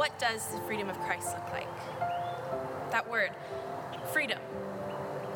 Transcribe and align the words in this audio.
what 0.00 0.18
does 0.18 0.46
the 0.46 0.60
freedom 0.62 0.88
of 0.88 0.98
Christ 1.00 1.28
look 1.34 1.52
like? 1.52 1.68
That 2.90 3.10
word, 3.10 3.32
freedom. 4.14 4.38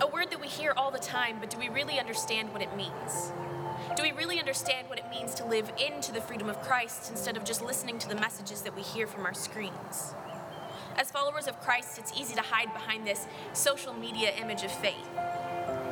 A 0.01 0.07
word 0.07 0.31
that 0.31 0.41
we 0.41 0.47
hear 0.47 0.73
all 0.75 0.91
the 0.91 0.99
time, 0.99 1.37
but 1.39 1.51
do 1.51 1.59
we 1.59 1.69
really 1.69 2.01
understand 2.01 2.51
what 2.51 2.63
it 2.63 2.75
means? 2.75 3.31
Do 3.95 4.03
we 4.03 4.13
really 4.13 4.39
understand 4.39 4.89
what 4.89 4.99
it 4.99 5.05
means 5.11 5.35
to 5.35 5.45
live 5.45 5.71
into 5.79 6.13
the 6.13 6.21
freedom 6.23 6.49
of 6.49 6.63
Christ 6.63 7.11
instead 7.11 7.37
of 7.37 7.45
just 7.45 7.61
listening 7.61 7.99
to 7.99 8.09
the 8.09 8.15
messages 8.15 8.63
that 8.63 8.75
we 8.75 8.81
hear 8.81 9.07
from 9.07 9.27
our 9.27 9.35
screens? 9.35 10.15
As 10.97 11.11
followers 11.11 11.47
of 11.47 11.61
Christ, 11.61 11.99
it's 11.99 12.19
easy 12.19 12.35
to 12.35 12.41
hide 12.41 12.73
behind 12.73 13.07
this 13.07 13.27
social 13.53 13.93
media 13.93 14.33
image 14.41 14.63
of 14.63 14.73
faith. 14.73 15.09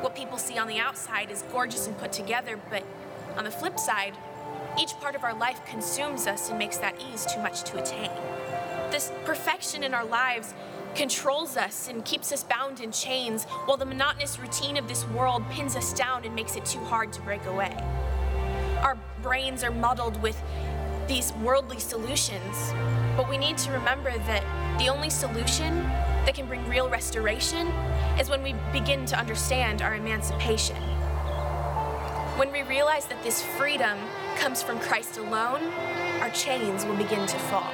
What 0.01 0.15
people 0.15 0.39
see 0.39 0.57
on 0.57 0.67
the 0.67 0.79
outside 0.79 1.29
is 1.29 1.43
gorgeous 1.51 1.85
and 1.85 1.95
put 1.99 2.11
together, 2.11 2.59
but 2.71 2.83
on 3.37 3.43
the 3.43 3.51
flip 3.51 3.77
side, 3.77 4.17
each 4.79 4.99
part 4.99 5.15
of 5.15 5.23
our 5.23 5.33
life 5.33 5.63
consumes 5.65 6.27
us 6.27 6.49
and 6.49 6.57
makes 6.57 6.77
that 6.77 6.95
ease 7.11 7.25
too 7.25 7.39
much 7.39 7.63
to 7.63 7.81
attain. 7.81 8.09
This 8.91 9.11
perfection 9.25 9.83
in 9.83 9.93
our 9.93 10.05
lives 10.05 10.53
controls 10.95 11.57
us 11.57 11.87
and 11.87 12.05
keeps 12.05 12.31
us 12.31 12.43
bound 12.43 12.79
in 12.79 12.91
chains, 12.91 13.45
while 13.65 13.77
the 13.77 13.85
monotonous 13.85 14.39
routine 14.39 14.77
of 14.77 14.87
this 14.87 15.07
world 15.09 15.43
pins 15.49 15.75
us 15.75 15.93
down 15.93 16.23
and 16.25 16.35
makes 16.35 16.55
it 16.55 16.65
too 16.65 16.79
hard 16.79 17.11
to 17.13 17.21
break 17.21 17.45
away. 17.45 17.75
Our 18.81 18.97
brains 19.21 19.63
are 19.63 19.71
muddled 19.71 20.21
with 20.21 20.41
these 21.07 21.33
worldly 21.33 21.79
solutions, 21.79 22.73
but 23.17 23.29
we 23.29 23.37
need 23.37 23.57
to 23.59 23.71
remember 23.71 24.11
that 24.11 24.43
the 24.79 24.87
only 24.89 25.09
solution 25.09 25.83
that 26.25 26.33
can 26.35 26.45
bring 26.45 26.67
real 26.69 26.89
restoration 26.89 27.67
is 28.19 28.29
when 28.29 28.43
we 28.43 28.53
begin 28.71 29.05
to 29.07 29.17
understand 29.17 29.81
our 29.81 29.95
emancipation. 29.95 30.77
When 32.35 32.51
we 32.51 32.63
realize 32.63 33.05
that 33.05 33.21
this 33.21 33.43
freedom 33.43 33.95
comes 34.37 34.63
from 34.63 34.79
Christ 34.79 35.19
alone, 35.19 35.71
our 36.19 36.31
chains 36.31 36.83
will 36.83 36.95
begin 36.95 37.27
to 37.27 37.37
fall. 37.37 37.71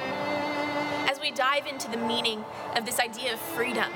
As 1.08 1.18
we 1.18 1.30
dive 1.30 1.66
into 1.66 1.90
the 1.90 1.96
meaning 1.96 2.44
of 2.76 2.84
this 2.84 3.00
idea 3.00 3.32
of 3.32 3.40
freedom, 3.40 3.90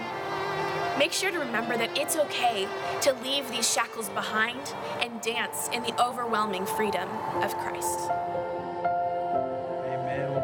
make 0.98 1.12
sure 1.12 1.30
to 1.30 1.38
remember 1.38 1.76
that 1.76 1.98
it's 1.98 2.16
okay 2.16 2.66
to 3.02 3.12
leave 3.12 3.50
these 3.50 3.70
shackles 3.70 4.08
behind 4.08 4.74
and 5.02 5.20
dance 5.20 5.68
in 5.70 5.82
the 5.82 6.02
overwhelming 6.02 6.64
freedom 6.64 7.10
of 7.42 7.54
Christ. 7.58 8.53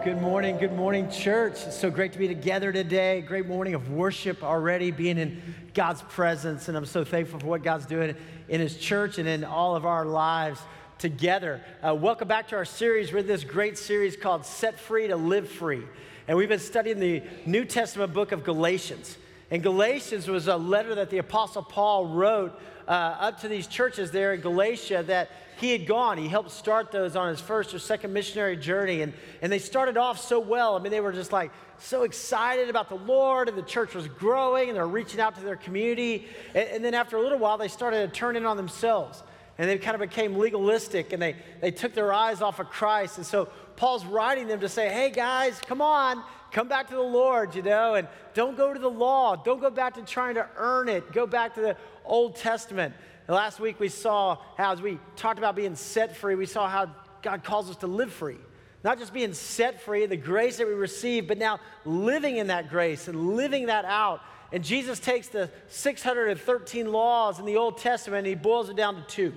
Good 0.03 0.23
morning. 0.23 0.57
Good 0.57 0.73
morning, 0.73 1.11
church. 1.11 1.67
It's 1.67 1.77
so 1.77 1.91
great 1.91 2.15
to 2.15 2.19
be 2.19 2.27
together 2.27 2.73
today. 2.73 3.21
Great 3.21 3.47
morning 3.47 3.75
of 3.75 3.91
worship 3.91 4.43
already, 4.43 4.91
being 4.91 5.19
in 5.19 5.43
God's 5.75 6.01
presence. 6.01 6.69
And 6.69 6.77
I'm 6.77 6.87
so 6.87 7.05
thankful 7.05 7.39
for 7.39 7.47
what 7.47 7.63
God's 7.63 7.85
doing 7.85 8.17
in 8.49 8.61
His 8.63 8.79
church 8.79 9.19
and 9.19 9.29
in 9.29 9.45
all 9.45 9.77
of 9.77 9.85
our 9.85 10.07
lives 10.07 10.59
together. 10.97 11.61
Uh, 11.87 11.95
welcome 11.95 12.27
back 12.27 12.49
to 12.49 12.57
our 12.57 12.65
series. 12.65 13.13
We're 13.13 13.19
in 13.19 13.27
this 13.27 13.45
great 13.45 13.77
series 13.77 14.17
called 14.17 14.47
Set 14.47 14.81
Free 14.81 15.07
to 15.09 15.17
Live 15.17 15.51
Free. 15.51 15.83
And 16.27 16.39
we've 16.39 16.49
been 16.49 16.61
studying 16.61 16.99
the 16.99 17.23
New 17.45 17.67
Testament 17.67 18.15
book 18.15 18.33
of 18.33 18.43
Galatians. 18.43 19.19
And 19.51 19.63
Galatians 19.63 20.29
was 20.29 20.49
a 20.49 20.57
letter 20.57 20.95
that 20.95 21.11
the 21.11 21.19
Apostle 21.19 21.63
Paul 21.63 22.07
wrote 22.07 22.59
uh, 22.89 22.91
up 22.91 23.41
to 23.43 23.49
these 23.49 23.67
churches 23.67 24.11
there 24.13 24.33
in 24.33 24.41
Galatia 24.41 25.03
that 25.09 25.31
he 25.61 25.73
had 25.73 25.87
gone. 25.87 26.17
He 26.19 26.29
helped 26.29 26.51
start 26.51 26.91
those 26.91 27.17
on 27.17 27.29
his 27.29 27.41
first 27.41 27.75
or 27.75 27.79
second 27.79 28.13
missionary 28.13 28.57
journey. 28.57 29.03
And, 29.03 29.13
and 29.43 29.53
they 29.53 29.59
started 29.59 29.97
off 29.97 30.19
so 30.19 30.41
well. 30.41 30.77
I 30.77 30.81
mean, 30.81 30.91
they 30.91 31.01
were 31.01 31.13
just 31.13 31.33
like 31.33 31.53
so 31.79 32.03
excited 32.03 32.69
about 32.69 32.89
the 32.89 32.97
Lord, 32.97 33.49
and 33.49 33.57
the 33.57 33.63
church 33.63 33.95
was 33.95 34.09
growing, 34.09 34.69
and 34.69 34.77
they're 34.77 34.87
reaching 34.87 35.21
out 35.21 35.35
to 35.37 35.43
their 35.43 35.57
community. 35.57 36.29
And, 36.55 36.69
and 36.69 36.85
then 36.85 36.95
after 36.95 37.17
a 37.17 37.23
little 37.23 37.39
while, 37.39 37.59
they 37.59 37.69
started 37.69 38.13
to 38.13 38.19
turn 38.19 38.37
in 38.37 38.47
on 38.47 38.57
themselves 38.57 39.23
and 39.61 39.69
they 39.69 39.77
kind 39.77 39.95
of 39.95 40.01
became 40.01 40.39
legalistic 40.39 41.13
and 41.13 41.21
they, 41.21 41.37
they 41.61 41.71
took 41.71 41.93
their 41.93 42.15
eyes 42.15 42.41
off 42.41 42.61
of 42.61 42.71
Christ. 42.71 43.19
And 43.19 43.27
so 43.27 43.51
Paul's 43.77 44.07
writing 44.07 44.49
them 44.49 44.61
to 44.61 44.71
say, 44.71 44.89
hey 44.89 45.11
guys, 45.11 45.61
come 45.61 45.83
on, 45.83 46.25
come 46.51 46.67
back 46.67 46.89
to 46.89 46.95
the 46.95 47.03
Lord, 47.03 47.55
you 47.55 47.61
know, 47.61 47.95
and 47.95 48.09
don't 48.33 48.57
go 48.57 48.73
to 48.73 48.81
the 48.81 48.89
law. 48.89 49.37
Don't 49.37 49.61
go 49.61 49.69
back 49.69 49.97
to 49.97 50.03
trying 50.03 50.37
to 50.37 50.49
earn 50.57 50.89
it. 50.89 51.13
Go 51.13 51.27
back 51.27 51.55
to 51.57 51.61
the 51.61 51.77
Old 52.07 52.37
Testament. 52.37 52.95
Last 53.31 53.61
week 53.61 53.79
we 53.79 53.89
saw 53.89 54.39
how, 54.57 54.73
as 54.73 54.83
we 54.83 54.99
talked 55.15 55.39
about 55.39 55.55
being 55.55 55.77
set 55.77 56.17
free, 56.17 56.35
we 56.35 56.47
saw 56.47 56.69
how 56.69 56.91
God 57.23 57.45
calls 57.45 57.71
us 57.71 57.77
to 57.77 57.87
live 57.87 58.13
free. 58.13 58.39
Not 58.83 58.99
just 58.99 59.13
being 59.13 59.35
set 59.35 59.81
free, 59.83 60.05
the 60.07 60.17
grace 60.17 60.57
that 60.57 60.67
we 60.67 60.73
receive, 60.73 61.29
but 61.29 61.39
now 61.39 61.61
living 61.85 62.39
in 62.39 62.49
that 62.49 62.71
grace 62.71 63.07
and 63.07 63.37
living 63.37 63.67
that 63.67 63.85
out. 63.85 64.21
And 64.53 64.65
Jesus 64.65 64.99
takes 64.99 65.29
the 65.29 65.49
613 65.69 66.91
laws 66.91 67.39
in 67.39 67.45
the 67.45 67.57
Old 67.57 67.79
Testament 67.79 68.19
and 68.19 68.27
he 68.27 68.35
boils 68.35 68.69
it 68.69 68.77
down 68.77 68.97
to 68.97 69.03
two 69.03 69.35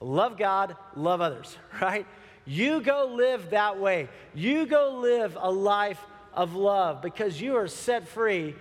love 0.00 0.38
God, 0.38 0.76
love 0.94 1.20
others, 1.20 1.56
right? 1.82 2.06
You 2.46 2.80
go 2.80 3.12
live 3.14 3.50
that 3.50 3.78
way. 3.78 4.08
You 4.34 4.66
go 4.66 4.98
live 5.00 5.36
a 5.38 5.50
life 5.50 6.00
of 6.32 6.54
love 6.54 7.02
because 7.02 7.40
you 7.40 7.56
are 7.56 7.68
set 7.68 8.08
free 8.08 8.54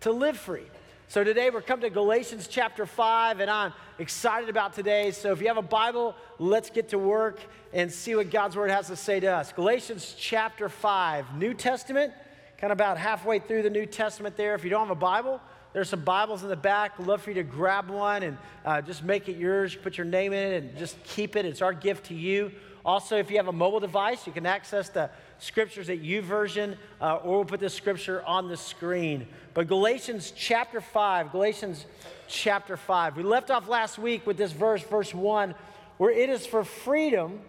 to 0.00 0.10
live 0.10 0.38
free. 0.38 0.64
So 1.10 1.24
today 1.24 1.50
we're 1.50 1.60
coming 1.60 1.82
to 1.82 1.90
Galatians 1.90 2.46
chapter 2.46 2.86
5, 2.86 3.40
and 3.40 3.50
I'm 3.50 3.72
excited 3.98 4.48
about 4.48 4.74
today. 4.74 5.10
So 5.10 5.32
if 5.32 5.40
you 5.40 5.48
have 5.48 5.56
a 5.56 5.60
Bible, 5.60 6.14
let's 6.38 6.70
get 6.70 6.90
to 6.90 7.00
work 7.00 7.40
and 7.72 7.90
see 7.90 8.14
what 8.14 8.30
God's 8.30 8.54
Word 8.54 8.70
has 8.70 8.86
to 8.86 8.94
say 8.94 9.18
to 9.18 9.26
us. 9.26 9.52
Galatians 9.52 10.14
chapter 10.16 10.68
5, 10.68 11.36
New 11.36 11.52
Testament, 11.52 12.12
kind 12.58 12.70
of 12.72 12.76
about 12.76 12.96
halfway 12.96 13.40
through 13.40 13.62
the 13.62 13.70
New 13.70 13.86
Testament 13.86 14.36
there. 14.36 14.54
If 14.54 14.62
you 14.62 14.70
don't 14.70 14.86
have 14.86 14.96
a 14.96 15.00
Bible, 15.00 15.40
there's 15.72 15.88
some 15.88 16.02
Bibles 16.02 16.42
in 16.42 16.48
the 16.48 16.56
back. 16.56 16.98
Love 16.98 17.22
for 17.22 17.30
you 17.30 17.34
to 17.34 17.42
grab 17.44 17.90
one 17.90 18.24
and 18.24 18.38
uh, 18.64 18.80
just 18.82 19.04
make 19.04 19.28
it 19.28 19.36
yours. 19.36 19.76
Put 19.76 19.96
your 19.96 20.04
name 20.04 20.32
in 20.32 20.52
it 20.52 20.62
and 20.64 20.76
just 20.76 21.02
keep 21.04 21.36
it. 21.36 21.44
It's 21.44 21.62
our 21.62 21.72
gift 21.72 22.06
to 22.06 22.14
you. 22.14 22.50
Also, 22.84 23.16
if 23.16 23.30
you 23.30 23.36
have 23.36 23.46
a 23.46 23.52
mobile 23.52 23.78
device, 23.78 24.26
you 24.26 24.32
can 24.32 24.46
access 24.46 24.88
the 24.88 25.10
scriptures 25.38 25.88
at 25.90 26.00
YouVersion, 26.00 26.76
uh, 27.00 27.16
or 27.16 27.36
we'll 27.36 27.44
put 27.44 27.60
the 27.60 27.70
scripture 27.70 28.24
on 28.24 28.48
the 28.48 28.56
screen. 28.56 29.28
But 29.54 29.68
Galatians 29.68 30.32
chapter 30.34 30.80
5, 30.80 31.30
Galatians 31.30 31.86
chapter 32.26 32.76
5. 32.76 33.16
We 33.16 33.22
left 33.22 33.50
off 33.50 33.68
last 33.68 33.98
week 33.98 34.26
with 34.26 34.38
this 34.38 34.52
verse, 34.52 34.82
verse 34.82 35.14
1, 35.14 35.54
where 35.98 36.10
it 36.10 36.30
is 36.30 36.46
for 36.46 36.64
freedom 36.64 37.40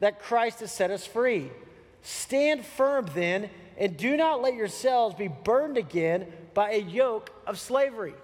that 0.00 0.20
Christ 0.22 0.60
has 0.60 0.72
set 0.72 0.90
us 0.90 1.04
free. 1.04 1.50
Stand 2.02 2.64
firm 2.64 3.06
then, 3.14 3.50
and 3.76 3.96
do 3.96 4.16
not 4.16 4.40
let 4.40 4.54
yourselves 4.54 5.16
be 5.16 5.28
burned 5.28 5.76
again 5.76 6.26
by 6.56 6.70
a 6.70 6.80
yoke 6.80 7.30
of 7.46 7.60
slavery. 7.60 8.14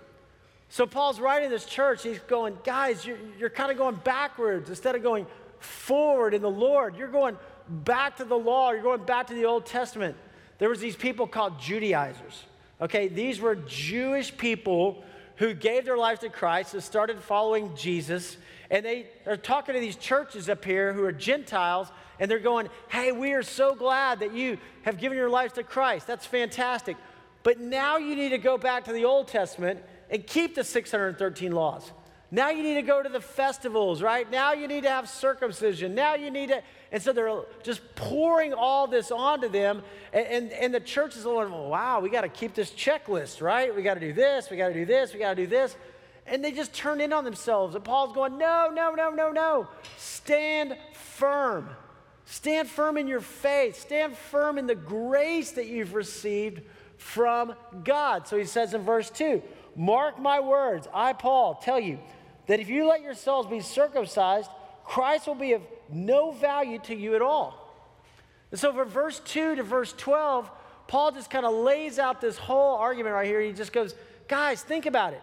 So 0.70 0.86
Paul's 0.86 1.20
writing 1.20 1.50
this 1.50 1.66
church, 1.66 2.02
he's 2.02 2.18
going, 2.20 2.56
guys, 2.64 3.04
you're, 3.04 3.18
you're 3.38 3.50
kind 3.50 3.70
of 3.70 3.76
going 3.76 3.96
backwards 3.96 4.70
instead 4.70 4.94
of 4.94 5.02
going 5.02 5.26
forward 5.58 6.32
in 6.32 6.40
the 6.40 6.50
Lord. 6.50 6.96
You're 6.96 7.08
going 7.08 7.36
back 7.68 8.16
to 8.16 8.24
the 8.24 8.38
law, 8.38 8.72
you're 8.72 8.82
going 8.82 9.04
back 9.04 9.26
to 9.26 9.34
the 9.34 9.44
Old 9.44 9.66
Testament. 9.66 10.16
There 10.56 10.70
was 10.70 10.80
these 10.80 10.96
people 10.96 11.26
called 11.26 11.60
Judaizers. 11.60 12.44
Okay, 12.80 13.06
these 13.08 13.38
were 13.38 13.54
Jewish 13.54 14.34
people 14.34 15.04
who 15.36 15.52
gave 15.52 15.84
their 15.84 15.98
lives 15.98 16.20
to 16.20 16.30
Christ 16.30 16.72
and 16.72 16.82
started 16.82 17.20
following 17.20 17.76
Jesus. 17.76 18.38
And 18.70 18.82
they 18.82 19.08
are 19.26 19.36
talking 19.36 19.74
to 19.74 19.80
these 19.80 19.96
churches 19.96 20.48
up 20.48 20.64
here 20.64 20.94
who 20.94 21.04
are 21.04 21.12
Gentiles, 21.12 21.88
and 22.18 22.30
they're 22.30 22.38
going, 22.38 22.70
Hey, 22.88 23.12
we 23.12 23.34
are 23.34 23.42
so 23.42 23.74
glad 23.74 24.20
that 24.20 24.32
you 24.32 24.56
have 24.84 24.96
given 24.96 25.18
your 25.18 25.28
lives 25.28 25.52
to 25.54 25.62
Christ. 25.62 26.06
That's 26.06 26.24
fantastic. 26.24 26.96
But 27.42 27.60
now 27.60 27.96
you 27.96 28.14
need 28.14 28.30
to 28.30 28.38
go 28.38 28.56
back 28.56 28.84
to 28.84 28.92
the 28.92 29.04
Old 29.04 29.28
Testament 29.28 29.80
and 30.10 30.26
keep 30.26 30.54
the 30.54 30.64
613 30.64 31.52
laws. 31.52 31.90
Now 32.34 32.48
you 32.48 32.62
need 32.62 32.74
to 32.74 32.82
go 32.82 33.02
to 33.02 33.10
the 33.10 33.20
festivals, 33.20 34.00
right? 34.00 34.28
Now 34.30 34.54
you 34.54 34.66
need 34.66 34.84
to 34.84 34.88
have 34.88 35.06
circumcision. 35.06 35.94
Now 35.94 36.14
you 36.14 36.30
need 36.30 36.48
to. 36.48 36.62
And 36.90 37.02
so 37.02 37.12
they're 37.12 37.42
just 37.62 37.82
pouring 37.94 38.54
all 38.54 38.86
this 38.86 39.10
onto 39.10 39.50
them. 39.50 39.82
And, 40.14 40.26
and, 40.26 40.52
and 40.52 40.74
the 40.74 40.80
church 40.80 41.14
is 41.14 41.24
going, 41.24 41.50
wow, 41.50 42.00
we 42.00 42.08
got 42.08 42.22
to 42.22 42.30
keep 42.30 42.54
this 42.54 42.70
checklist, 42.70 43.42
right? 43.42 43.74
We 43.74 43.82
got 43.82 43.94
to 43.94 44.00
do 44.00 44.14
this, 44.14 44.50
we 44.50 44.56
got 44.56 44.68
to 44.68 44.74
do 44.74 44.86
this, 44.86 45.12
we 45.12 45.18
got 45.18 45.36
to 45.36 45.42
do 45.42 45.46
this. 45.46 45.76
And 46.26 46.42
they 46.42 46.52
just 46.52 46.72
turn 46.72 47.02
in 47.02 47.12
on 47.12 47.24
themselves. 47.24 47.74
And 47.74 47.84
Paul's 47.84 48.14
going, 48.14 48.38
no, 48.38 48.70
no, 48.72 48.94
no, 48.94 49.10
no, 49.10 49.30
no. 49.30 49.68
Stand 49.98 50.76
firm. 50.94 51.68
Stand 52.24 52.68
firm 52.68 52.96
in 52.96 53.06
your 53.06 53.20
faith. 53.20 53.80
Stand 53.80 54.16
firm 54.16 54.58
in 54.58 54.66
the 54.66 54.74
grace 54.74 55.52
that 55.52 55.66
you've 55.66 55.94
received 55.94 56.62
from 56.96 57.54
God. 57.84 58.28
So 58.28 58.38
he 58.38 58.44
says 58.44 58.74
in 58.74 58.82
verse 58.82 59.10
2 59.10 59.42
Mark 59.74 60.18
my 60.20 60.40
words, 60.40 60.86
I, 60.92 61.12
Paul, 61.12 61.54
tell 61.54 61.80
you 61.80 61.98
that 62.46 62.60
if 62.60 62.68
you 62.68 62.86
let 62.86 63.02
yourselves 63.02 63.48
be 63.48 63.60
circumcised, 63.60 64.50
Christ 64.84 65.26
will 65.26 65.34
be 65.34 65.52
of 65.52 65.62
no 65.90 66.32
value 66.32 66.78
to 66.80 66.94
you 66.94 67.14
at 67.14 67.22
all. 67.22 67.58
And 68.50 68.60
so, 68.60 68.72
from 68.72 68.88
verse 68.88 69.20
2 69.24 69.56
to 69.56 69.62
verse 69.62 69.94
12, 69.96 70.50
Paul 70.86 71.12
just 71.12 71.30
kind 71.30 71.46
of 71.46 71.54
lays 71.54 71.98
out 71.98 72.20
this 72.20 72.36
whole 72.36 72.76
argument 72.76 73.14
right 73.14 73.26
here. 73.26 73.40
He 73.40 73.52
just 73.52 73.72
goes, 73.72 73.94
Guys, 74.28 74.62
think 74.62 74.86
about 74.86 75.14
it. 75.14 75.22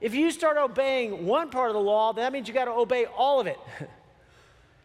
If 0.00 0.14
you 0.14 0.30
start 0.30 0.56
obeying 0.56 1.26
one 1.26 1.50
part 1.50 1.68
of 1.68 1.74
the 1.74 1.80
law, 1.80 2.14
that 2.14 2.32
means 2.32 2.48
you 2.48 2.54
got 2.54 2.64
to 2.64 2.72
obey 2.72 3.04
all 3.04 3.40
of 3.40 3.46
it. 3.46 3.58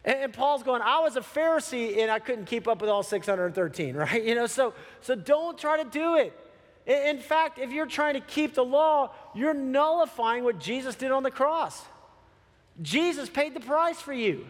And, 0.06 0.20
and, 0.20 0.32
Paul's 0.32 0.62
going, 0.62 0.80
I 0.80 1.00
was 1.00 1.16
a 1.16 1.20
Pharisee 1.20 1.98
and 1.98 2.10
I 2.10 2.20
couldn't 2.20 2.46
keep 2.46 2.68
up 2.68 2.80
with 2.80 2.88
all 2.88 3.02
613, 3.02 3.96
right? 3.96 4.24
You 4.24 4.34
know, 4.34 4.46
so, 4.46 4.72
so 5.00 5.14
don't 5.14 5.58
try 5.58 5.82
to 5.82 5.88
do 5.88 6.16
it. 6.16 6.32
In, 6.86 7.16
in 7.16 7.18
fact, 7.18 7.58
if 7.58 7.72
you're 7.72 7.86
trying 7.86 8.14
to 8.14 8.20
keep 8.20 8.54
the 8.54 8.64
law, 8.64 9.10
you're 9.34 9.54
nullifying 9.54 10.44
what 10.44 10.60
Jesus 10.60 10.94
did 10.94 11.10
on 11.10 11.24
the 11.24 11.30
cross. 11.30 11.82
Jesus 12.80 13.28
paid 13.28 13.54
the 13.54 13.60
price 13.60 14.00
for 14.00 14.12
you. 14.12 14.46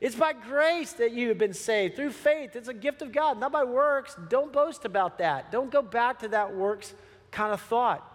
It's 0.00 0.14
by 0.14 0.32
grace 0.32 0.92
that 0.94 1.12
you 1.12 1.28
have 1.28 1.38
been 1.38 1.54
saved 1.54 1.96
through 1.96 2.12
faith. 2.12 2.54
It's 2.54 2.68
a 2.68 2.74
gift 2.74 3.02
of 3.02 3.12
God, 3.12 3.38
not 3.40 3.50
by 3.50 3.64
works. 3.64 4.16
Don't 4.28 4.52
boast 4.52 4.84
about 4.84 5.18
that. 5.18 5.50
Don't 5.50 5.70
go 5.70 5.82
back 5.82 6.20
to 6.20 6.28
that 6.28 6.54
works 6.54 6.94
kind 7.30 7.52
of 7.52 7.60
thought. 7.60 8.07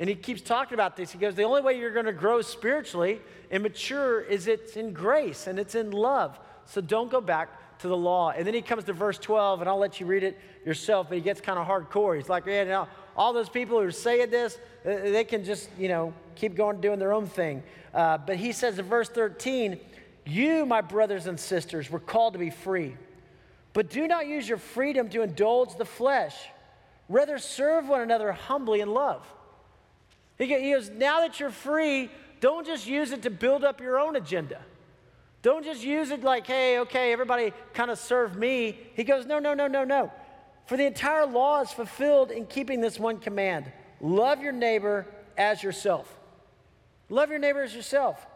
And 0.00 0.08
he 0.08 0.14
keeps 0.14 0.42
talking 0.42 0.74
about 0.74 0.96
this. 0.96 1.12
He 1.12 1.18
goes, 1.18 1.34
The 1.34 1.44
only 1.44 1.62
way 1.62 1.78
you're 1.78 1.92
going 1.92 2.06
to 2.06 2.12
grow 2.12 2.42
spiritually 2.42 3.20
and 3.50 3.62
mature 3.62 4.20
is 4.20 4.48
it's 4.48 4.76
in 4.76 4.92
grace 4.92 5.46
and 5.46 5.58
it's 5.58 5.74
in 5.74 5.92
love. 5.92 6.38
So 6.66 6.80
don't 6.80 7.10
go 7.10 7.20
back 7.20 7.78
to 7.80 7.88
the 7.88 7.96
law. 7.96 8.30
And 8.30 8.46
then 8.46 8.54
he 8.54 8.62
comes 8.62 8.84
to 8.84 8.92
verse 8.92 9.18
12, 9.18 9.60
and 9.60 9.68
I'll 9.68 9.78
let 9.78 10.00
you 10.00 10.06
read 10.06 10.24
it 10.24 10.38
yourself, 10.64 11.08
but 11.08 11.18
he 11.18 11.20
gets 11.22 11.40
kind 11.40 11.58
of 11.58 11.66
hardcore. 11.66 12.16
He's 12.16 12.28
like, 12.28 12.46
Yeah, 12.46 12.64
now, 12.64 12.88
all 13.16 13.32
those 13.32 13.48
people 13.48 13.78
who 13.80 13.86
are 13.86 13.92
saying 13.92 14.30
this, 14.30 14.58
uh, 14.84 14.88
they 14.88 15.24
can 15.24 15.44
just, 15.44 15.68
you 15.78 15.88
know, 15.88 16.12
keep 16.34 16.56
going 16.56 16.80
doing 16.80 16.98
their 16.98 17.12
own 17.12 17.26
thing. 17.26 17.62
Uh, 17.92 18.18
but 18.18 18.36
he 18.36 18.50
says 18.50 18.78
in 18.78 18.86
verse 18.86 19.08
13, 19.08 19.78
You, 20.26 20.66
my 20.66 20.80
brothers 20.80 21.26
and 21.26 21.38
sisters, 21.38 21.90
were 21.90 22.00
called 22.00 22.32
to 22.32 22.38
be 22.40 22.50
free. 22.50 22.96
But 23.72 23.90
do 23.90 24.08
not 24.08 24.26
use 24.26 24.48
your 24.48 24.58
freedom 24.58 25.08
to 25.10 25.22
indulge 25.22 25.76
the 25.76 25.84
flesh. 25.84 26.34
Rather, 27.08 27.38
serve 27.38 27.88
one 27.88 28.00
another 28.00 28.32
humbly 28.32 28.80
in 28.80 28.92
love. 28.92 29.24
He 30.38 30.46
goes, 30.46 30.90
Now 30.90 31.20
that 31.20 31.38
you're 31.40 31.50
free, 31.50 32.10
don't 32.40 32.66
just 32.66 32.86
use 32.86 33.12
it 33.12 33.22
to 33.22 33.30
build 33.30 33.64
up 33.64 33.80
your 33.80 33.98
own 33.98 34.16
agenda. 34.16 34.60
Don't 35.44 35.62
just 35.62 35.84
use 35.84 36.10
it 36.10 36.24
like, 36.24 36.46
hey, 36.46 36.78
okay, 36.78 37.12
everybody 37.12 37.52
kind 37.74 37.90
of 37.90 37.98
serve 37.98 38.34
me. 38.34 38.78
He 38.94 39.04
goes, 39.04 39.26
no, 39.26 39.38
no, 39.38 39.52
no, 39.52 39.66
no, 39.66 39.84
no. 39.84 40.10
For 40.64 40.78
the 40.78 40.86
entire 40.86 41.26
law 41.26 41.60
is 41.60 41.70
fulfilled 41.70 42.30
in 42.30 42.46
keeping 42.46 42.80
this 42.80 42.98
one 42.98 43.18
command 43.18 43.70
love 44.00 44.42
your 44.42 44.52
neighbor 44.52 45.06
as 45.36 45.62
yourself. 45.62 46.18
Love 47.10 47.28
your 47.28 47.38
neighbor 47.38 47.62
as 47.62 47.74
yourself. 47.74 48.26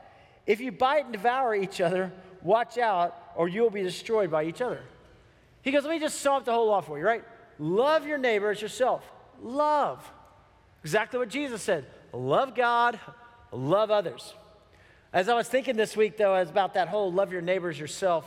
If 0.47 0.61
you 0.61 0.71
bite 0.71 1.05
and 1.05 1.13
devour 1.15 1.55
each 1.55 1.81
other, 1.81 2.13
watch 2.43 2.77
out, 2.77 3.17
or 3.37 3.49
you 3.49 3.63
will 3.63 3.71
be 3.71 3.83
destroyed 3.83 4.31
by 4.31 4.45
each 4.45 4.61
other. 4.61 4.83
He 5.63 5.71
goes, 5.71 5.85
let 5.85 5.93
me 5.93 5.99
just 5.99 6.21
sum 6.21 6.35
up 6.35 6.45
the 6.45 6.53
whole 6.53 6.67
law 6.67 6.83
for 6.83 6.99
you, 6.99 7.07
right? 7.07 7.25
Love 7.59 8.07
your 8.07 8.19
neighbor 8.19 8.51
as 8.51 8.61
yourself. 8.61 9.03
Love. 9.43 10.11
Exactly 10.83 11.19
what 11.19 11.29
Jesus 11.29 11.63
said. 11.63 11.85
Love 12.13 12.55
God, 12.55 12.99
love 13.53 13.91
others. 13.91 14.35
As 15.13 15.29
I 15.29 15.35
was 15.35 15.49
thinking 15.49 15.77
this 15.77 15.97
week, 15.97 16.17
though, 16.17 16.37
about 16.37 16.75
that 16.75 16.89
whole 16.89 17.13
love 17.13 17.33
your 17.33 17.41
neighbors 17.41 17.79
yourself, 17.79 18.25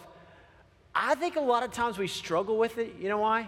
I 0.93 1.15
think 1.15 1.35
a 1.35 1.41
lot 1.41 1.63
of 1.63 1.71
times 1.71 1.97
we 1.97 2.07
struggle 2.07 2.57
with 2.57 2.77
it. 2.77 2.95
You 2.99 3.09
know 3.09 3.19
why? 3.19 3.47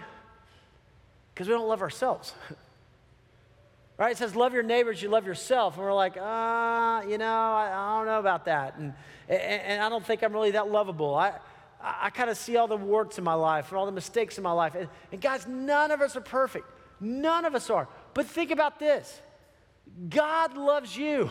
Because 1.34 1.48
we 1.48 1.54
don't 1.54 1.68
love 1.68 1.82
ourselves. 1.82 2.34
right? 3.98 4.12
It 4.12 4.18
says, 4.18 4.36
love 4.36 4.54
your 4.54 4.64
neighbors, 4.64 5.02
you 5.02 5.10
love 5.10 5.26
yourself. 5.26 5.76
And 5.76 5.84
we're 5.84 5.94
like, 5.94 6.16
ah, 6.20 7.00
uh, 7.00 7.02
you 7.04 7.18
know, 7.18 7.26
I, 7.26 7.72
I, 7.74 7.98
don't 7.98 8.06
know 8.06 8.20
about 8.20 8.46
that. 8.46 8.76
And, 8.78 8.94
and, 9.28 9.42
and, 9.42 9.84
I 9.84 9.90
don't 9.90 10.06
think 10.06 10.24
I'm 10.24 10.34
really 10.34 10.52
that 10.52 10.70
lovable. 10.70 11.16
I, 11.16 11.34
I, 11.82 12.10
kind 12.10 12.30
of 12.30 12.38
see 12.38 12.56
all 12.56 12.68
the 12.68 12.78
warts 12.78 13.18
in 13.18 13.24
my 13.24 13.34
life 13.34 13.70
and 13.70 13.78
all 13.78 13.86
the 13.86 13.92
mistakes 13.92 14.38
in 14.38 14.44
my 14.44 14.52
life. 14.52 14.76
And, 14.76 14.88
and 15.12 15.22
guys, 15.22 15.48
none 15.48 15.92
of 15.92 16.02
us 16.02 16.16
are 16.16 16.22
perfect. 16.22 16.66
None 17.00 17.46
of 17.46 17.56
us 17.56 17.70
are. 17.70 17.88
But 18.14 18.28
think 18.28 18.52
about 18.52 18.80
this 18.80 19.22
God 20.10 20.58
loves 20.58 20.96
you. 20.96 21.30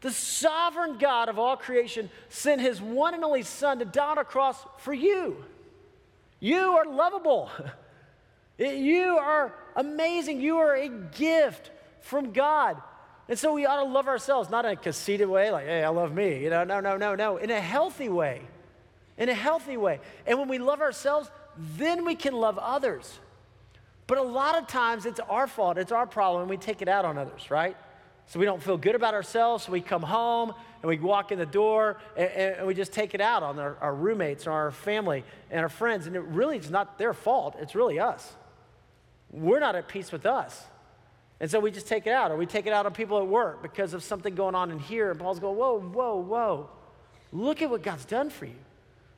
The 0.00 0.10
sovereign 0.10 0.98
God 0.98 1.28
of 1.28 1.38
all 1.38 1.56
creation 1.56 2.10
sent 2.28 2.60
his 2.60 2.80
one 2.80 3.14
and 3.14 3.22
only 3.24 3.42
Son 3.42 3.78
to 3.78 3.84
die 3.84 4.10
on 4.10 4.18
a 4.18 4.24
cross 4.24 4.58
for 4.78 4.92
you. 4.92 5.44
You 6.40 6.76
are 6.76 6.84
lovable. 6.84 7.50
You 8.58 9.16
are 9.18 9.54
amazing. 9.74 10.40
You 10.40 10.58
are 10.58 10.76
a 10.76 10.88
gift 10.88 11.70
from 12.00 12.32
God. 12.32 12.80
And 13.28 13.38
so 13.38 13.54
we 13.54 13.66
ought 13.66 13.82
to 13.82 13.88
love 13.88 14.08
ourselves, 14.08 14.50
not 14.50 14.64
in 14.64 14.72
a 14.72 14.76
conceited 14.76 15.28
way, 15.28 15.50
like, 15.50 15.66
hey, 15.66 15.82
I 15.82 15.88
love 15.88 16.12
me. 16.12 16.44
You 16.44 16.50
know, 16.50 16.62
no, 16.62 16.80
no, 16.80 16.96
no, 16.96 17.14
no. 17.14 17.38
In 17.38 17.50
a 17.50 17.60
healthy 17.60 18.08
way. 18.08 18.42
In 19.16 19.28
a 19.28 19.34
healthy 19.34 19.76
way. 19.76 20.00
And 20.26 20.38
when 20.38 20.48
we 20.48 20.58
love 20.58 20.80
ourselves, 20.80 21.30
then 21.76 22.04
we 22.04 22.14
can 22.14 22.34
love 22.34 22.58
others. 22.58 23.18
But 24.06 24.18
a 24.18 24.22
lot 24.22 24.58
of 24.58 24.66
times 24.66 25.06
it's 25.06 25.20
our 25.20 25.46
fault, 25.46 25.78
it's 25.78 25.92
our 25.92 26.06
problem, 26.06 26.42
and 26.42 26.50
we 26.50 26.56
take 26.56 26.82
it 26.82 26.88
out 26.88 27.04
on 27.04 27.18
others, 27.18 27.50
right? 27.50 27.76
So 28.26 28.38
we 28.38 28.46
don't 28.46 28.62
feel 28.62 28.76
good 28.76 28.94
about 28.94 29.14
ourselves, 29.14 29.64
so 29.64 29.72
we 29.72 29.80
come 29.80 30.02
home 30.02 30.52
and 30.80 30.88
we 30.88 30.98
walk 30.98 31.32
in 31.32 31.38
the 31.38 31.46
door 31.46 31.98
and, 32.16 32.30
and 32.30 32.66
we 32.66 32.74
just 32.74 32.92
take 32.92 33.14
it 33.14 33.20
out 33.20 33.42
on 33.42 33.58
our, 33.58 33.76
our 33.80 33.94
roommates 33.94 34.46
or 34.46 34.52
our 34.52 34.70
family 34.70 35.24
and 35.50 35.60
our 35.60 35.68
friends. 35.68 36.06
And 36.06 36.16
it 36.16 36.22
really 36.22 36.56
is 36.56 36.70
not 36.70 36.98
their 36.98 37.12
fault, 37.12 37.56
it's 37.60 37.74
really 37.74 37.98
us. 37.98 38.32
We're 39.30 39.60
not 39.60 39.76
at 39.76 39.88
peace 39.88 40.12
with 40.12 40.26
us. 40.26 40.64
And 41.40 41.50
so 41.50 41.58
we 41.58 41.72
just 41.72 41.88
take 41.88 42.06
it 42.06 42.12
out, 42.12 42.30
or 42.30 42.36
we 42.36 42.46
take 42.46 42.66
it 42.66 42.72
out 42.72 42.86
on 42.86 42.92
people 42.92 43.18
at 43.18 43.26
work 43.26 43.62
because 43.62 43.94
of 43.94 44.02
something 44.04 44.34
going 44.34 44.54
on 44.54 44.70
in 44.70 44.78
here. 44.78 45.10
And 45.10 45.18
Paul's 45.18 45.40
going, 45.40 45.56
Whoa, 45.56 45.80
whoa, 45.80 46.16
whoa. 46.16 46.70
Look 47.32 47.62
at 47.62 47.70
what 47.70 47.82
God's 47.82 48.04
done 48.04 48.30
for 48.30 48.44
you. 48.44 48.58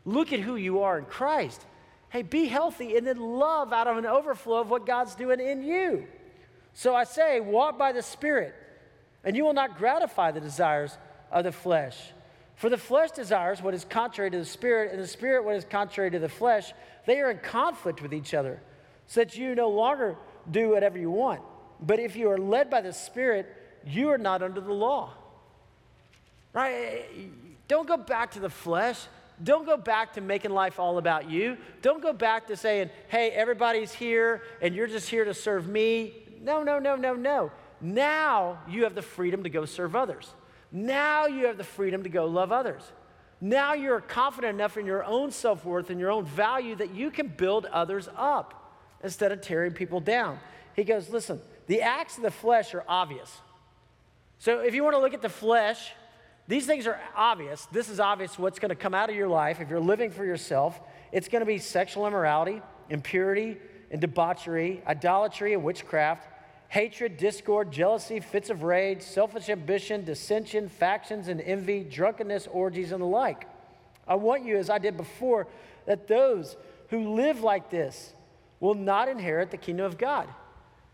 Look 0.06 0.32
at 0.32 0.40
who 0.40 0.56
you 0.56 0.82
are 0.82 0.98
in 0.98 1.04
Christ. 1.04 1.66
Hey, 2.14 2.22
be 2.22 2.46
healthy 2.46 2.96
and 2.96 3.04
then 3.04 3.18
love 3.18 3.72
out 3.72 3.88
of 3.88 3.96
an 3.96 4.06
overflow 4.06 4.60
of 4.60 4.70
what 4.70 4.86
God's 4.86 5.16
doing 5.16 5.40
in 5.40 5.64
you. 5.64 6.06
So 6.72 6.94
I 6.94 7.02
say, 7.02 7.40
walk 7.40 7.76
by 7.76 7.90
the 7.90 8.02
Spirit, 8.02 8.54
and 9.24 9.36
you 9.36 9.42
will 9.42 9.52
not 9.52 9.78
gratify 9.78 10.30
the 10.30 10.38
desires 10.38 10.96
of 11.32 11.42
the 11.42 11.50
flesh. 11.50 11.98
For 12.54 12.70
the 12.70 12.78
flesh 12.78 13.10
desires 13.10 13.60
what 13.60 13.74
is 13.74 13.84
contrary 13.84 14.30
to 14.30 14.38
the 14.38 14.44
Spirit, 14.44 14.92
and 14.92 15.02
the 15.02 15.08
Spirit 15.08 15.44
what 15.44 15.56
is 15.56 15.64
contrary 15.64 16.08
to 16.12 16.20
the 16.20 16.28
flesh. 16.28 16.72
They 17.04 17.18
are 17.18 17.32
in 17.32 17.38
conflict 17.38 18.00
with 18.00 18.14
each 18.14 18.32
other, 18.32 18.60
so 19.08 19.22
that 19.22 19.36
you 19.36 19.56
no 19.56 19.70
longer 19.70 20.16
do 20.48 20.68
whatever 20.68 20.96
you 20.96 21.10
want. 21.10 21.40
But 21.80 21.98
if 21.98 22.14
you 22.14 22.30
are 22.30 22.38
led 22.38 22.70
by 22.70 22.80
the 22.80 22.92
Spirit, 22.92 23.52
you 23.84 24.10
are 24.10 24.18
not 24.18 24.40
under 24.40 24.60
the 24.60 24.72
law. 24.72 25.14
Right? 26.52 27.06
Don't 27.66 27.88
go 27.88 27.96
back 27.96 28.30
to 28.32 28.38
the 28.38 28.50
flesh. 28.50 29.00
Don't 29.42 29.66
go 29.66 29.76
back 29.76 30.12
to 30.14 30.20
making 30.20 30.52
life 30.52 30.78
all 30.78 30.98
about 30.98 31.28
you. 31.28 31.56
Don't 31.82 32.02
go 32.02 32.12
back 32.12 32.46
to 32.46 32.56
saying, 32.56 32.90
hey, 33.08 33.30
everybody's 33.30 33.92
here 33.92 34.42
and 34.62 34.74
you're 34.74 34.86
just 34.86 35.08
here 35.08 35.24
to 35.24 35.34
serve 35.34 35.66
me. 35.66 36.14
No, 36.40 36.62
no, 36.62 36.78
no, 36.78 36.94
no, 36.94 37.14
no. 37.14 37.50
Now 37.80 38.60
you 38.68 38.84
have 38.84 38.94
the 38.94 39.02
freedom 39.02 39.42
to 39.42 39.50
go 39.50 39.64
serve 39.64 39.96
others. 39.96 40.32
Now 40.70 41.26
you 41.26 41.46
have 41.46 41.56
the 41.56 41.64
freedom 41.64 42.04
to 42.04 42.08
go 42.08 42.26
love 42.26 42.52
others. 42.52 42.82
Now 43.40 43.74
you're 43.74 44.00
confident 44.00 44.54
enough 44.54 44.76
in 44.76 44.86
your 44.86 45.04
own 45.04 45.30
self 45.30 45.64
worth 45.64 45.90
and 45.90 45.98
your 45.98 46.10
own 46.10 46.24
value 46.24 46.76
that 46.76 46.94
you 46.94 47.10
can 47.10 47.28
build 47.28 47.66
others 47.66 48.08
up 48.16 48.78
instead 49.02 49.32
of 49.32 49.40
tearing 49.40 49.72
people 49.72 50.00
down. 50.00 50.38
He 50.74 50.84
goes, 50.84 51.10
listen, 51.10 51.40
the 51.66 51.82
acts 51.82 52.16
of 52.16 52.22
the 52.22 52.30
flesh 52.30 52.74
are 52.74 52.84
obvious. 52.88 53.40
So 54.38 54.60
if 54.60 54.74
you 54.74 54.82
want 54.82 54.94
to 54.94 55.00
look 55.00 55.14
at 55.14 55.22
the 55.22 55.28
flesh, 55.28 55.92
these 56.46 56.66
things 56.66 56.86
are 56.86 57.00
obvious. 57.16 57.66
This 57.72 57.88
is 57.88 58.00
obvious 58.00 58.38
what's 58.38 58.58
going 58.58 58.70
to 58.70 58.74
come 58.74 58.94
out 58.94 59.08
of 59.08 59.16
your 59.16 59.28
life 59.28 59.60
if 59.60 59.70
you're 59.70 59.80
living 59.80 60.10
for 60.10 60.24
yourself. 60.24 60.78
It's 61.10 61.28
going 61.28 61.40
to 61.40 61.46
be 61.46 61.58
sexual 61.58 62.06
immorality, 62.06 62.60
impurity, 62.90 63.56
and 63.90 64.00
debauchery, 64.00 64.82
idolatry 64.86 65.54
and 65.54 65.64
witchcraft, 65.64 66.26
hatred, 66.68 67.16
discord, 67.16 67.70
jealousy, 67.70 68.20
fits 68.20 68.50
of 68.50 68.62
rage, 68.62 69.00
selfish 69.00 69.48
ambition, 69.48 70.04
dissension, 70.04 70.68
factions 70.68 71.28
and 71.28 71.40
envy, 71.40 71.84
drunkenness, 71.84 72.46
orgies, 72.50 72.92
and 72.92 73.00
the 73.00 73.06
like. 73.06 73.46
I 74.06 74.16
want 74.16 74.44
you, 74.44 74.58
as 74.58 74.68
I 74.68 74.78
did 74.78 74.96
before, 74.96 75.46
that 75.86 76.08
those 76.08 76.56
who 76.88 77.14
live 77.14 77.40
like 77.40 77.70
this 77.70 78.12
will 78.60 78.74
not 78.74 79.08
inherit 79.08 79.50
the 79.50 79.56
kingdom 79.56 79.86
of 79.86 79.96
God. 79.96 80.28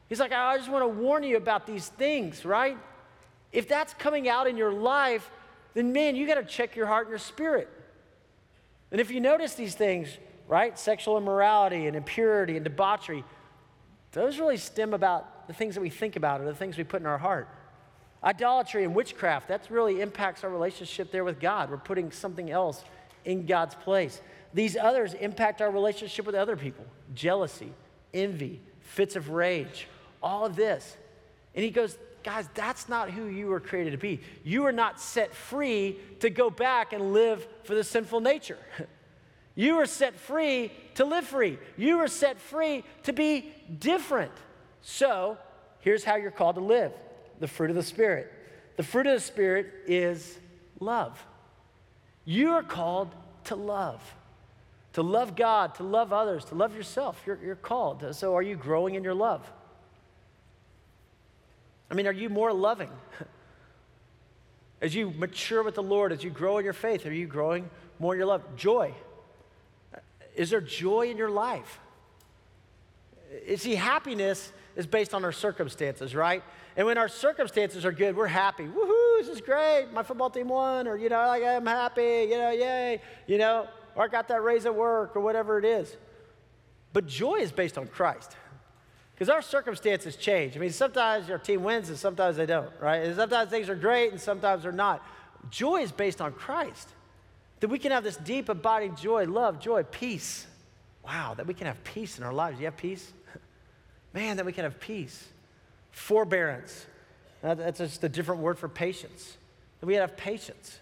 He's 0.08 0.20
like, 0.20 0.32
I 0.32 0.56
just 0.58 0.70
want 0.70 0.84
to 0.84 0.88
warn 0.88 1.22
you 1.22 1.36
about 1.36 1.66
these 1.66 1.88
things, 1.88 2.44
right? 2.44 2.76
If 3.52 3.68
that's 3.68 3.94
coming 3.94 4.28
out 4.28 4.46
in 4.46 4.56
your 4.56 4.72
life, 4.72 5.30
then 5.74 5.92
man, 5.92 6.16
you 6.16 6.26
got 6.26 6.34
to 6.34 6.44
check 6.44 6.76
your 6.76 6.86
heart 6.86 7.06
and 7.06 7.10
your 7.10 7.18
spirit. 7.18 7.68
And 8.90 9.00
if 9.00 9.10
you 9.10 9.20
notice 9.20 9.54
these 9.54 9.74
things, 9.74 10.08
right, 10.48 10.78
sexual 10.78 11.16
immorality 11.16 11.86
and 11.86 11.96
impurity 11.96 12.56
and 12.56 12.64
debauchery, 12.64 13.24
those 14.12 14.38
really 14.38 14.56
stem 14.56 14.92
about 14.92 15.46
the 15.46 15.54
things 15.54 15.74
that 15.76 15.80
we 15.80 15.90
think 15.90 16.16
about 16.16 16.40
or 16.40 16.44
the 16.44 16.54
things 16.54 16.76
we 16.76 16.84
put 16.84 17.00
in 17.00 17.06
our 17.06 17.18
heart. 17.18 17.48
Idolatry 18.22 18.84
and 18.84 18.94
witchcraft, 18.94 19.48
that 19.48 19.66
really 19.70 20.00
impacts 20.00 20.44
our 20.44 20.50
relationship 20.50 21.10
there 21.10 21.24
with 21.24 21.40
God. 21.40 21.70
We're 21.70 21.78
putting 21.78 22.10
something 22.10 22.50
else 22.50 22.84
in 23.24 23.46
God's 23.46 23.74
place. 23.76 24.20
These 24.52 24.76
others 24.76 25.14
impact 25.14 25.62
our 25.62 25.70
relationship 25.70 26.26
with 26.26 26.34
other 26.34 26.56
people 26.56 26.84
jealousy, 27.14 27.72
envy, 28.12 28.60
fits 28.80 29.16
of 29.16 29.30
rage, 29.30 29.86
all 30.22 30.44
of 30.44 30.56
this. 30.56 30.96
And 31.54 31.64
he 31.64 31.70
goes, 31.70 31.96
guys, 32.22 32.48
that's 32.54 32.88
not 32.88 33.10
who 33.10 33.26
you 33.26 33.46
were 33.46 33.60
created 33.60 33.92
to 33.92 33.98
be. 33.98 34.20
You 34.44 34.64
are 34.66 34.72
not 34.72 35.00
set 35.00 35.34
free 35.34 35.98
to 36.20 36.30
go 36.30 36.50
back 36.50 36.92
and 36.92 37.12
live 37.12 37.46
for 37.64 37.74
the 37.74 37.84
sinful 37.84 38.20
nature. 38.20 38.58
You 39.56 39.78
are 39.80 39.86
set 39.86 40.14
free 40.14 40.72
to 40.94 41.04
live 41.04 41.26
free. 41.26 41.58
You 41.76 41.98
are 41.98 42.08
set 42.08 42.40
free 42.40 42.84
to 43.02 43.12
be 43.12 43.52
different. 43.78 44.32
So, 44.80 45.36
here's 45.80 46.04
how 46.04 46.16
you're 46.16 46.30
called 46.30 46.54
to 46.54 46.62
live 46.62 46.92
the 47.40 47.48
fruit 47.48 47.68
of 47.68 47.76
the 47.76 47.82
Spirit. 47.82 48.32
The 48.76 48.82
fruit 48.82 49.06
of 49.06 49.14
the 49.14 49.20
Spirit 49.20 49.66
is 49.86 50.38
love. 50.78 51.22
You 52.24 52.52
are 52.52 52.62
called 52.62 53.14
to 53.44 53.56
love. 53.56 54.02
To 54.94 55.02
love 55.02 55.36
God, 55.36 55.74
to 55.74 55.82
love 55.82 56.12
others, 56.12 56.44
to 56.46 56.54
love 56.54 56.74
yourself. 56.74 57.20
You're, 57.26 57.38
you're 57.44 57.56
called. 57.56 58.14
So, 58.14 58.34
are 58.36 58.42
you 58.42 58.56
growing 58.56 58.94
in 58.94 59.04
your 59.04 59.14
love? 59.14 59.50
I 61.90 61.94
mean, 61.94 62.06
are 62.06 62.12
you 62.12 62.28
more 62.28 62.52
loving? 62.52 62.90
As 64.80 64.94
you 64.94 65.10
mature 65.10 65.62
with 65.62 65.74
the 65.74 65.82
Lord, 65.82 66.10
as 66.10 66.24
you 66.24 66.30
grow 66.30 66.56
in 66.56 66.64
your 66.64 66.72
faith, 66.72 67.04
are 67.04 67.12
you 67.12 67.26
growing 67.26 67.68
more 67.98 68.14
in 68.14 68.18
your 68.18 68.26
love? 68.26 68.56
Joy. 68.56 68.94
Is 70.34 70.48
there 70.48 70.62
joy 70.62 71.10
in 71.10 71.18
your 71.18 71.28
life? 71.28 71.80
You 73.46 73.58
see, 73.58 73.74
happiness 73.74 74.52
is 74.76 74.86
based 74.86 75.12
on 75.12 75.22
our 75.22 75.32
circumstances, 75.32 76.14
right? 76.14 76.42
And 76.76 76.86
when 76.86 76.96
our 76.96 77.08
circumstances 77.08 77.84
are 77.84 77.92
good, 77.92 78.16
we're 78.16 78.26
happy. 78.26 78.64
Woohoo, 78.64 79.18
this 79.18 79.28
is 79.28 79.42
great. 79.42 79.88
My 79.92 80.02
football 80.02 80.30
team 80.30 80.48
won, 80.48 80.88
or, 80.88 80.96
you 80.96 81.10
know, 81.10 81.26
like, 81.26 81.42
I'm 81.42 81.66
happy, 81.66 82.28
you 82.30 82.38
know, 82.38 82.50
yay, 82.50 83.02
you 83.26 83.36
know, 83.36 83.68
or 83.94 84.04
I 84.04 84.08
got 84.08 84.28
that 84.28 84.42
raise 84.42 84.64
at 84.64 84.74
work, 84.74 85.14
or 85.14 85.20
whatever 85.20 85.58
it 85.58 85.66
is. 85.66 85.94
But 86.92 87.06
joy 87.06 87.36
is 87.36 87.52
based 87.52 87.76
on 87.76 87.86
Christ. 87.86 88.34
Because 89.20 89.34
our 89.34 89.42
circumstances 89.42 90.16
change. 90.16 90.56
I 90.56 90.60
mean, 90.60 90.72
sometimes 90.72 91.28
our 91.28 91.36
team 91.36 91.62
wins 91.62 91.90
and 91.90 91.98
sometimes 91.98 92.38
they 92.38 92.46
don't, 92.46 92.70
right? 92.80 93.02
And 93.02 93.14
sometimes 93.14 93.50
things 93.50 93.68
are 93.68 93.74
great 93.74 94.12
and 94.12 94.18
sometimes 94.18 94.62
they're 94.62 94.72
not. 94.72 95.06
Joy 95.50 95.82
is 95.82 95.92
based 95.92 96.22
on 96.22 96.32
Christ. 96.32 96.88
That 97.60 97.68
we 97.68 97.78
can 97.78 97.92
have 97.92 98.02
this 98.02 98.16
deep, 98.16 98.48
abiding 98.48 98.96
joy, 98.96 99.26
love, 99.26 99.60
joy, 99.60 99.82
peace. 99.82 100.46
Wow, 101.04 101.34
that 101.34 101.46
we 101.46 101.52
can 101.52 101.66
have 101.66 101.84
peace 101.84 102.16
in 102.16 102.24
our 102.24 102.32
lives. 102.32 102.60
You 102.60 102.64
have 102.64 102.78
peace? 102.78 103.12
Man, 104.14 104.38
that 104.38 104.46
we 104.46 104.54
can 104.54 104.64
have 104.64 104.80
peace. 104.80 105.28
Forbearance. 105.90 106.86
That's 107.42 107.76
just 107.76 108.02
a 108.02 108.08
different 108.08 108.40
word 108.40 108.58
for 108.58 108.70
patience. 108.70 109.36
That 109.80 109.86
we 109.86 109.96
have 109.96 110.16
patience. 110.16 110.78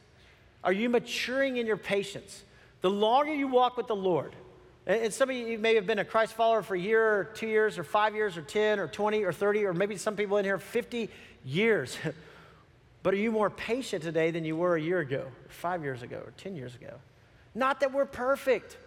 Are 0.62 0.72
you 0.72 0.88
maturing 0.88 1.56
in 1.56 1.66
your 1.66 1.76
patience? 1.76 2.44
The 2.82 2.90
longer 2.90 3.34
you 3.34 3.48
walk 3.48 3.76
with 3.76 3.88
the 3.88 3.96
Lord, 3.96 4.36
and 4.88 5.12
some 5.12 5.28
of 5.28 5.36
you 5.36 5.58
may 5.58 5.74
have 5.74 5.86
been 5.86 5.98
a 5.98 6.04
Christ 6.04 6.32
follower 6.32 6.62
for 6.62 6.74
a 6.74 6.80
year 6.80 7.02
or 7.02 7.24
two 7.24 7.46
years 7.46 7.78
or 7.78 7.84
five 7.84 8.14
years 8.14 8.38
or 8.38 8.42
10 8.42 8.78
or 8.80 8.88
20 8.88 9.22
or 9.22 9.32
30 9.32 9.66
or 9.66 9.74
maybe 9.74 9.98
some 9.98 10.16
people 10.16 10.38
in 10.38 10.46
here 10.46 10.56
50 10.56 11.10
years. 11.44 11.98
but 13.02 13.12
are 13.12 13.18
you 13.18 13.30
more 13.30 13.50
patient 13.50 14.02
today 14.02 14.30
than 14.30 14.46
you 14.46 14.56
were 14.56 14.76
a 14.76 14.80
year 14.80 15.00
ago, 15.00 15.26
or 15.26 15.50
five 15.50 15.84
years 15.84 16.02
ago, 16.02 16.16
or 16.24 16.32
10 16.38 16.56
years 16.56 16.74
ago? 16.74 16.94
Not 17.54 17.80
that 17.80 17.92
we're 17.92 18.06
perfect, 18.06 18.78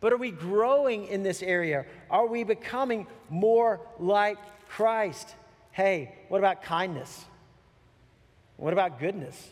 but 0.00 0.12
are 0.12 0.18
we 0.18 0.30
growing 0.30 1.06
in 1.06 1.22
this 1.22 1.42
area? 1.42 1.86
Are 2.10 2.26
we 2.26 2.44
becoming 2.44 3.06
more 3.30 3.80
like 3.98 4.36
Christ? 4.68 5.34
Hey, 5.72 6.14
what 6.28 6.38
about 6.38 6.62
kindness? 6.62 7.24
What 8.58 8.74
about 8.74 9.00
goodness? 9.00 9.50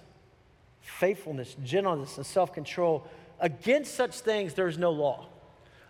Faithfulness, 0.82 1.56
gentleness, 1.64 2.18
and 2.18 2.26
self 2.26 2.52
control. 2.52 3.06
Against 3.40 3.94
such 3.94 4.20
things, 4.20 4.52
there's 4.52 4.76
no 4.76 4.90
law. 4.90 5.28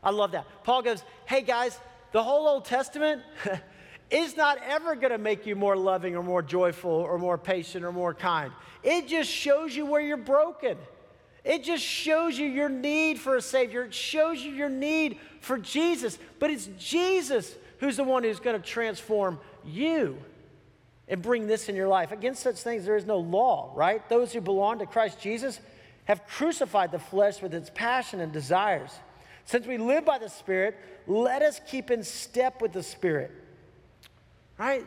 I 0.06 0.10
love 0.10 0.30
that. 0.32 0.46
Paul 0.62 0.82
goes, 0.82 1.02
Hey 1.24 1.42
guys, 1.42 1.76
the 2.12 2.22
whole 2.22 2.46
Old 2.46 2.64
Testament 2.64 3.22
is 4.10 4.36
not 4.36 4.58
ever 4.64 4.94
going 4.94 5.10
to 5.10 5.18
make 5.18 5.46
you 5.46 5.56
more 5.56 5.76
loving 5.76 6.14
or 6.14 6.22
more 6.22 6.42
joyful 6.42 6.92
or 6.92 7.18
more 7.18 7.36
patient 7.36 7.84
or 7.84 7.90
more 7.90 8.14
kind. 8.14 8.52
It 8.84 9.08
just 9.08 9.28
shows 9.28 9.74
you 9.74 9.84
where 9.84 10.00
you're 10.00 10.16
broken. 10.16 10.78
It 11.42 11.64
just 11.64 11.82
shows 11.82 12.38
you 12.38 12.46
your 12.46 12.68
need 12.68 13.18
for 13.18 13.34
a 13.34 13.42
Savior. 13.42 13.82
It 13.82 13.94
shows 13.94 14.40
you 14.40 14.52
your 14.52 14.68
need 14.68 15.18
for 15.40 15.58
Jesus. 15.58 16.20
But 16.38 16.50
it's 16.52 16.68
Jesus 16.78 17.56
who's 17.80 17.96
the 17.96 18.04
one 18.04 18.22
who's 18.22 18.38
going 18.38 18.60
to 18.60 18.64
transform 18.64 19.40
you 19.64 20.18
and 21.08 21.20
bring 21.20 21.48
this 21.48 21.68
in 21.68 21.74
your 21.74 21.88
life. 21.88 22.12
Against 22.12 22.44
such 22.44 22.62
things, 22.62 22.84
there 22.84 22.96
is 22.96 23.06
no 23.06 23.18
law, 23.18 23.72
right? 23.74 24.08
Those 24.08 24.32
who 24.32 24.40
belong 24.40 24.78
to 24.78 24.86
Christ 24.86 25.20
Jesus 25.20 25.58
have 26.04 26.24
crucified 26.28 26.92
the 26.92 27.00
flesh 27.00 27.42
with 27.42 27.52
its 27.52 27.72
passion 27.74 28.20
and 28.20 28.32
desires. 28.32 28.92
Since 29.46 29.66
we 29.66 29.78
live 29.78 30.04
by 30.04 30.18
the 30.18 30.28
Spirit, 30.28 30.76
let 31.06 31.40
us 31.40 31.60
keep 31.66 31.90
in 31.90 32.02
step 32.02 32.60
with 32.60 32.72
the 32.72 32.82
Spirit. 32.82 33.30
Right? 34.58 34.86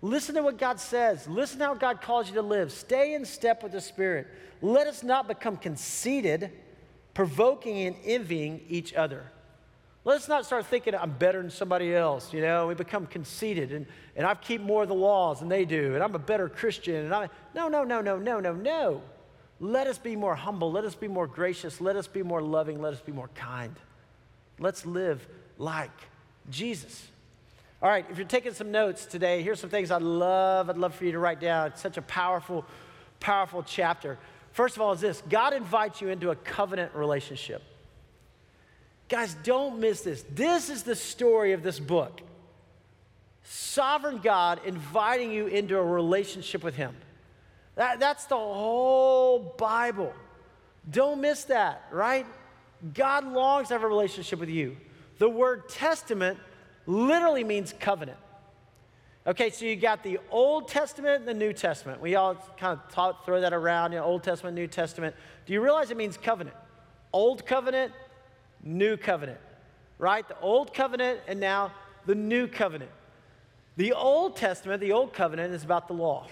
Listen 0.00 0.36
to 0.36 0.42
what 0.42 0.56
God 0.56 0.78
says. 0.78 1.26
Listen 1.26 1.58
to 1.58 1.66
how 1.66 1.74
God 1.74 2.00
calls 2.00 2.28
you 2.28 2.34
to 2.34 2.42
live. 2.42 2.70
Stay 2.72 3.14
in 3.14 3.24
step 3.24 3.62
with 3.62 3.72
the 3.72 3.80
Spirit. 3.80 4.28
Let 4.62 4.86
us 4.86 5.02
not 5.02 5.26
become 5.26 5.56
conceited, 5.56 6.52
provoking 7.14 7.86
and 7.86 7.96
envying 8.04 8.60
each 8.68 8.94
other. 8.94 9.24
Let's 10.04 10.28
not 10.28 10.46
start 10.46 10.66
thinking 10.66 10.94
I'm 10.94 11.10
better 11.10 11.42
than 11.42 11.50
somebody 11.50 11.94
else. 11.94 12.32
You 12.32 12.40
know, 12.40 12.68
we 12.68 12.74
become 12.74 13.06
conceited 13.06 13.72
and, 13.72 13.86
and 14.14 14.26
I 14.26 14.34
keep 14.36 14.60
more 14.60 14.84
of 14.84 14.88
the 14.88 14.94
laws 14.94 15.40
than 15.40 15.48
they 15.48 15.64
do, 15.64 15.94
and 15.94 16.02
I'm 16.02 16.14
a 16.14 16.20
better 16.20 16.48
Christian. 16.48 17.06
And 17.06 17.14
I 17.14 17.28
no, 17.54 17.68
no, 17.68 17.82
no, 17.82 18.00
no, 18.00 18.16
no, 18.16 18.38
no, 18.40 18.52
no. 18.54 19.02
Let 19.60 19.88
us 19.88 19.98
be 19.98 20.14
more 20.14 20.36
humble. 20.36 20.70
Let 20.70 20.84
us 20.84 20.94
be 20.94 21.08
more 21.08 21.26
gracious. 21.26 21.80
Let 21.80 21.96
us 21.96 22.06
be 22.06 22.22
more 22.22 22.40
loving. 22.40 22.80
Let 22.80 22.94
us 22.94 23.00
be 23.00 23.10
more 23.10 23.28
kind. 23.34 23.74
Let's 24.58 24.84
live 24.84 25.26
like 25.58 25.90
Jesus. 26.50 27.06
All 27.80 27.88
right, 27.88 28.04
if 28.10 28.18
you're 28.18 28.26
taking 28.26 28.54
some 28.54 28.72
notes 28.72 29.06
today, 29.06 29.42
here's 29.42 29.60
some 29.60 29.70
things 29.70 29.90
I'd 29.90 30.02
love, 30.02 30.68
I'd 30.68 30.78
love 30.78 30.94
for 30.94 31.04
you 31.04 31.12
to 31.12 31.18
write 31.18 31.40
down. 31.40 31.68
It's 31.68 31.80
such 31.80 31.96
a 31.96 32.02
powerful, 32.02 32.64
powerful 33.20 33.62
chapter. 33.62 34.18
First 34.52 34.74
of 34.74 34.82
all, 34.82 34.92
is 34.92 35.00
this 35.00 35.22
God 35.28 35.52
invites 35.52 36.00
you 36.00 36.08
into 36.08 36.30
a 36.30 36.36
covenant 36.36 36.94
relationship. 36.94 37.62
Guys, 39.08 39.36
don't 39.44 39.78
miss 39.78 40.02
this. 40.02 40.24
This 40.34 40.68
is 40.68 40.82
the 40.82 40.96
story 40.96 41.52
of 41.52 41.62
this 41.62 41.78
book. 41.78 42.20
Sovereign 43.44 44.18
God 44.18 44.60
inviting 44.66 45.32
you 45.32 45.46
into 45.46 45.78
a 45.78 45.84
relationship 45.84 46.62
with 46.62 46.74
Him. 46.74 46.94
That, 47.76 48.00
that's 48.00 48.24
the 48.26 48.36
whole 48.36 49.54
Bible. 49.56 50.12
Don't 50.90 51.20
miss 51.20 51.44
that, 51.44 51.86
right? 51.92 52.26
God 52.94 53.26
longs 53.26 53.68
to 53.68 53.74
have 53.74 53.82
a 53.82 53.88
relationship 53.88 54.38
with 54.38 54.48
you. 54.48 54.76
The 55.18 55.28
word 55.28 55.68
testament 55.68 56.38
literally 56.86 57.44
means 57.44 57.74
covenant. 57.78 58.18
Okay, 59.26 59.50
so 59.50 59.66
you 59.66 59.76
got 59.76 60.02
the 60.02 60.18
Old 60.30 60.68
Testament 60.68 61.20
and 61.20 61.28
the 61.28 61.34
New 61.34 61.52
Testament. 61.52 62.00
We 62.00 62.14
all 62.14 62.34
kind 62.56 62.78
of 62.78 62.88
talk, 62.90 63.26
throw 63.26 63.42
that 63.42 63.52
around, 63.52 63.92
you 63.92 63.98
know, 63.98 64.04
Old 64.04 64.22
Testament, 64.22 64.54
New 64.54 64.66
Testament. 64.66 65.14
Do 65.44 65.52
you 65.52 65.60
realize 65.60 65.90
it 65.90 65.96
means 65.98 66.16
covenant? 66.16 66.56
Old 67.12 67.44
covenant, 67.44 67.92
new 68.62 68.96
covenant, 68.96 69.38
right? 69.98 70.26
The 70.26 70.38
Old 70.40 70.72
covenant 70.72 71.20
and 71.26 71.40
now 71.40 71.72
the 72.06 72.14
new 72.14 72.46
covenant. 72.46 72.90
The 73.76 73.92
Old 73.92 74.34
Testament, 74.36 74.80
the 74.80 74.92
Old 74.92 75.12
covenant, 75.12 75.52
is 75.52 75.62
about 75.62 75.88
the 75.88 75.94
law. 75.94 76.26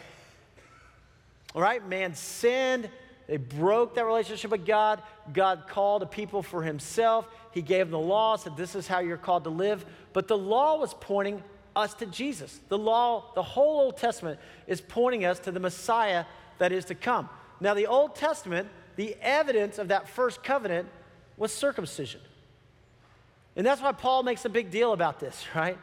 All 1.54 1.62
right, 1.62 1.86
man 1.86 2.14
sinned, 2.14 2.88
they 3.26 3.38
broke 3.38 3.96
that 3.96 4.04
relationship 4.04 4.52
with 4.52 4.64
God. 4.64 5.02
God 5.32 5.64
called 5.68 6.02
a 6.02 6.06
people 6.06 6.42
for 6.42 6.62
himself. 6.62 7.26
He 7.50 7.60
gave 7.60 7.86
them 7.86 7.90
the 7.90 7.98
law, 7.98 8.36
said, 8.36 8.56
This 8.56 8.74
is 8.74 8.86
how 8.86 9.00
you're 9.00 9.16
called 9.16 9.44
to 9.44 9.50
live. 9.50 9.84
But 10.12 10.28
the 10.28 10.38
law 10.38 10.78
was 10.78 10.94
pointing 10.94 11.42
us 11.74 11.92
to 11.94 12.06
Jesus. 12.06 12.60
The 12.68 12.78
law, 12.78 13.32
the 13.34 13.42
whole 13.42 13.80
Old 13.80 13.96
Testament 13.96 14.38
is 14.66 14.80
pointing 14.80 15.24
us 15.24 15.40
to 15.40 15.50
the 15.50 15.60
Messiah 15.60 16.24
that 16.58 16.72
is 16.72 16.84
to 16.86 16.94
come. 16.94 17.28
Now, 17.60 17.74
the 17.74 17.86
Old 17.86 18.14
Testament, 18.14 18.68
the 18.94 19.16
evidence 19.20 19.78
of 19.78 19.88
that 19.88 20.08
first 20.08 20.44
covenant 20.44 20.88
was 21.36 21.52
circumcision. 21.52 22.20
And 23.56 23.66
that's 23.66 23.80
why 23.80 23.92
Paul 23.92 24.22
makes 24.22 24.44
a 24.44 24.48
big 24.48 24.70
deal 24.70 24.92
about 24.92 25.18
this, 25.18 25.44
right? 25.54 25.78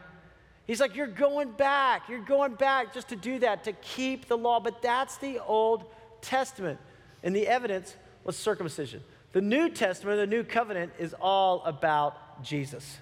He's 0.65 0.79
like, 0.79 0.95
You're 0.95 1.07
going 1.07 1.51
back. 1.51 2.07
You're 2.07 2.21
going 2.21 2.53
back 2.53 2.93
just 2.93 3.09
to 3.09 3.17
do 3.17 3.39
that, 3.39 3.65
to 3.65 3.73
keep 3.73 4.29
the 4.29 4.37
law. 4.37 4.61
But 4.61 4.81
that's 4.81 5.17
the 5.17 5.39
Old 5.39 5.83
Testament. 6.21 6.79
And 7.23 7.35
the 7.35 7.47
evidence 7.47 7.95
was 8.23 8.35
circumcision. 8.35 9.01
The 9.31 9.41
New 9.41 9.69
Testament, 9.69 10.19
the 10.19 10.27
New 10.27 10.43
Covenant, 10.43 10.93
is 10.99 11.15
all 11.19 11.63
about 11.63 12.43
Jesus. 12.43 12.97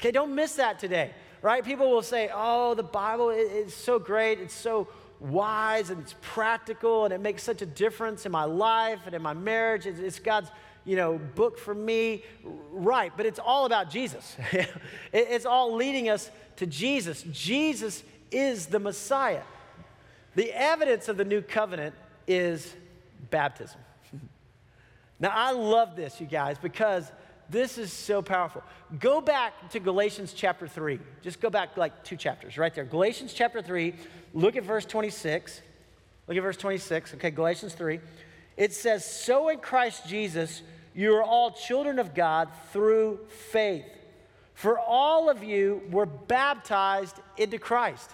Okay, 0.00 0.10
don't 0.10 0.34
miss 0.34 0.54
that 0.54 0.78
today, 0.78 1.10
right? 1.42 1.64
People 1.64 1.90
will 1.90 2.02
say, 2.02 2.30
oh, 2.32 2.74
the 2.74 2.82
Bible 2.82 3.30
is 3.30 3.74
so 3.74 3.98
great, 3.98 4.40
it's 4.40 4.54
so 4.54 4.88
wise, 5.20 5.90
and 5.90 6.00
it's 6.00 6.14
practical, 6.20 7.04
and 7.04 7.12
it 7.12 7.20
makes 7.20 7.42
such 7.42 7.62
a 7.62 7.66
difference 7.66 8.26
in 8.26 8.32
my 8.32 8.44
life 8.44 9.00
and 9.06 9.14
in 9.14 9.22
my 9.22 9.34
marriage. 9.34 9.86
It's 9.86 10.18
God's 10.18 10.50
you 10.84 10.96
know, 10.96 11.18
book 11.34 11.58
for 11.58 11.74
me. 11.74 12.24
Right, 12.72 13.12
but 13.16 13.26
it's 13.26 13.38
all 13.38 13.66
about 13.66 13.90
Jesus. 13.90 14.36
it's 15.12 15.46
all 15.46 15.74
leading 15.74 16.08
us 16.08 16.30
to 16.56 16.66
Jesus. 16.66 17.24
Jesus 17.30 18.02
is 18.30 18.66
the 18.66 18.78
Messiah. 18.78 19.42
The 20.34 20.50
evidence 20.52 21.08
of 21.08 21.16
the 21.16 21.24
new 21.24 21.42
covenant 21.42 21.94
is 22.26 22.74
baptism. 23.30 23.80
now, 25.20 25.30
I 25.32 25.52
love 25.52 25.96
this, 25.96 26.20
you 26.20 26.26
guys, 26.26 26.58
because 26.58 27.10
this 27.48 27.76
is 27.76 27.92
so 27.92 28.22
powerful. 28.22 28.62
Go 28.98 29.20
back 29.20 29.70
to 29.70 29.80
Galatians 29.80 30.32
chapter 30.32 30.66
3. 30.66 30.98
Just 31.22 31.40
go 31.40 31.50
back 31.50 31.76
like 31.76 32.02
two 32.02 32.16
chapters 32.16 32.56
right 32.56 32.74
there. 32.74 32.84
Galatians 32.84 33.32
chapter 33.32 33.60
3, 33.60 33.94
look 34.32 34.56
at 34.56 34.64
verse 34.64 34.86
26. 34.86 35.60
Look 36.28 36.36
at 36.36 36.42
verse 36.42 36.56
26. 36.56 37.14
Okay, 37.14 37.30
Galatians 37.30 37.74
3. 37.74 38.00
It 38.56 38.72
says, 38.72 39.04
So 39.04 39.48
in 39.48 39.58
Christ 39.58 40.06
Jesus, 40.06 40.62
you 40.94 41.14
are 41.14 41.22
all 41.22 41.50
children 41.50 41.98
of 41.98 42.14
God 42.14 42.48
through 42.72 43.20
faith. 43.50 43.86
For 44.54 44.78
all 44.78 45.28
of 45.28 45.42
you 45.42 45.82
were 45.90 46.06
baptized 46.06 47.16
into 47.36 47.58
Christ. 47.58 48.10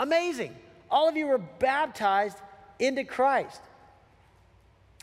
Amazing. 0.00 0.54
All 0.90 1.08
of 1.08 1.16
you 1.16 1.26
were 1.26 1.38
baptized 1.38 2.38
into 2.78 3.04
Christ. 3.04 3.60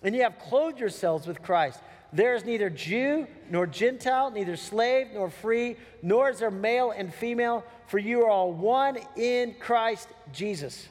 And 0.04 0.16
you 0.16 0.24
have 0.24 0.40
clothed 0.40 0.80
yourselves 0.80 1.28
with 1.28 1.42
Christ. 1.42 1.80
There 2.14 2.36
is 2.36 2.44
neither 2.44 2.70
Jew 2.70 3.28
nor 3.50 3.66
Gentile, 3.68 4.32
neither 4.32 4.58
slave 4.58 5.08
nor 5.14 5.30
free, 5.30 5.78
nor 6.02 6.30
is 6.30 6.40
there 6.40 6.52
male 6.52 6.92
and 6.92 7.14
female, 7.14 7.64
for 7.88 8.00
you 8.00 8.24
are 8.24 8.30
all 8.30 8.52
one 8.52 8.98
in 9.16 9.56
Christ 9.60 10.10
Jesus. 10.34 10.88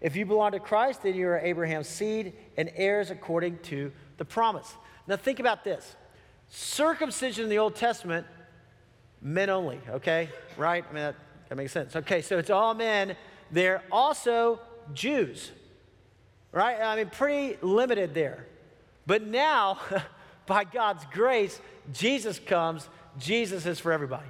If 0.00 0.16
you 0.16 0.24
belong 0.24 0.52
to 0.52 0.60
Christ, 0.60 1.02
then 1.02 1.14
you 1.14 1.28
are 1.28 1.38
Abraham's 1.38 1.88
seed 1.88 2.34
and 2.56 2.70
heirs 2.74 3.10
according 3.10 3.58
to 3.64 3.92
the 4.16 4.24
promise. 4.24 4.72
Now, 5.06 5.16
think 5.16 5.40
about 5.40 5.64
this 5.64 5.96
circumcision 6.48 7.44
in 7.44 7.50
the 7.50 7.58
Old 7.58 7.74
Testament, 7.74 8.26
men 9.20 9.50
only, 9.50 9.80
okay? 9.88 10.28
Right? 10.56 10.84
I 10.88 10.92
mean, 10.92 11.02
that, 11.02 11.16
that 11.48 11.54
makes 11.56 11.72
sense. 11.72 11.96
Okay, 11.96 12.22
so 12.22 12.38
it's 12.38 12.50
all 12.50 12.74
men. 12.74 13.16
They're 13.50 13.82
also 13.90 14.60
Jews, 14.94 15.52
right? 16.52 16.80
I 16.80 16.96
mean, 16.96 17.10
pretty 17.10 17.56
limited 17.62 18.14
there. 18.14 18.46
But 19.06 19.22
now, 19.22 19.78
by 20.46 20.64
God's 20.64 21.04
grace, 21.12 21.60
Jesus 21.92 22.38
comes. 22.38 22.88
Jesus 23.18 23.66
is 23.66 23.78
for 23.78 23.92
everybody. 23.92 24.28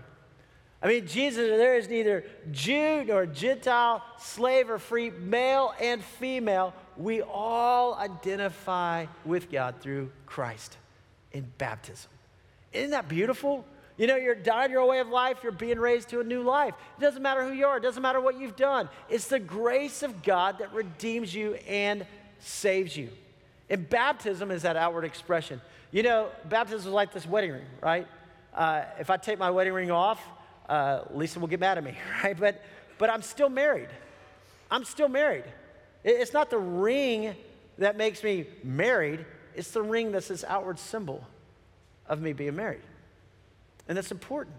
I 0.83 0.89
mean, 0.89 1.07
Jesus, 1.07 1.47
there 1.47 1.77
is 1.77 1.89
neither 1.89 2.25
Jew 2.51 3.05
nor 3.05 3.27
Gentile, 3.27 4.03
slave 4.19 4.71
or 4.71 4.79
free, 4.79 5.11
male 5.11 5.75
and 5.81 6.03
female. 6.03 6.73
We 6.97 7.21
all 7.21 7.95
identify 7.95 9.07
with 9.27 9.51
God 9.51 9.75
through 9.81 10.11
Christ 10.25 10.79
in 11.33 11.51
baptism. 11.59 12.11
Isn't 12.73 12.93
that 12.93 13.09
beautiful? 13.09 13.67
You 14.01 14.07
know, 14.07 14.17
you're 14.17 14.35
dying 14.35 14.71
your 14.71 14.87
way 14.87 15.01
of 15.01 15.09
life, 15.09 15.41
you're 15.43 15.53
being 15.53 15.79
raised 15.79 16.09
to 16.09 16.21
a 16.21 16.25
new 16.25 16.43
life. 16.43 16.73
It 16.97 17.03
doesn't 17.03 17.21
matter 17.21 17.47
who 17.47 17.53
you 17.53 17.67
are, 17.67 17.77
it 17.77 17.83
doesn't 17.83 18.01
matter 18.01 18.19
what 18.19 18.41
you've 18.41 18.57
done. 18.57 18.89
It's 19.11 19.27
the 19.27 19.39
grace 19.39 20.03
of 20.03 20.23
God 20.23 20.61
that 20.61 20.73
redeems 20.73 21.35
you 21.35 21.57
and 21.69 22.07
saves 22.39 22.97
you. 22.97 23.11
And 23.69 23.87
baptism 23.91 24.51
is 24.51 24.63
that 24.63 24.75
outward 24.75 25.05
expression. 25.05 25.61
You 25.91 26.03
know, 26.03 26.31
baptism 26.49 26.89
is 26.89 26.95
like 26.95 27.13
this 27.13 27.27
wedding 27.27 27.53
ring, 27.53 27.67
right? 27.83 28.07
Uh, 28.55 28.85
if 28.99 29.11
I 29.11 29.19
take 29.19 29.39
my 29.39 29.51
wedding 29.51 29.75
ring 29.75 29.91
off, 29.91 30.19
uh, 30.67 31.03
Lisa 31.13 31.39
will 31.39 31.49
get 31.49 31.61
mad 31.61 31.77
at 31.77 31.85
me, 31.85 31.95
right? 32.25 32.41
But, 32.41 32.63
but 32.97 33.11
I'm 33.11 33.21
still 33.21 33.51
married. 33.51 33.91
I'm 34.71 34.85
still 34.85 35.09
married. 35.11 35.45
It's 36.05 36.33
not 36.33 36.49
the 36.49 36.57
ring 36.57 37.37
that 37.77 37.99
makes 37.99 38.25
me 38.25 38.47
married, 38.65 39.27
it's 39.55 39.73
the 39.73 39.83
ring 39.83 40.11
that's 40.11 40.29
this 40.29 40.43
outward 40.49 40.79
symbol 40.79 41.23
of 42.07 42.23
me 42.23 42.33
being 42.33 42.57
married. 42.57 42.81
And 43.91 43.97
that's 43.97 44.13
important. 44.13 44.55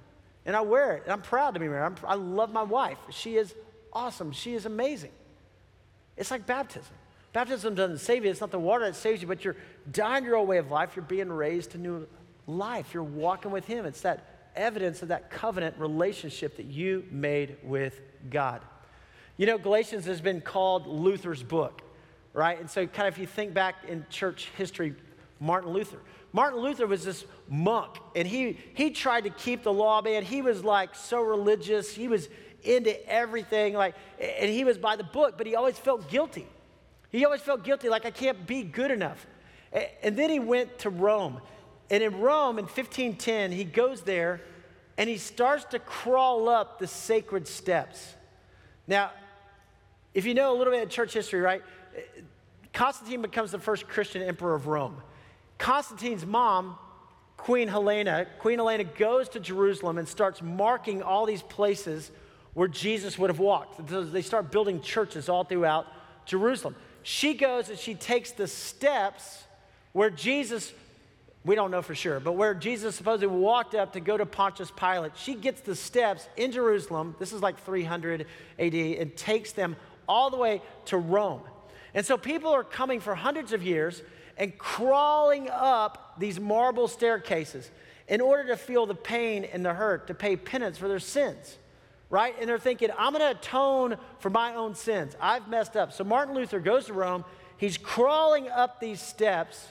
And 0.46 0.58
I 0.58 0.62
wear 0.62 0.98
it, 0.98 1.04
and 1.04 1.14
I'm 1.14 1.22
proud 1.22 1.54
to 1.54 1.60
be 1.62 1.70
married. 1.70 1.86
I'm, 1.86 1.96
i 2.06 2.16
love 2.16 2.52
my 2.52 2.64
wife. 2.64 2.98
She 3.12 3.38
is 3.38 3.56
awesome, 3.94 4.34
she 4.34 4.56
is 4.56 4.66
amazing. 4.66 5.12
It's 6.18 6.32
like 6.32 6.46
baptism. 6.46 6.94
Baptism 7.32 7.74
doesn't 7.74 8.00
save 8.00 8.26
you, 8.26 8.30
it's 8.30 8.42
not 8.42 8.52
the 8.52 8.60
water 8.60 8.84
that 8.84 8.98
saves 8.98 9.22
you, 9.22 9.30
but 9.30 9.46
you're 9.46 9.56
dying 9.90 10.26
your 10.26 10.36
old 10.36 10.50
way 10.50 10.58
of 10.58 10.70
life. 10.70 10.98
You're 10.98 11.06
being 11.06 11.30
raised 11.30 11.72
to 11.72 11.78
new 11.78 12.06
life. 12.46 12.94
You're 12.94 13.04
walking 13.04 13.52
with 13.52 13.66
Him. 13.66 13.86
It's 13.86 14.02
that 14.02 14.50
evidence 14.54 15.02
of 15.02 15.08
that 15.08 15.30
covenant 15.30 15.78
relationship 15.78 16.58
that 16.58 16.66
you 16.66 17.06
made 17.10 17.56
with 17.64 18.02
God. 18.30 18.62
You 19.38 19.46
know, 19.46 19.58
Galatians 19.58 20.04
has 20.08 20.20
been 20.20 20.42
called 20.42 20.88
Luther's 20.88 21.42
book, 21.42 21.82
right? 22.34 22.60
And 22.60 22.70
so, 22.70 22.86
kind 22.86 23.08
of, 23.08 23.14
if 23.14 23.18
you 23.18 23.28
think 23.28 23.54
back 23.54 23.76
in 23.88 24.06
church 24.10 24.50
history, 24.58 24.94
Martin 25.40 25.72
Luther. 25.72 26.00
Martin 26.34 26.60
Luther 26.60 26.88
was 26.88 27.04
this 27.04 27.26
monk, 27.50 27.98
and 28.16 28.28
he, 28.28 28.58
he 28.74 28.92
tried 28.92 29.26
to 29.26 29.30
keep 29.30 29.64
the 29.64 29.74
law, 29.74 30.02
man. 30.02 30.24
He 30.24 30.42
was 30.42 30.64
like 30.64 30.96
so 30.96 31.22
religious. 31.22 31.94
He 31.94 32.08
was 32.08 32.30
into 32.64 33.10
everything, 33.10 33.74
like, 33.74 33.96
and 34.20 34.50
he 34.50 34.64
was 34.64 34.78
by 34.78 34.96
the 34.96 35.04
book, 35.04 35.38
but 35.38 35.48
he 35.48 35.56
always 35.56 35.78
felt 35.78 36.10
guilty. 36.10 36.48
He 37.12 37.26
always 37.26 37.42
felt 37.42 37.64
guilty, 37.64 37.90
like, 37.90 38.06
I 38.06 38.12
can't 38.12 38.48
be 38.48 38.64
good 38.64 38.92
enough. 38.92 39.26
And 40.04 40.16
then 40.18 40.30
he 40.30 40.40
went 40.40 40.80
to 40.80 40.90
Rome. 40.90 41.42
And 41.90 42.02
in 42.02 42.22
Rome 42.22 42.58
in 42.58 42.66
1510, 42.66 43.52
he 43.52 43.66
goes 43.66 44.02
there 44.02 44.42
and 44.98 45.10
he 45.10 45.18
starts 45.18 45.66
to 45.66 45.80
crawl 45.80 46.48
up 46.48 46.80
the 46.80 46.88
sacred 46.88 47.48
steps. 47.48 48.14
Now, 48.88 49.12
if 50.14 50.26
you 50.26 50.34
know 50.34 50.56
a 50.56 50.58
little 50.58 50.72
bit 50.72 50.84
of 50.84 50.90
church 50.90 51.14
history, 51.14 51.42
right? 51.42 51.62
Constantine 52.74 53.22
becomes 53.22 53.52
the 53.52 53.60
first 53.60 53.88
Christian 53.88 54.22
emperor 54.22 54.56
of 54.56 54.68
Rome. 54.68 55.02
Constantine's 55.62 56.26
mom, 56.26 56.76
Queen 57.38 57.68
Helena, 57.68 58.26
Queen 58.40 58.58
Helena 58.58 58.84
goes 58.84 59.30
to 59.30 59.40
Jerusalem 59.40 60.00
and 60.00 60.08
starts 60.08 60.42
marking 60.42 61.04
all 61.04 61.28
these 61.28 61.44
places 61.44 62.10
where 62.56 62.68
Jesus 62.68 63.20
would 63.20 63.30
have 63.30 63.38
walked. 63.38 63.88
They 63.88 64.24
start 64.24 64.52
building 64.52 64.82
churches 64.82 65.30
all 65.30 65.44
throughout 65.44 65.86
Jerusalem. 66.26 66.76
She 67.04 67.36
goes 67.36 67.70
and 67.70 67.78
she 67.78 67.94
takes 67.94 68.32
the 68.32 68.48
steps 68.48 69.44
where 69.94 70.10
Jesus 70.10 70.74
we 71.44 71.56
don't 71.56 71.72
know 71.72 71.82
for 71.82 71.96
sure, 71.96 72.20
but 72.20 72.34
where 72.34 72.54
Jesus 72.54 72.96
supposedly 72.96 73.28
walked 73.28 73.74
up 73.74 73.94
to 73.94 74.00
go 74.00 74.16
to 74.16 74.28
Pontius 74.28 74.72
Pilate, 74.72 75.12
she 75.16 75.34
gets 75.36 75.62
the 75.62 75.76
steps 75.76 76.28
in 76.38 76.52
Jerusalem, 76.52 77.16
this 77.18 77.34
is 77.34 77.42
like 77.42 77.60
300 77.66 78.28
AD, 78.60 78.74
and 78.74 79.16
takes 79.16 79.52
them 79.52 79.76
all 80.08 80.30
the 80.30 80.38
way 80.38 80.62
to 80.86 80.98
Rome. 80.98 81.42
And 81.96 82.06
so 82.06 82.16
people 82.16 82.52
are 82.52 82.64
coming 82.64 83.00
for 83.00 83.16
hundreds 83.16 83.54
of 83.54 83.64
years 83.64 84.04
and 84.38 84.58
crawling 84.58 85.50
up 85.50 86.16
these 86.18 86.40
marble 86.40 86.88
staircases 86.88 87.70
in 88.08 88.22
order 88.22 88.48
to 88.48 88.58
feel 88.58 88.86
the 88.86 88.96
pain 88.96 89.46
and 89.46 89.66
the 89.66 89.74
hurt, 89.74 90.08
to 90.08 90.14
pay 90.14 90.36
penance 90.36 90.78
for 90.78 90.88
their 90.88 91.00
sins, 91.00 91.58
right? 92.10 92.36
And 92.40 92.50
they're 92.50 92.60
thinking, 92.60 92.90
I'm 92.98 93.14
gonna 93.14 93.32
atone 93.32 93.98
for 94.20 94.30
my 94.30 94.56
own 94.56 94.76
sins. 94.76 95.16
I've 95.22 95.48
messed 95.48 95.78
up. 95.78 95.94
So 95.94 96.04
Martin 96.04 96.36
Luther 96.36 96.60
goes 96.60 96.86
to 96.88 96.94
Rome, 96.94 97.24
he's 97.58 97.78
crawling 97.78 98.50
up 98.50 98.80
these 98.80 99.02
steps 99.02 99.68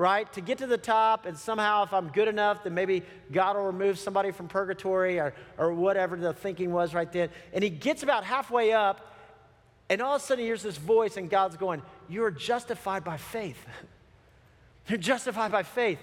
right? 0.00 0.32
To 0.32 0.40
get 0.40 0.56
to 0.58 0.66
the 0.66 0.78
top, 0.78 1.26
and 1.26 1.36
somehow, 1.36 1.82
if 1.82 1.92
I'm 1.92 2.08
good 2.08 2.26
enough, 2.26 2.64
then 2.64 2.72
maybe 2.72 3.02
God 3.30 3.54
will 3.54 3.66
remove 3.66 3.98
somebody 3.98 4.30
from 4.30 4.48
purgatory 4.48 5.18
or, 5.18 5.34
or 5.58 5.74
whatever 5.74 6.16
the 6.16 6.32
thinking 6.32 6.72
was 6.72 6.94
right 6.94 7.12
then. 7.12 7.28
And 7.52 7.62
he 7.62 7.68
gets 7.68 8.02
about 8.02 8.24
halfway 8.24 8.72
up, 8.72 9.14
and 9.90 10.00
all 10.00 10.16
of 10.16 10.22
a 10.22 10.24
sudden, 10.24 10.40
he 10.40 10.46
hears 10.46 10.62
this 10.62 10.78
voice, 10.78 11.18
and 11.18 11.28
God's 11.28 11.58
going, 11.58 11.82
You 12.08 12.24
are 12.24 12.30
justified 12.30 13.04
by 13.04 13.18
faith. 13.18 13.62
You're 14.90 14.98
justified 14.98 15.52
by 15.52 15.62
faith. 15.62 15.98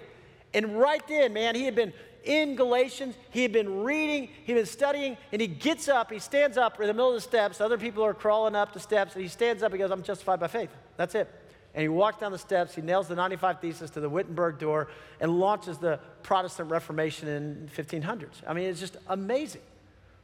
And 0.54 0.80
right 0.80 1.06
then, 1.08 1.34
man, 1.34 1.54
he 1.54 1.65
had 1.65 1.76
been 1.76 1.93
in 2.23 2.56
Galatians, 2.56 3.15
he 3.30 3.41
had 3.41 3.52
been 3.52 3.84
reading, 3.84 4.30
he 4.43 4.54
had 4.54 4.60
been 4.60 4.65
studying, 4.65 5.17
and 5.32 5.39
he 5.39 5.47
gets 5.47 5.88
up, 5.88 6.12
he 6.12 6.19
stands 6.19 6.58
up 6.58 6.80
in 6.80 6.88
the 6.88 6.93
middle 6.93 7.10
of 7.10 7.15
the 7.15 7.21
steps. 7.21 7.62
Other 7.62 7.78
people 7.78 8.04
are 8.04 8.13
crawling 8.13 8.56
up 8.56 8.73
the 8.73 8.80
steps, 8.80 9.13
and 9.13 9.21
he 9.21 9.30
stands 9.30 9.62
up, 9.62 9.71
he 9.71 9.78
goes, 9.78 9.91
I'm 9.91 10.04
justified 10.04 10.39
by 10.39 10.47
faith. 10.47 10.69
That's 10.97 11.15
it 11.15 11.30
and 11.78 11.84
he 11.84 11.89
walks 11.89 12.17
down 12.17 12.32
the 12.32 12.39
steps. 12.39 12.73
He 12.73 12.82
nails 12.82 13.08
the 13.08 13.13
95 13.13 13.62
Thesis 13.62 13.91
to 13.91 14.00
the 14.00 14.10
Wittenberg 14.10 14.58
door 14.58 14.88
and 15.19 15.39
launches 15.39 15.78
the 15.78 16.00
Protestant 16.23 16.71
Reformation 16.71 17.28
in 17.28 17.69
1500s. 17.76 18.41
I 18.47 18.54
mean, 18.54 18.65
it's 18.65 18.80
just 18.80 18.97
amazing. 19.06 19.62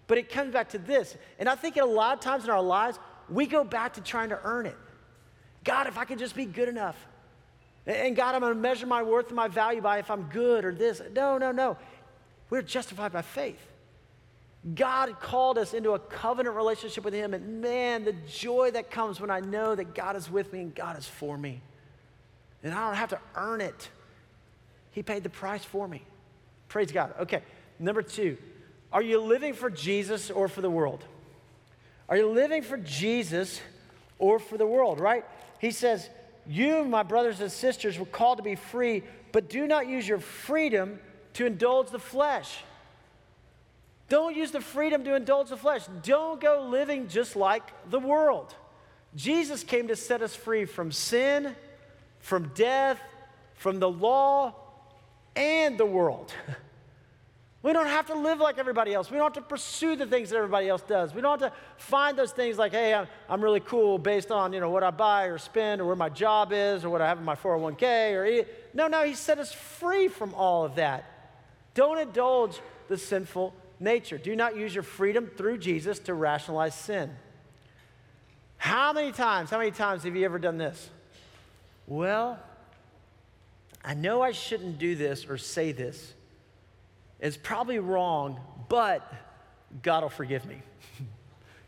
But 0.07 0.17
it 0.17 0.31
comes 0.31 0.51
back 0.51 0.69
to 0.69 0.79
this. 0.79 1.15
And 1.37 1.47
I 1.47 1.53
think 1.53 1.77
in 1.77 1.83
a 1.83 1.85
lot 1.85 2.15
of 2.15 2.21
times 2.21 2.43
in 2.43 2.49
our 2.49 2.61
lives, 2.61 2.97
we 3.29 3.45
go 3.45 3.63
back 3.63 3.93
to 3.93 4.01
trying 4.01 4.29
to 4.29 4.39
earn 4.43 4.65
it. 4.65 4.75
God, 5.63 5.85
if 5.85 5.95
I 5.95 6.05
could 6.05 6.17
just 6.17 6.35
be 6.35 6.45
good 6.45 6.69
enough. 6.69 6.97
And 7.85 8.15
God, 8.15 8.35
I'm 8.35 8.41
going 8.41 8.53
to 8.53 8.59
measure 8.59 8.85
my 8.85 9.03
worth 9.03 9.27
and 9.27 9.35
my 9.35 9.47
value 9.47 9.81
by 9.81 9.99
if 9.99 10.09
I'm 10.09 10.23
good 10.23 10.63
or 10.63 10.73
this. 10.73 11.01
No, 11.13 11.37
no, 11.37 11.51
no. 11.51 11.77
We're 12.49 12.61
justified 12.61 13.11
by 13.11 13.21
faith. 13.21 13.59
God 14.75 15.19
called 15.19 15.57
us 15.57 15.73
into 15.73 15.91
a 15.91 15.99
covenant 15.99 16.55
relationship 16.55 17.03
with 17.03 17.13
Him, 17.13 17.33
and 17.33 17.61
man, 17.61 18.05
the 18.05 18.13
joy 18.29 18.71
that 18.71 18.89
comes 18.89 19.19
when 19.19 19.29
I 19.29 19.41
know 19.41 19.75
that 19.75 19.93
God 19.93 20.15
is 20.15 20.31
with 20.31 20.53
me 20.53 20.61
and 20.61 20.73
God 20.73 20.97
is 20.97 21.05
for 21.05 21.37
me. 21.37 21.61
And 22.63 22.73
I 22.73 22.87
don't 22.87 22.95
have 22.95 23.09
to 23.09 23.19
earn 23.35 23.59
it. 23.59 23.89
He 24.91 25.03
paid 25.03 25.23
the 25.23 25.29
price 25.29 25.65
for 25.65 25.85
me. 25.85 26.03
Praise 26.69 26.93
God. 26.93 27.13
Okay, 27.19 27.41
number 27.77 28.01
two, 28.01 28.37
are 28.93 29.01
you 29.01 29.19
living 29.19 29.53
for 29.53 29.69
Jesus 29.69 30.31
or 30.31 30.47
for 30.47 30.61
the 30.61 30.69
world? 30.69 31.03
Are 32.07 32.15
you 32.15 32.29
living 32.29 32.61
for 32.61 32.77
Jesus 32.77 33.59
or 34.17 34.39
for 34.39 34.57
the 34.57 34.67
world, 34.67 35.01
right? 35.01 35.25
He 35.59 35.71
says, 35.71 36.09
You, 36.47 36.83
my 36.83 37.03
brothers 37.03 37.39
and 37.39 37.51
sisters, 37.51 37.97
were 37.97 38.05
called 38.05 38.37
to 38.37 38.43
be 38.43 38.55
free, 38.55 39.03
but 39.31 39.49
do 39.49 39.65
not 39.67 39.87
use 39.87 40.07
your 40.07 40.19
freedom 40.19 40.99
to 41.33 41.45
indulge 41.45 41.89
the 41.89 41.99
flesh. 41.99 42.63
Don't 44.09 44.35
use 44.35 44.51
the 44.51 44.61
freedom 44.61 45.03
to 45.05 45.15
indulge 45.15 45.49
the 45.49 45.57
flesh. 45.57 45.83
Don't 46.03 46.39
go 46.39 46.67
living 46.69 47.07
just 47.07 47.35
like 47.35 47.63
the 47.89 47.99
world. 47.99 48.53
Jesus 49.15 49.63
came 49.63 49.87
to 49.87 49.95
set 49.95 50.21
us 50.21 50.35
free 50.35 50.65
from 50.65 50.91
sin, 50.91 51.55
from 52.19 52.51
death, 52.55 52.99
from 53.55 53.79
the 53.79 53.89
law, 53.89 54.53
and 55.35 55.77
the 55.77 55.85
world. 55.85 56.33
We 57.63 57.71
don't 57.71 57.87
have 57.87 58.07
to 58.07 58.15
live 58.15 58.39
like 58.39 58.57
everybody 58.57 58.93
else. 58.93 59.09
We 59.09 59.15
don't 59.15 59.33
have 59.33 59.41
to 59.41 59.49
pursue 59.49 59.95
the 59.95 60.05
things 60.05 60.29
that 60.29 60.35
everybody 60.35 60.67
else 60.67 60.81
does. 60.81 61.13
We 61.13 61.21
don't 61.21 61.39
have 61.39 61.51
to 61.51 61.57
find 61.77 62.17
those 62.17 62.33
things 62.33 62.57
like, 62.57 62.73
hey, 62.73 62.93
I'm, 62.93 63.07
I'm 63.29 63.41
really 63.41 63.61
cool 63.61 63.97
based 63.97 64.31
on 64.31 64.51
you 64.51 64.59
know 64.59 64.69
what 64.69 64.83
I 64.83 64.91
buy 64.91 65.27
or 65.27 65.37
spend 65.37 65.79
or 65.79 65.85
where 65.85 65.95
my 65.95 66.09
job 66.09 66.51
is 66.51 66.83
or 66.83 66.89
what 66.89 67.01
I 67.01 67.07
have 67.07 67.19
in 67.19 67.23
my 67.23 67.35
401k 67.35 68.43
or 68.43 68.45
no, 68.73 68.87
no. 68.87 69.05
He 69.05 69.13
set 69.13 69.39
us 69.39 69.53
free 69.53 70.09
from 70.09 70.33
all 70.33 70.65
of 70.65 70.75
that. 70.75 71.05
Don't 71.73 71.97
indulge 71.97 72.59
the 72.89 72.97
sinful 72.97 73.53
nature. 73.79 74.17
Do 74.17 74.35
not 74.35 74.57
use 74.57 74.75
your 74.75 74.83
freedom 74.83 75.27
through 75.27 75.59
Jesus 75.59 75.99
to 75.99 76.13
rationalize 76.13 76.75
sin. 76.75 77.15
How 78.57 78.91
many 78.91 79.13
times, 79.13 79.49
how 79.49 79.57
many 79.57 79.71
times 79.71 80.03
have 80.03 80.17
you 80.17 80.25
ever 80.25 80.37
done 80.37 80.57
this? 80.57 80.89
Well, 81.87 82.39
I 83.85 83.93
know 83.93 84.21
I 84.21 84.33
shouldn't 84.33 84.79
do 84.79 84.95
this 84.95 85.25
or 85.27 85.37
say 85.37 85.71
this. 85.71 86.13
It's 87.23 87.37
probably 87.37 87.79
wrong, 87.79 88.37
but 88.67 89.01
God 89.81 90.03
will 90.03 90.09
forgive 90.09 90.45
me. 90.45 90.61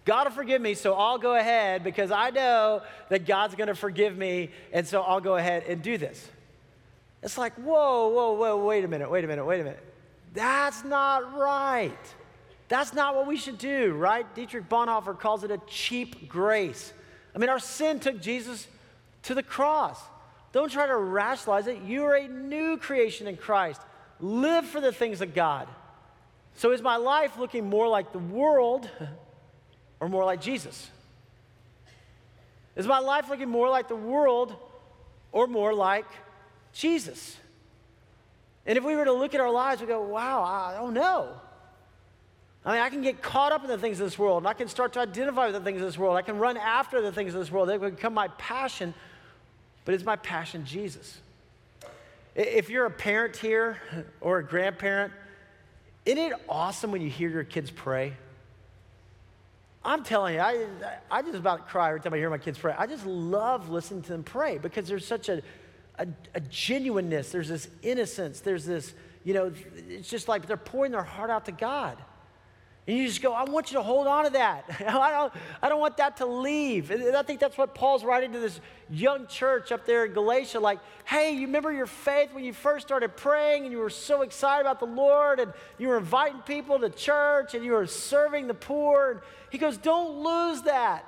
God 0.04 0.28
will 0.28 0.34
forgive 0.36 0.62
me, 0.62 0.74
so 0.74 0.94
I'll 0.96 1.18
go 1.18 1.34
ahead 1.36 1.82
because 1.82 2.12
I 2.12 2.30
know 2.30 2.82
that 3.08 3.26
God's 3.26 3.56
going 3.56 3.70
to 3.70 3.76
forgive 3.76 4.18
me, 4.18 4.52
and 4.74 4.86
so 4.86 5.02
I'll 5.02 5.22
go 5.22 5.38
ahead 5.38 5.64
and 5.64 5.82
do 5.82 5.98
this. 5.98 6.30
It's 7.24 7.38
like, 7.38 7.54
whoa, 7.54 8.10
whoa, 8.10 8.34
whoa, 8.34 8.66
wait 8.66 8.84
a 8.84 8.90
minute, 8.90 9.10
wait 9.10 9.24
a 9.24 9.28
minute, 9.28 9.46
wait 9.46 9.62
a 9.62 9.64
minute. 9.64 9.94
That's 10.34 10.84
not 10.84 11.38
right. 11.38 11.98
That's 12.68 12.94
not 12.94 13.16
what 13.16 13.26
we 13.26 13.38
should 13.38 13.58
do, 13.58 13.94
right? 13.94 14.26
Dietrich 14.36 14.68
Bonhoeffer 14.68 15.18
calls 15.18 15.46
it 15.46 15.52
a 15.52 15.62
cheap 15.68 16.28
grace. 16.28 16.92
I 17.34 17.38
mean, 17.38 17.50
our 17.50 17.60
sin 17.60 18.02
took 18.02 18.20
Jesus 18.20 18.68
to 19.24 19.34
the 19.34 19.42
cross. 19.42 20.02
Don't 20.52 20.70
try 20.70 20.86
to 20.86 20.98
rationalize 20.98 21.68
it. 21.68 21.82
You 21.82 22.04
are 22.04 22.16
a 22.16 22.28
new 22.28 22.76
creation 22.76 23.28
in 23.28 23.38
Christ. 23.38 23.82
Live 24.20 24.66
for 24.66 24.80
the 24.80 24.92
things 24.92 25.22
of 25.22 25.34
God. 25.34 25.68
So, 26.56 26.72
is 26.72 26.82
my 26.82 26.96
life 26.96 27.38
looking 27.38 27.70
more 27.70 27.88
like 27.88 28.12
the 28.14 28.20
world 28.20 28.90
or 30.00 30.08
more 30.08 30.24
like 30.24 30.42
Jesus? 30.42 30.90
Is 32.76 32.88
my 32.88 33.00
life 33.00 33.30
looking 33.30 33.50
more 33.50 33.70
like 33.70 33.88
the 33.88 33.96
world 33.96 34.56
or 35.32 35.48
more 35.48 35.74
like 35.74 36.06
Jesus? 36.74 37.38
And 38.66 38.78
if 38.78 38.84
we 38.84 38.96
were 38.96 39.06
to 39.06 39.14
look 39.14 39.36
at 39.36 39.42
our 39.42 39.52
lives, 39.52 39.82
we 39.82 39.88
go, 39.88 40.02
wow, 40.02 40.44
I 40.44 40.76
don't 40.76 40.94
know. 40.94 41.30
I 42.66 42.74
mean, 42.74 42.82
I 42.82 42.90
can 42.90 43.02
get 43.02 43.22
caught 43.22 43.52
up 43.52 43.64
in 43.64 43.70
the 43.70 43.78
things 43.78 44.00
of 44.00 44.08
this 44.08 44.18
world, 44.18 44.40
and 44.40 44.48
I 44.48 44.54
can 44.54 44.68
start 44.68 44.94
to 44.94 45.00
identify 45.00 45.46
with 45.46 45.54
the 45.54 45.62
things 45.62 45.82
of 45.82 45.88
this 45.88 46.00
world. 46.00 46.18
I 46.18 46.24
can 46.24 46.40
run 46.40 46.58
after 46.58 47.00
the 47.00 47.12
things 47.12 47.36
of 47.36 47.40
this 47.40 47.52
world. 47.52 47.70
They 47.70 47.78
become 47.78 48.14
my 48.14 48.28
passion, 48.30 48.96
but 49.86 49.94
is 49.94 50.04
my 50.04 50.16
passion 50.16 50.66
Jesus? 50.66 51.20
If 52.36 52.70
you're 52.70 52.86
a 52.86 52.92
parent 52.92 53.38
here 53.38 53.78
or 54.20 54.40
a 54.40 54.44
grandparent, 54.46 55.14
isn't 56.06 56.20
it 56.20 56.34
awesome 56.50 56.92
when 56.92 57.02
you 57.02 57.10
hear 57.10 57.30
your 57.30 57.46
kids 57.46 57.72
pray? 57.72 58.14
I'm 59.84 60.04
telling 60.04 60.36
you, 60.36 60.42
I, 60.42 60.66
I 61.10 61.22
just 61.22 61.36
about 61.36 61.70
cry 61.70 61.90
every 61.90 62.02
time 62.02 62.14
I 62.14 62.18
hear 62.18 62.30
my 62.30 62.38
kids 62.38 62.58
pray. 62.58 62.74
I 62.78 62.88
just 62.88 63.06
love 63.06 63.70
listening 63.70 64.02
to 64.04 64.10
them 64.10 64.24
pray 64.24 64.58
because 64.58 64.88
there's 64.88 65.06
such 65.06 65.30
a, 65.30 65.42
a, 65.98 66.08
a 66.34 66.40
genuineness, 66.42 67.32
there's 67.32 67.48
this 67.48 67.70
innocence, 67.84 68.42
there's 68.42 68.66
this, 68.66 68.94
you 69.24 69.34
know, 69.34 69.54
it's 69.88 70.10
just 70.10 70.28
like 70.28 70.48
they're 70.48 70.58
pouring 70.58 70.92
their 70.92 71.04
heart 71.04 71.30
out 71.30 71.46
to 71.46 71.52
God. 71.52 71.98
And 72.88 72.98
you 72.98 73.08
just 73.08 73.22
go, 73.22 73.34
I 73.34 73.44
want 73.44 73.72
you 73.72 73.78
to 73.78 73.84
hold 73.84 74.06
on 74.06 74.26
to 74.26 74.30
that. 74.32 74.66
I 74.88 75.12
don't, 75.12 75.34
I 75.62 75.70
don't 75.70 75.80
want 75.80 75.98
that 75.98 76.18
to 76.18 76.26
leave. 76.28 76.92
And 76.92 77.16
I 77.16 77.24
think 77.24 77.40
that's 77.40 77.58
what 77.58 77.74
Paul's 77.74 78.04
writing 78.04 78.32
to 78.34 78.40
this 78.40 78.60
young 78.92 79.26
church 79.26 79.72
up 79.72 79.88
there 79.88 80.06
in 80.06 80.14
Galatia. 80.14 80.60
Like, 80.60 80.80
hey, 81.04 81.32
you 81.34 81.48
remember 81.48 81.72
your 81.72 81.88
faith 81.88 82.32
when 82.32 82.44
you 82.44 82.54
first 82.54 82.86
started 82.86 83.18
praying 83.18 83.64
and 83.64 83.72
you 83.72 83.80
were 83.80 83.90
so 83.90 84.22
excited 84.22 84.62
about 84.62 84.80
the 84.80 84.86
Lord 84.86 85.40
and 85.40 85.52
you 85.80 85.88
were 85.88 85.98
inviting 85.98 86.42
people 86.42 86.78
to 86.78 86.92
church 86.92 87.56
and 87.56 87.66
you 87.66 87.72
were 87.72 87.88
serving 87.88 88.46
the 88.46 88.54
poor. 88.54 89.12
And 89.14 89.20
he 89.50 89.58
goes, 89.58 89.78
don't 89.78 90.24
lose 90.24 90.62
that. 90.64 91.06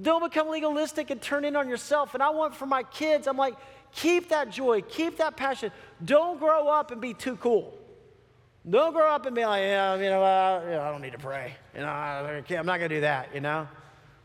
Don't 0.00 0.24
become 0.24 0.48
legalistic 0.48 1.10
and 1.10 1.22
turn 1.22 1.44
in 1.44 1.54
on 1.54 1.68
yourself. 1.68 2.14
And 2.14 2.22
I 2.22 2.30
want 2.30 2.56
for 2.56 2.66
my 2.66 2.82
kids, 2.82 3.28
I'm 3.28 3.36
like, 3.36 3.54
keep 3.92 4.30
that 4.30 4.50
joy, 4.50 4.82
keep 4.82 5.18
that 5.18 5.36
passion. 5.36 5.70
Don't 6.04 6.40
grow 6.40 6.66
up 6.66 6.90
and 6.90 7.00
be 7.00 7.14
too 7.14 7.36
cool. 7.36 7.76
Don't 8.68 8.92
grow 8.92 9.08
up 9.08 9.24
and 9.24 9.34
be 9.34 9.44
like, 9.44 9.62
yeah, 9.62 9.94
you 9.94 10.10
know, 10.10 10.22
uh, 10.22 10.60
you 10.64 10.70
know 10.72 10.82
I 10.82 10.90
don't 10.90 11.00
need 11.00 11.12
to 11.12 11.18
pray. 11.18 11.54
You 11.74 11.80
know, 11.80 11.86
I, 11.86 12.42
am 12.50 12.66
not 12.66 12.78
going 12.78 12.90
to 12.90 12.96
do 12.96 13.00
that, 13.00 13.34
you 13.34 13.40
know. 13.40 13.66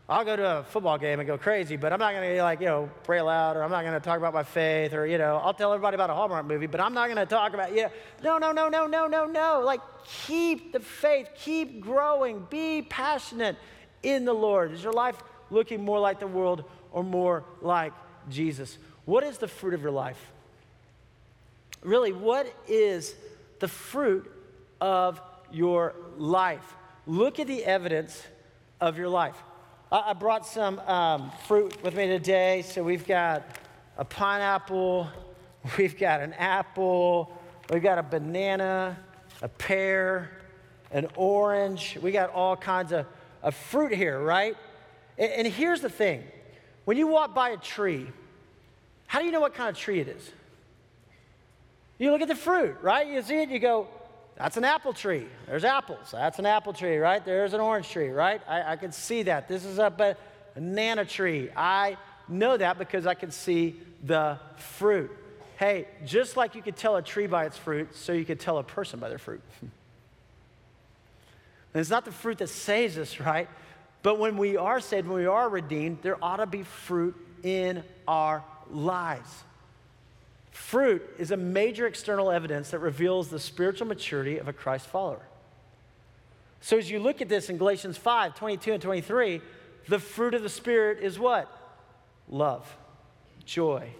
I'll 0.08 0.24
go 0.24 0.36
to 0.36 0.58
a 0.58 0.62
football 0.62 0.98
game 0.98 1.18
and 1.18 1.26
go 1.26 1.36
crazy, 1.36 1.76
but 1.76 1.92
I'm 1.92 1.98
not 1.98 2.12
going 2.12 2.36
to 2.36 2.42
like, 2.42 2.60
you 2.60 2.66
know, 2.66 2.90
pray 3.02 3.18
aloud 3.18 3.56
or 3.56 3.64
I'm 3.64 3.70
not 3.70 3.82
going 3.82 3.94
to 3.94 4.00
talk 4.00 4.18
about 4.18 4.34
my 4.34 4.44
faith 4.44 4.92
or, 4.92 5.04
you 5.04 5.18
know, 5.18 5.40
I'll 5.42 5.54
tell 5.54 5.72
everybody 5.72 5.96
about 5.96 6.10
a 6.10 6.14
Hallmark 6.14 6.46
movie, 6.46 6.66
but 6.66 6.80
I'm 6.80 6.94
not 6.94 7.06
going 7.06 7.16
to 7.16 7.26
talk 7.26 7.54
about, 7.54 7.74
you 7.74 7.88
know, 8.22 8.38
no, 8.38 8.52
no, 8.52 8.52
no, 8.52 8.68
no, 8.68 8.86
no, 8.86 9.06
no, 9.08 9.24
no. 9.24 9.62
Like, 9.64 9.80
keep 10.26 10.72
the 10.72 10.78
faith, 10.80 11.30
keep 11.34 11.80
growing, 11.80 12.46
be 12.50 12.82
passionate 12.82 13.56
in 14.04 14.24
the 14.24 14.34
Lord. 14.34 14.70
Is 14.70 14.82
your 14.82 14.92
life 14.92 15.16
looking 15.50 15.84
more 15.84 15.98
like 15.98 16.20
the 16.20 16.28
world 16.28 16.64
or 16.92 17.02
more 17.02 17.42
like 17.60 17.92
Jesus? 18.30 18.78
What 19.06 19.24
is 19.24 19.38
the 19.38 19.48
fruit 19.48 19.74
of 19.74 19.82
your 19.82 19.90
life? 19.90 20.20
Really, 21.82 22.12
what 22.12 22.52
is 22.68 23.14
the 23.58 23.68
fruit 23.68 24.30
of 24.80 25.20
your 25.52 25.94
life. 26.16 26.74
Look 27.06 27.38
at 27.38 27.46
the 27.46 27.64
evidence 27.64 28.26
of 28.80 28.98
your 28.98 29.08
life. 29.08 29.36
I, 29.90 30.10
I 30.10 30.12
brought 30.12 30.46
some 30.46 30.78
um, 30.80 31.30
fruit 31.46 31.82
with 31.82 31.94
me 31.94 32.06
today. 32.06 32.62
So 32.62 32.82
we've 32.82 33.06
got 33.06 33.44
a 33.96 34.04
pineapple, 34.04 35.08
we've 35.78 35.98
got 35.98 36.20
an 36.20 36.32
apple, 36.34 37.30
we've 37.72 37.82
got 37.82 37.98
a 37.98 38.02
banana, 38.02 38.98
a 39.42 39.48
pear, 39.48 40.30
an 40.90 41.08
orange. 41.16 41.98
We 42.00 42.10
got 42.12 42.30
all 42.30 42.56
kinds 42.56 42.92
of, 42.92 43.06
of 43.42 43.54
fruit 43.54 43.92
here, 43.92 44.20
right? 44.20 44.56
And, 45.18 45.32
and 45.32 45.46
here's 45.46 45.80
the 45.80 45.90
thing 45.90 46.24
when 46.84 46.96
you 46.96 47.06
walk 47.06 47.34
by 47.34 47.50
a 47.50 47.56
tree, 47.56 48.06
how 49.06 49.18
do 49.18 49.26
you 49.26 49.32
know 49.32 49.40
what 49.40 49.54
kind 49.54 49.68
of 49.68 49.76
tree 49.76 50.00
it 50.00 50.08
is? 50.08 50.30
You 51.98 52.10
look 52.10 52.20
at 52.20 52.28
the 52.28 52.34
fruit, 52.34 52.76
right? 52.82 53.06
You 53.06 53.22
see 53.22 53.42
it, 53.42 53.48
you 53.48 53.58
go, 53.58 53.88
that's 54.36 54.56
an 54.58 54.64
apple 54.64 54.92
tree. 54.92 55.26
There's 55.46 55.64
apples. 55.64 56.10
That's 56.12 56.38
an 56.38 56.46
apple 56.46 56.74
tree, 56.74 56.98
right? 56.98 57.24
There's 57.24 57.54
an 57.54 57.60
orange 57.60 57.88
tree, 57.88 58.10
right? 58.10 58.42
I, 58.46 58.72
I 58.72 58.76
can 58.76 58.92
see 58.92 59.22
that. 59.24 59.48
This 59.48 59.64
is 59.64 59.78
a 59.78 60.16
banana 60.54 61.06
tree. 61.06 61.48
I 61.56 61.96
know 62.28 62.56
that 62.56 62.78
because 62.78 63.06
I 63.06 63.14
can 63.14 63.30
see 63.30 63.80
the 64.04 64.38
fruit. 64.56 65.10
Hey, 65.58 65.88
just 66.04 66.36
like 66.36 66.54
you 66.54 66.60
could 66.60 66.76
tell 66.76 66.96
a 66.96 67.02
tree 67.02 67.26
by 67.26 67.46
its 67.46 67.56
fruit, 67.56 67.96
so 67.96 68.12
you 68.12 68.26
could 68.26 68.38
tell 68.38 68.58
a 68.58 68.62
person 68.62 69.00
by 69.00 69.08
their 69.08 69.16
fruit. 69.18 69.40
and 69.62 69.70
it's 71.74 71.88
not 71.88 72.04
the 72.04 72.12
fruit 72.12 72.36
that 72.38 72.48
saves 72.48 72.98
us, 72.98 73.18
right? 73.18 73.48
But 74.02 74.18
when 74.18 74.36
we 74.36 74.58
are 74.58 74.80
saved, 74.80 75.08
when 75.08 75.20
we 75.20 75.26
are 75.26 75.48
redeemed, 75.48 76.00
there 76.02 76.22
ought 76.22 76.36
to 76.36 76.46
be 76.46 76.62
fruit 76.62 77.16
in 77.42 77.82
our 78.06 78.44
lives. 78.70 79.30
Fruit 80.56 81.02
is 81.18 81.32
a 81.32 81.36
major 81.36 81.86
external 81.86 82.30
evidence 82.30 82.70
that 82.70 82.78
reveals 82.78 83.28
the 83.28 83.38
spiritual 83.38 83.86
maturity 83.86 84.38
of 84.38 84.48
a 84.48 84.54
Christ 84.54 84.86
follower. 84.86 85.20
So 86.62 86.78
as 86.78 86.90
you 86.90 86.98
look 86.98 87.20
at 87.20 87.28
this 87.28 87.50
in 87.50 87.58
Galatians 87.58 87.98
5 87.98 88.34
22 88.34 88.72
and 88.72 88.82
23, 88.82 89.42
the 89.86 89.98
fruit 89.98 90.32
of 90.32 90.42
the 90.42 90.48
Spirit 90.48 91.00
is 91.02 91.18
what? 91.18 91.46
Love, 92.26 92.74
joy, 93.44 93.90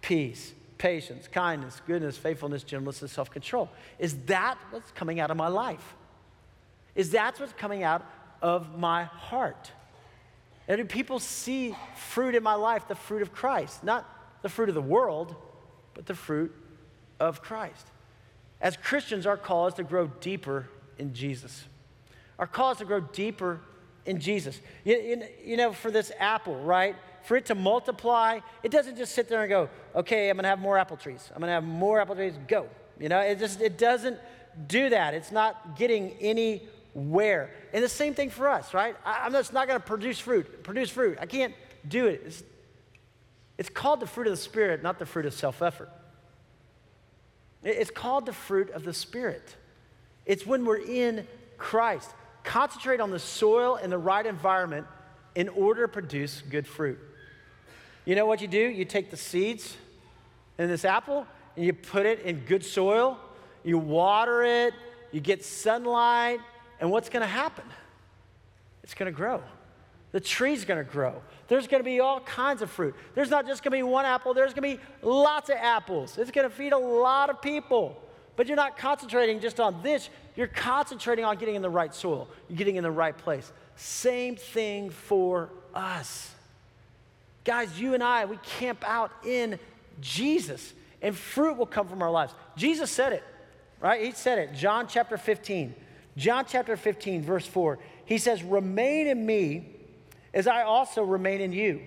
peace, 0.00 0.54
patience, 0.78 1.26
kindness, 1.26 1.82
goodness, 1.88 2.16
faithfulness, 2.16 2.62
gentleness, 2.62 3.02
and 3.02 3.10
self 3.10 3.28
control. 3.28 3.68
Is 3.98 4.16
that 4.26 4.58
what's 4.70 4.92
coming 4.92 5.18
out 5.18 5.32
of 5.32 5.36
my 5.36 5.48
life? 5.48 5.96
Is 6.94 7.10
that 7.10 7.38
what's 7.40 7.52
coming 7.54 7.82
out 7.82 8.06
of 8.40 8.78
my 8.78 9.04
heart? 9.04 9.72
And 10.68 10.78
do 10.78 10.84
people 10.84 11.18
see 11.18 11.74
fruit 11.96 12.36
in 12.36 12.44
my 12.44 12.54
life, 12.54 12.86
the 12.86 12.94
fruit 12.94 13.22
of 13.22 13.32
Christ, 13.32 13.82
not 13.82 14.08
the 14.42 14.48
fruit 14.48 14.68
of 14.68 14.76
the 14.76 14.80
world? 14.80 15.34
But 15.96 16.06
the 16.06 16.14
fruit 16.14 16.54
of 17.18 17.42
Christ. 17.42 17.86
As 18.60 18.76
Christians, 18.76 19.26
our 19.26 19.36
call 19.36 19.66
is 19.66 19.74
to 19.74 19.82
grow 19.82 20.06
deeper 20.20 20.68
in 20.98 21.12
Jesus. 21.14 21.64
Our 22.38 22.46
call 22.46 22.72
is 22.72 22.78
to 22.78 22.84
grow 22.84 23.00
deeper 23.00 23.60
in 24.04 24.20
Jesus. 24.20 24.60
You, 24.84 25.24
you, 25.44 25.56
know, 25.56 25.72
for 25.72 25.90
this 25.90 26.12
apple, 26.18 26.56
right? 26.60 26.94
For 27.24 27.36
it 27.36 27.46
to 27.46 27.54
multiply, 27.54 28.40
it 28.62 28.70
doesn't 28.70 28.96
just 28.96 29.14
sit 29.14 29.28
there 29.28 29.40
and 29.40 29.48
go, 29.48 29.68
okay, 29.94 30.30
I'm 30.30 30.36
gonna 30.36 30.48
have 30.48 30.60
more 30.60 30.78
apple 30.78 30.96
trees. 30.96 31.30
I'm 31.34 31.40
gonna 31.40 31.52
have 31.52 31.64
more 31.64 32.00
apple 32.00 32.14
trees, 32.14 32.34
go. 32.46 32.68
You 33.00 33.08
know, 33.08 33.18
it 33.20 33.38
just, 33.38 33.60
it 33.60 33.78
doesn't 33.78 34.18
do 34.66 34.90
that. 34.90 35.14
It's 35.14 35.32
not 35.32 35.76
getting 35.76 36.12
anywhere. 36.20 37.50
And 37.72 37.82
the 37.82 37.88
same 37.88 38.14
thing 38.14 38.30
for 38.30 38.48
us, 38.48 38.72
right? 38.72 38.96
I, 39.04 39.26
am 39.26 39.32
just 39.32 39.52
not 39.52 39.66
gonna 39.66 39.80
produce 39.80 40.18
fruit, 40.18 40.62
produce 40.62 40.90
fruit. 40.90 41.18
I 41.20 41.26
can't 41.26 41.54
do 41.88 42.06
it. 42.06 42.22
It's, 42.26 42.42
it's 43.58 43.70
called 43.70 44.00
the 44.00 44.06
fruit 44.06 44.26
of 44.26 44.32
the 44.32 44.42
Spirit, 44.42 44.82
not 44.82 44.98
the 44.98 45.06
fruit 45.06 45.26
of 45.26 45.34
self 45.34 45.62
effort. 45.62 45.90
It's 47.62 47.90
called 47.90 48.26
the 48.26 48.32
fruit 48.32 48.70
of 48.70 48.84
the 48.84 48.92
Spirit. 48.92 49.56
It's 50.24 50.46
when 50.46 50.64
we're 50.64 50.84
in 50.84 51.26
Christ. 51.56 52.10
Concentrate 52.44 53.00
on 53.00 53.10
the 53.10 53.18
soil 53.18 53.76
and 53.76 53.90
the 53.90 53.98
right 53.98 54.24
environment 54.24 54.86
in 55.34 55.48
order 55.48 55.82
to 55.82 55.88
produce 55.88 56.42
good 56.48 56.66
fruit. 56.66 56.98
You 58.04 58.14
know 58.14 58.26
what 58.26 58.40
you 58.40 58.48
do? 58.48 58.58
You 58.58 58.84
take 58.84 59.10
the 59.10 59.16
seeds 59.16 59.76
in 60.58 60.68
this 60.68 60.84
apple 60.84 61.26
and 61.56 61.64
you 61.64 61.72
put 61.72 62.06
it 62.06 62.20
in 62.20 62.40
good 62.40 62.64
soil, 62.64 63.18
you 63.64 63.78
water 63.78 64.42
it, 64.42 64.74
you 65.10 65.20
get 65.20 65.44
sunlight, 65.44 66.40
and 66.80 66.90
what's 66.90 67.08
going 67.08 67.22
to 67.22 67.26
happen? 67.26 67.64
It's 68.82 68.94
going 68.94 69.12
to 69.12 69.16
grow. 69.16 69.42
The 70.12 70.20
tree's 70.20 70.64
going 70.64 70.84
to 70.84 70.90
grow. 70.90 71.20
There's 71.48 71.66
going 71.66 71.80
to 71.80 71.84
be 71.84 72.00
all 72.00 72.20
kinds 72.20 72.62
of 72.62 72.70
fruit. 72.70 72.94
There's 73.14 73.30
not 73.30 73.46
just 73.46 73.62
going 73.62 73.72
to 73.72 73.78
be 73.78 73.82
one 73.82 74.04
apple, 74.04 74.34
there's 74.34 74.54
going 74.54 74.70
to 74.70 74.76
be 74.78 74.82
lots 75.02 75.50
of 75.50 75.56
apples. 75.56 76.18
It's 76.18 76.30
going 76.30 76.48
to 76.48 76.54
feed 76.54 76.72
a 76.72 76.78
lot 76.78 77.30
of 77.30 77.42
people. 77.42 78.02
But 78.36 78.46
you're 78.46 78.56
not 78.56 78.76
concentrating 78.76 79.40
just 79.40 79.60
on 79.60 79.82
this, 79.82 80.10
you're 80.36 80.46
concentrating 80.46 81.24
on 81.24 81.36
getting 81.38 81.54
in 81.54 81.62
the 81.62 81.70
right 81.70 81.94
soil, 81.94 82.28
you're 82.48 82.58
getting 82.58 82.76
in 82.76 82.82
the 82.82 82.90
right 82.90 83.16
place. 83.16 83.50
Same 83.76 84.36
thing 84.36 84.90
for 84.90 85.50
us. 85.74 86.34
Guys, 87.44 87.80
you 87.80 87.94
and 87.94 88.02
I, 88.02 88.24
we 88.24 88.38
camp 88.58 88.84
out 88.86 89.10
in 89.24 89.58
Jesus, 90.00 90.74
and 91.00 91.16
fruit 91.16 91.56
will 91.56 91.66
come 91.66 91.88
from 91.88 92.02
our 92.02 92.10
lives. 92.10 92.34
Jesus 92.56 92.90
said 92.90 93.12
it, 93.12 93.22
right? 93.80 94.04
He 94.04 94.12
said 94.12 94.38
it. 94.38 94.52
John 94.54 94.86
chapter 94.88 95.16
15. 95.16 95.74
John 96.16 96.44
chapter 96.48 96.76
15, 96.76 97.22
verse 97.22 97.46
4. 97.46 97.78
he 98.06 98.18
says, 98.18 98.42
Remain 98.42 99.06
in 99.06 99.24
me 99.24 99.75
as 100.36 100.46
I 100.46 100.64
also 100.64 101.02
remain 101.02 101.40
in 101.40 101.52
you. 101.52 101.80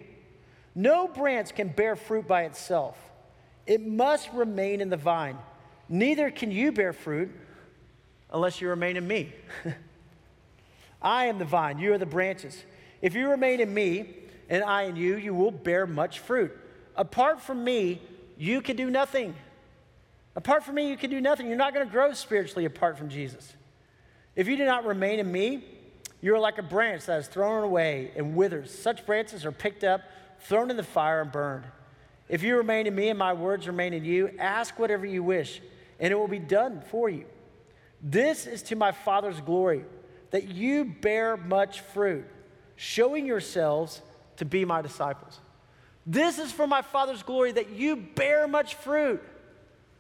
No 0.74 1.08
branch 1.08 1.54
can 1.56 1.68
bear 1.68 1.96
fruit 1.96 2.28
by 2.28 2.44
itself, 2.44 2.98
it 3.66 3.86
must 3.86 4.30
remain 4.34 4.82
in 4.82 4.90
the 4.90 4.98
vine. 4.98 5.38
Neither 5.88 6.30
can 6.30 6.52
you 6.52 6.72
bear 6.72 6.94
fruit 6.94 7.32
unless 8.32 8.60
you 8.60 8.70
remain 8.70 8.98
in 8.98 9.08
me. 9.08 9.34
I 11.02 11.26
am 11.26 11.40
the 11.40 11.46
vine, 11.46 11.80
you 11.80 11.94
are 11.94 11.98
the 11.98 12.06
branches. 12.06 12.62
If 13.02 13.16
you 13.16 13.30
remain 13.30 13.60
in 13.60 13.74
me 13.74 14.16
and 14.50 14.64
I 14.64 14.84
in 14.84 14.96
you, 14.96 15.16
you 15.16 15.34
will 15.34 15.52
bear 15.52 15.88
much 15.88 16.20
fruit. 16.20 16.56
Apart 16.96 17.42
from 17.42 17.64
me, 17.64 18.02
you 18.38 18.62
can 18.62 18.76
do 18.76 18.90
nothing. 18.90 19.36
Apart 20.36 20.64
from 20.64 20.76
me, 20.76 20.90
you 20.90 20.98
can 20.98 21.10
do 21.10 21.22
nothing. 21.22 21.48
You're 21.48 21.58
not 21.58 21.74
going 21.74 21.86
to 21.86 21.92
grow 21.92 22.14
spiritually 22.14 22.66
apart 22.66 22.98
from 22.98 23.10
Jesus. 23.10 23.54
If 24.36 24.48
you 24.48 24.58
do 24.58 24.66
not 24.66 24.86
remain 24.86 25.20
in 25.20 25.32
me, 25.32 25.64
you 26.22 26.36
are 26.36 26.40
like 26.40 26.58
a 26.58 26.64
branch 26.64 27.06
that 27.06 27.20
is 27.20 27.28
thrown 27.28 27.64
away 27.64 28.12
and 28.16 28.36
withers. 28.36 28.78
Such 28.78 29.06
branches 29.06 29.46
are 29.46 29.52
picked 29.52 29.84
up, 29.84 30.02
thrown 30.42 30.70
in 30.70 30.78
the 30.78 30.84
fire, 30.84 31.22
and 31.22 31.32
burned. 31.32 31.66
If 32.28 32.44
you 32.44 32.58
remain 32.58 32.88
in 32.88 32.96
me 32.96 33.10
and 33.10 33.18
my 33.18 33.34
words 33.34 33.68
remain 33.68 33.94
in 33.94 34.06
you, 34.06 34.32
ask 34.38 34.78
whatever 34.78 35.06
you 35.06 35.24
wish, 35.24 35.62
and 36.00 36.12
it 36.12 36.16
will 36.16 36.28
be 36.28 36.40
done 36.40 36.82
for 36.90 37.10
you. 37.10 37.26
This 38.02 38.46
is 38.48 38.62
to 38.64 38.76
my 38.76 38.92
Father's 38.92 39.42
glory, 39.42 39.84
that 40.32 40.50
you 40.50 40.86
bear 40.86 41.38
much 41.38 41.82
fruit, 41.82 42.26
showing 42.76 43.26
yourselves 43.26 44.02
to 44.38 44.46
be 44.46 44.64
my 44.66 44.82
disciples. 44.82 45.40
This 46.06 46.40
is 46.40 46.52
for 46.52 46.68
my 46.68 46.82
Father's 46.82 47.24
glory, 47.24 47.52
that 47.54 47.72
you 47.72 47.96
bear 47.96 48.48
much 48.48 48.76
fruit. 48.76 49.22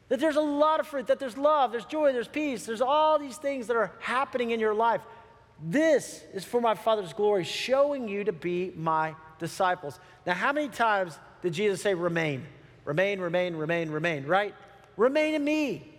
That 0.10 0.20
there's 0.20 0.38
a 0.38 0.42
lot 0.42 0.80
of 0.80 0.88
fruit, 0.88 1.08
that 1.08 1.20
there's 1.20 1.38
love, 1.38 1.72
there's 1.72 1.86
joy, 1.86 2.14
there's 2.14 2.28
peace, 2.28 2.66
there's 2.66 2.82
all 2.82 3.20
these 3.20 3.38
things 3.38 3.68
that 3.68 3.76
are 3.76 3.92
happening 4.00 4.52
in 4.52 4.60
your 4.60 4.74
life. 4.74 5.02
This 5.62 6.24
is 6.34 6.46
for 6.46 6.62
my 6.62 6.76
Father's 6.76 7.14
glory, 7.14 7.44
showing 7.44 8.08
you 8.08 8.24
to 8.24 8.32
be 8.32 8.72
my 8.76 9.16
disciples. 9.40 10.00
Now, 10.26 10.34
how 10.34 10.54
many 10.54 10.70
times 10.70 11.18
did 11.42 11.54
Jesus 11.54 11.82
say, 11.82 11.94
remain? 11.94 12.46
Remain, 12.86 13.20
remain, 13.20 13.56
remain, 13.56 13.90
remain, 13.90 14.26
right? 14.26 14.56
Remain 14.96 15.36
in 15.36 15.44
me. 15.44 15.92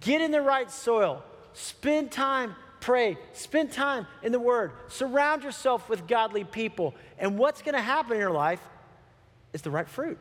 Get 0.00 0.20
in 0.20 0.30
the 0.30 0.42
right 0.42 0.70
soil. 0.70 1.22
Spend 1.52 2.10
time, 2.10 2.54
pray. 2.80 3.16
Spend 3.32 3.72
time 3.72 4.06
in 4.22 4.32
the 4.32 4.40
Word. 4.40 4.72
Surround 4.88 5.44
yourself 5.44 5.88
with 5.88 6.06
godly 6.06 6.44
people. 6.44 6.94
And 7.18 7.38
what's 7.38 7.62
going 7.62 7.74
to 7.74 7.80
happen 7.80 8.14
in 8.14 8.20
your 8.20 8.30
life 8.30 8.60
is 9.52 9.62
the 9.62 9.70
right 9.70 9.88
fruit. 9.88 10.18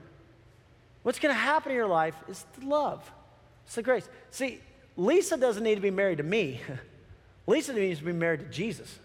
What's 1.04 1.20
going 1.20 1.34
to 1.34 1.40
happen 1.40 1.72
in 1.72 1.78
your 1.78 1.88
life 1.88 2.16
is 2.28 2.46
the 2.60 2.66
love. 2.66 3.12
It's 3.66 3.76
the 3.76 3.84
grace. 3.84 4.08
See, 4.32 4.60
Lisa 4.96 5.38
doesn't 5.38 5.64
need 5.64 5.76
to 5.76 5.82
be 5.82 5.92
married 5.92 6.20
to 6.20 6.24
me. 6.24 6.62
Lisa 7.48 7.74
needs 7.74 8.00
to 8.00 8.06
be 8.06 8.12
married 8.12 8.42
to 8.42 8.46
Jesus. 8.46 9.00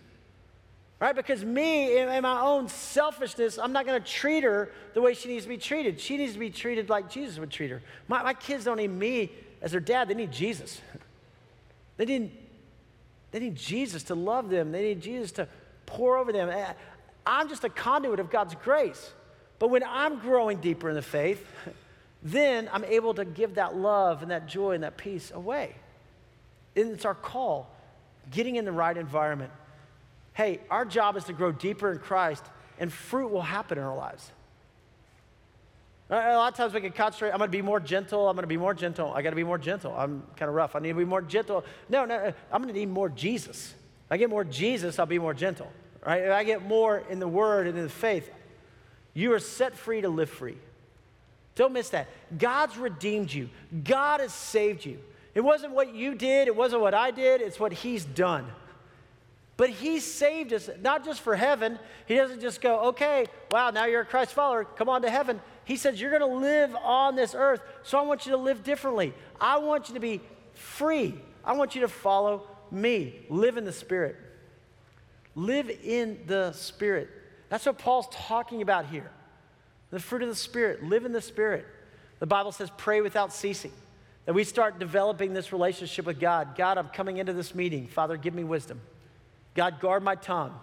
Right? 1.01 1.17
Because 1.17 1.45
me, 1.45 1.99
in 1.99 2.23
my 2.23 2.41
own 2.43 2.69
selfishness, 2.69 3.59
I'm 3.59 3.73
not 3.73 3.87
going 3.87 4.01
to 4.01 4.09
treat 4.09 4.45
her 4.45 4.71
the 4.95 5.01
way 5.01 5.15
she 5.15 5.29
needs 5.29 5.45
to 5.45 5.49
be 5.49 5.57
treated. 5.57 5.99
She 5.99 6.17
needs 6.17 6.35
to 6.35 6.39
be 6.39 6.51
treated 6.51 6.91
like 6.91 7.11
Jesus 7.11 7.39
would 7.39 7.51
treat 7.51 7.71
her. 7.71 7.83
My, 8.07 8.23
my 8.23 8.35
kids 8.35 8.65
don't 8.65 8.77
need 8.77 8.93
me 8.93 9.33
as 9.61 9.73
their 9.73 9.81
dad, 9.81 10.09
they 10.09 10.15
need 10.15 10.33
Jesus. 10.33 10.81
They 11.99 12.07
need, 12.07 12.33
they 13.33 13.39
need 13.39 13.55
Jesus 13.55 14.05
to 14.05 14.15
love 14.15 14.49
them, 14.49 14.73
they 14.73 14.83
need 14.83 15.03
Jesus 15.03 15.31
to 15.33 15.47
pour 15.85 16.17
over 16.17 16.33
them. 16.33 16.49
Eh, 16.49 16.73
I'm 17.27 17.49
just 17.51 17.65
a 17.65 17.69
conduit 17.69 18.19
of 18.19 18.31
God's 18.31 18.55
grace. 18.55 19.13
But 19.59 19.69
when 19.69 19.85
I'm 19.85 20.19
growing 20.19 20.59
deeper 20.59 20.89
in 20.89 20.97
the 20.97 21.03
faith, 21.03 21.47
then 22.23 22.69
I'm 22.73 22.85
able 22.85 23.13
to 23.15 23.27
give 23.27 23.57
that 23.57 23.77
love 23.77 24.23
and 24.23 24.31
that 24.31 24.49
joy 24.49 24.73
and 24.73 24.85
that 24.85 24.97
peace 24.97 25.31
away. 25.33 25.77
And 26.75 26.93
it's 26.93 27.05
our 27.05 27.15
call 27.15 27.72
getting 28.31 28.57
in 28.57 28.65
the 28.65 28.73
right 28.73 28.97
environment. 28.97 29.53
Hey, 30.35 30.61
our 30.71 30.85
job 30.85 31.17
is 31.17 31.25
to 31.25 31.33
grow 31.33 31.53
deeper 31.53 31.93
in 31.93 31.99
Christ, 31.99 32.45
and 32.79 32.93
fruit 32.93 33.31
will 33.31 33.43
happen 33.43 33.79
in 33.79 33.85
our 33.85 33.97
lives. 33.97 34.31
A 36.11 36.37
lot 36.37 36.53
of 36.53 36.57
times 36.57 36.75
we 36.75 36.81
can 36.83 36.93
concentrate, 36.93 37.31
I'm 37.31 37.39
gonna 37.39 37.51
be 37.51 37.63
more 37.63 37.81
gentle, 37.81 38.29
I'm 38.29 38.37
gonna 38.37 38.47
be 38.47 38.59
more 38.59 38.75
gentle, 38.75 39.13
I 39.15 39.23
gotta 39.23 39.37
be 39.37 39.45
more 39.45 39.57
gentle. 39.57 39.95
I'm 39.97 40.23
kind 40.37 40.49
of 40.49 40.55
rough, 40.55 40.77
I 40.77 40.81
need 40.81 40.91
to 40.91 40.95
be 40.95 41.07
more 41.07 41.23
gentle. 41.23 41.65
No, 41.89 42.05
no, 42.05 42.17
uh, 42.17 42.33
I'm 42.53 42.61
gonna 42.61 42.75
need 42.75 42.91
more 42.91 43.09
Jesus. 43.09 43.75
If 44.07 44.13
I 44.13 44.17
get 44.19 44.29
more 44.29 44.45
Jesus, 44.45 44.99
I'll 44.99 45.07
be 45.07 45.19
more 45.19 45.33
gentle, 45.33 45.73
right? 46.05 46.23
If 46.23 46.31
I 46.31 46.45
get 46.45 46.67
more 46.67 47.03
in 47.09 47.19
the 47.19 47.29
Word 47.29 47.67
and 47.67 47.79
in 47.79 47.85
the 47.85 47.91
faith, 47.91 48.31
you 49.15 49.33
are 49.33 49.39
set 49.39 49.75
free 49.75 50.03
to 50.03 50.11
live 50.11 50.29
free. 50.29 50.59
Don't 51.55 51.73
miss 51.73 51.91
that. 51.91 52.09
God's 52.37 52.77
redeemed 52.77 53.33
you, 53.33 53.49
God 53.85 54.21
has 54.21 54.35
saved 54.35 54.85
you. 54.85 54.99
It 55.35 55.41
wasn't 55.41 55.73
what 55.73 55.95
you 55.95 56.15
did, 56.15 56.49
it 56.49 56.57
wasn't 56.57 56.83
what 56.83 56.95
I 56.95 57.11
did, 57.11 57.41
it's 57.41 57.59
what 57.59 57.73
He's 57.73 58.05
done. 58.05 58.47
But 59.57 59.71
He 59.71 60.01
saved 60.01 60.53
us, 60.53 60.69
not 60.81 61.05
just 61.05 61.21
for 61.21 61.37
heaven. 61.37 61.79
He 62.07 62.17
doesn't 62.17 62.41
just 62.41 62.61
go, 62.61 62.81
okay, 62.89 63.27
wow, 63.51 63.71
now 63.71 63.87
you're 63.87 64.03
a 64.03 64.07
Christ 64.07 64.33
follower, 64.33 64.65
come 64.65 64.89
on 64.89 65.03
to 65.03 65.11
heaven. 65.11 65.41
He 65.65 65.77
says, 65.77 66.01
you're 66.01 66.11
going 66.11 66.21
to 66.21 66.39
live 66.39 66.75
on 66.77 67.17
this 67.17 67.35
earth, 67.35 67.63
so 67.83 67.99
I 67.99 68.03
want 68.03 68.27
you 68.27 68.33
to 68.33 68.39
live 68.39 68.65
differently. 68.65 69.15
I 69.41 69.59
want 69.59 69.89
you 69.89 69.95
to 69.95 70.01
be 70.01 70.21
free. 70.55 71.15
I 71.45 71.53
want 71.53 71.75
you 71.75 71.83
to 71.83 71.89
follow 71.89 72.47
me. 72.71 73.21
Live 73.29 73.57
in 73.57 73.65
the 73.65 73.73
Spirit. 73.73 74.17
Live 75.35 75.71
in 75.71 76.19
the 76.27 76.53
Spirit. 76.53 77.09
That's 77.49 77.65
what 77.67 77.79
Paul's 77.79 78.09
talking 78.11 78.63
about 78.63 78.87
here. 78.87 79.11
The 79.91 80.01
fruit 80.01 80.23
of 80.23 80.29
the 80.29 80.35
Spirit. 80.35 80.83
Live 80.83 81.05
in 81.05 81.13
the 81.13 81.21
Spirit. 81.21 81.67
The 82.19 82.27
Bible 82.27 82.53
says, 82.53 82.71
pray 82.77 83.01
without 83.01 83.33
ceasing. 83.33 83.73
That 84.27 84.35
we 84.35 84.45
start 84.45 84.79
developing 84.79 85.33
this 85.33 85.53
relationship 85.53 86.07
with 86.07 86.21
God. 86.21 86.57
God, 86.57 86.79
I'm 86.79 86.89
coming 86.89 87.17
into 87.17 87.33
this 87.33 87.55
meeting. 87.55 87.89
Father, 87.89 88.17
give 88.17 88.35
me 88.35 88.45
wisdom. 88.45 88.81
God, 89.55 89.81
guard 89.81 90.03
my 90.03 90.15
tongue. 90.15 90.55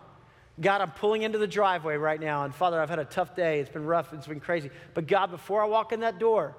God, 0.60 0.82
I'm 0.82 0.92
pulling 0.92 1.24
into 1.24 1.38
the 1.38 1.48
driveway 1.48 1.96
right 1.96 2.20
now. 2.20 2.44
And 2.44 2.54
Father, 2.54 2.82
I've 2.82 2.90
had 2.90 3.00
a 3.00 3.06
tough 3.06 3.36
day. 3.36 3.60
It's 3.60 3.70
been 3.70 3.86
rough. 3.86 4.14
It's 4.14 4.28
been 4.28 4.40
crazy. 4.40 4.72
But 4.94 5.08
God, 5.08 5.32
before 5.32 5.62
I 5.62 5.66
walk 5.66 5.92
in 5.92 6.02
that 6.02 6.20
door, 6.20 6.56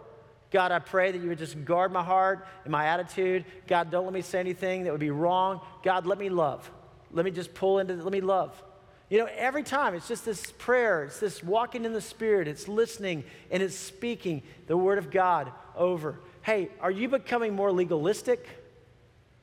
God, 0.50 0.72
I 0.72 0.78
pray 0.78 1.12
that 1.12 1.20
you 1.20 1.28
would 1.28 1.38
just 1.38 1.64
guard 1.64 1.92
my 1.92 2.02
heart 2.02 2.46
and 2.64 2.72
my 2.72 2.86
attitude. 2.86 3.44
God, 3.66 3.90
don't 3.90 4.04
let 4.04 4.12
me 4.12 4.22
say 4.22 4.40
anything 4.40 4.84
that 4.84 4.90
would 4.90 5.00
be 5.00 5.10
wrong. 5.10 5.60
God, 5.82 6.06
let 6.06 6.18
me 6.18 6.28
love. 6.28 6.70
Let 7.12 7.24
me 7.24 7.30
just 7.30 7.54
pull 7.54 7.78
into, 7.78 7.94
let 7.94 8.12
me 8.12 8.20
love. 8.20 8.60
You 9.08 9.18
know, 9.18 9.28
every 9.36 9.64
time 9.64 9.94
it's 9.94 10.08
just 10.08 10.24
this 10.24 10.52
prayer, 10.52 11.04
it's 11.04 11.18
this 11.18 11.42
walking 11.42 11.84
in 11.84 11.92
the 11.92 12.00
Spirit, 12.00 12.46
it's 12.46 12.68
listening 12.68 13.24
and 13.50 13.62
it's 13.62 13.74
speaking 13.74 14.42
the 14.66 14.76
Word 14.76 14.98
of 14.98 15.10
God 15.10 15.52
over 15.76 16.20
hey, 16.42 16.70
are 16.80 16.90
you 16.90 17.08
becoming 17.08 17.54
more 17.54 17.72
legalistic 17.72 18.46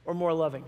or 0.06 0.14
more 0.14 0.34
loving? 0.34 0.66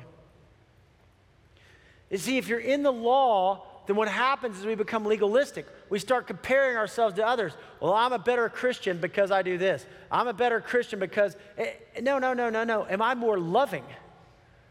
You 2.09 2.17
see, 2.17 2.37
if 2.37 2.47
you're 2.47 2.59
in 2.59 2.83
the 2.83 2.91
law, 2.91 3.65
then 3.87 3.95
what 3.95 4.07
happens 4.07 4.59
is 4.59 4.65
we 4.65 4.75
become 4.75 5.05
legalistic. 5.05 5.65
We 5.89 5.99
start 5.99 6.27
comparing 6.27 6.77
ourselves 6.77 7.15
to 7.15 7.25
others. 7.25 7.53
Well, 7.79 7.93
I'm 7.93 8.13
a 8.13 8.19
better 8.19 8.47
Christian 8.49 8.99
because 8.99 9.31
I 9.31 9.41
do 9.41 9.57
this. 9.57 9.85
I'm 10.11 10.27
a 10.27 10.33
better 10.33 10.61
Christian 10.61 10.99
because. 10.99 11.35
Eh, 11.57 11.71
no, 12.01 12.19
no, 12.19 12.33
no, 12.33 12.49
no, 12.49 12.63
no. 12.63 12.85
Am 12.87 13.01
I 13.01 13.15
more 13.15 13.39
loving? 13.39 13.83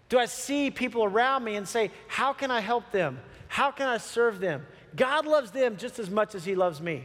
Do 0.08 0.18
I 0.18 0.26
see 0.26 0.70
people 0.70 1.04
around 1.04 1.44
me 1.44 1.56
and 1.56 1.68
say, 1.68 1.90
how 2.06 2.32
can 2.32 2.50
I 2.50 2.60
help 2.60 2.90
them? 2.92 3.20
How 3.48 3.70
can 3.70 3.88
I 3.88 3.98
serve 3.98 4.40
them? 4.40 4.64
God 4.96 5.26
loves 5.26 5.50
them 5.50 5.76
just 5.76 5.98
as 5.98 6.08
much 6.08 6.34
as 6.34 6.44
He 6.44 6.54
loves 6.54 6.80
me. 6.80 7.04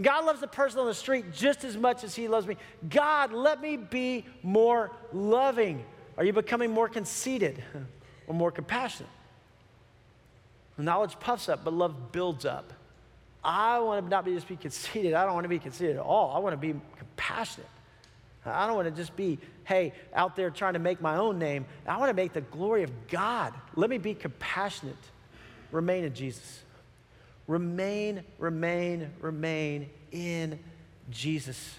God 0.00 0.24
loves 0.24 0.40
the 0.40 0.46
person 0.46 0.80
on 0.80 0.86
the 0.86 0.94
street 0.94 1.32
just 1.32 1.64
as 1.64 1.76
much 1.76 2.04
as 2.04 2.14
He 2.14 2.28
loves 2.28 2.46
me. 2.46 2.56
God, 2.88 3.32
let 3.32 3.60
me 3.60 3.76
be 3.76 4.24
more 4.42 4.90
loving. 5.12 5.84
Are 6.16 6.24
you 6.24 6.32
becoming 6.32 6.70
more 6.70 6.88
conceited 6.88 7.62
or 8.26 8.34
more 8.34 8.50
compassionate? 8.50 9.10
Knowledge 10.76 11.18
puffs 11.18 11.48
up, 11.48 11.64
but 11.64 11.72
love 11.72 12.12
builds 12.12 12.44
up. 12.44 12.72
I 13.42 13.78
want 13.80 14.04
to 14.04 14.08
not 14.08 14.24
be 14.24 14.34
just 14.34 14.48
be 14.48 14.56
conceited. 14.56 15.14
I 15.14 15.24
don't 15.24 15.34
want 15.34 15.44
to 15.44 15.48
be 15.48 15.58
conceited 15.58 15.96
at 15.96 16.02
all. 16.02 16.34
I 16.34 16.38
want 16.38 16.52
to 16.52 16.56
be 16.56 16.78
compassionate. 16.96 17.68
I 18.44 18.66
don't 18.66 18.76
want 18.76 18.88
to 18.88 18.94
just 18.94 19.16
be, 19.16 19.38
hey, 19.64 19.92
out 20.14 20.36
there 20.36 20.50
trying 20.50 20.74
to 20.74 20.78
make 20.78 21.00
my 21.00 21.16
own 21.16 21.38
name. 21.38 21.66
I 21.86 21.98
want 21.98 22.10
to 22.10 22.14
make 22.14 22.32
the 22.32 22.40
glory 22.40 22.82
of 22.82 22.90
God. 23.08 23.52
Let 23.74 23.90
me 23.90 23.98
be 23.98 24.14
compassionate. 24.14 24.96
Remain 25.72 26.04
in 26.04 26.14
Jesus. 26.14 26.62
Remain, 27.48 28.24
remain, 28.38 29.10
remain 29.22 29.88
in 30.12 30.58
Jesus. 31.08 31.76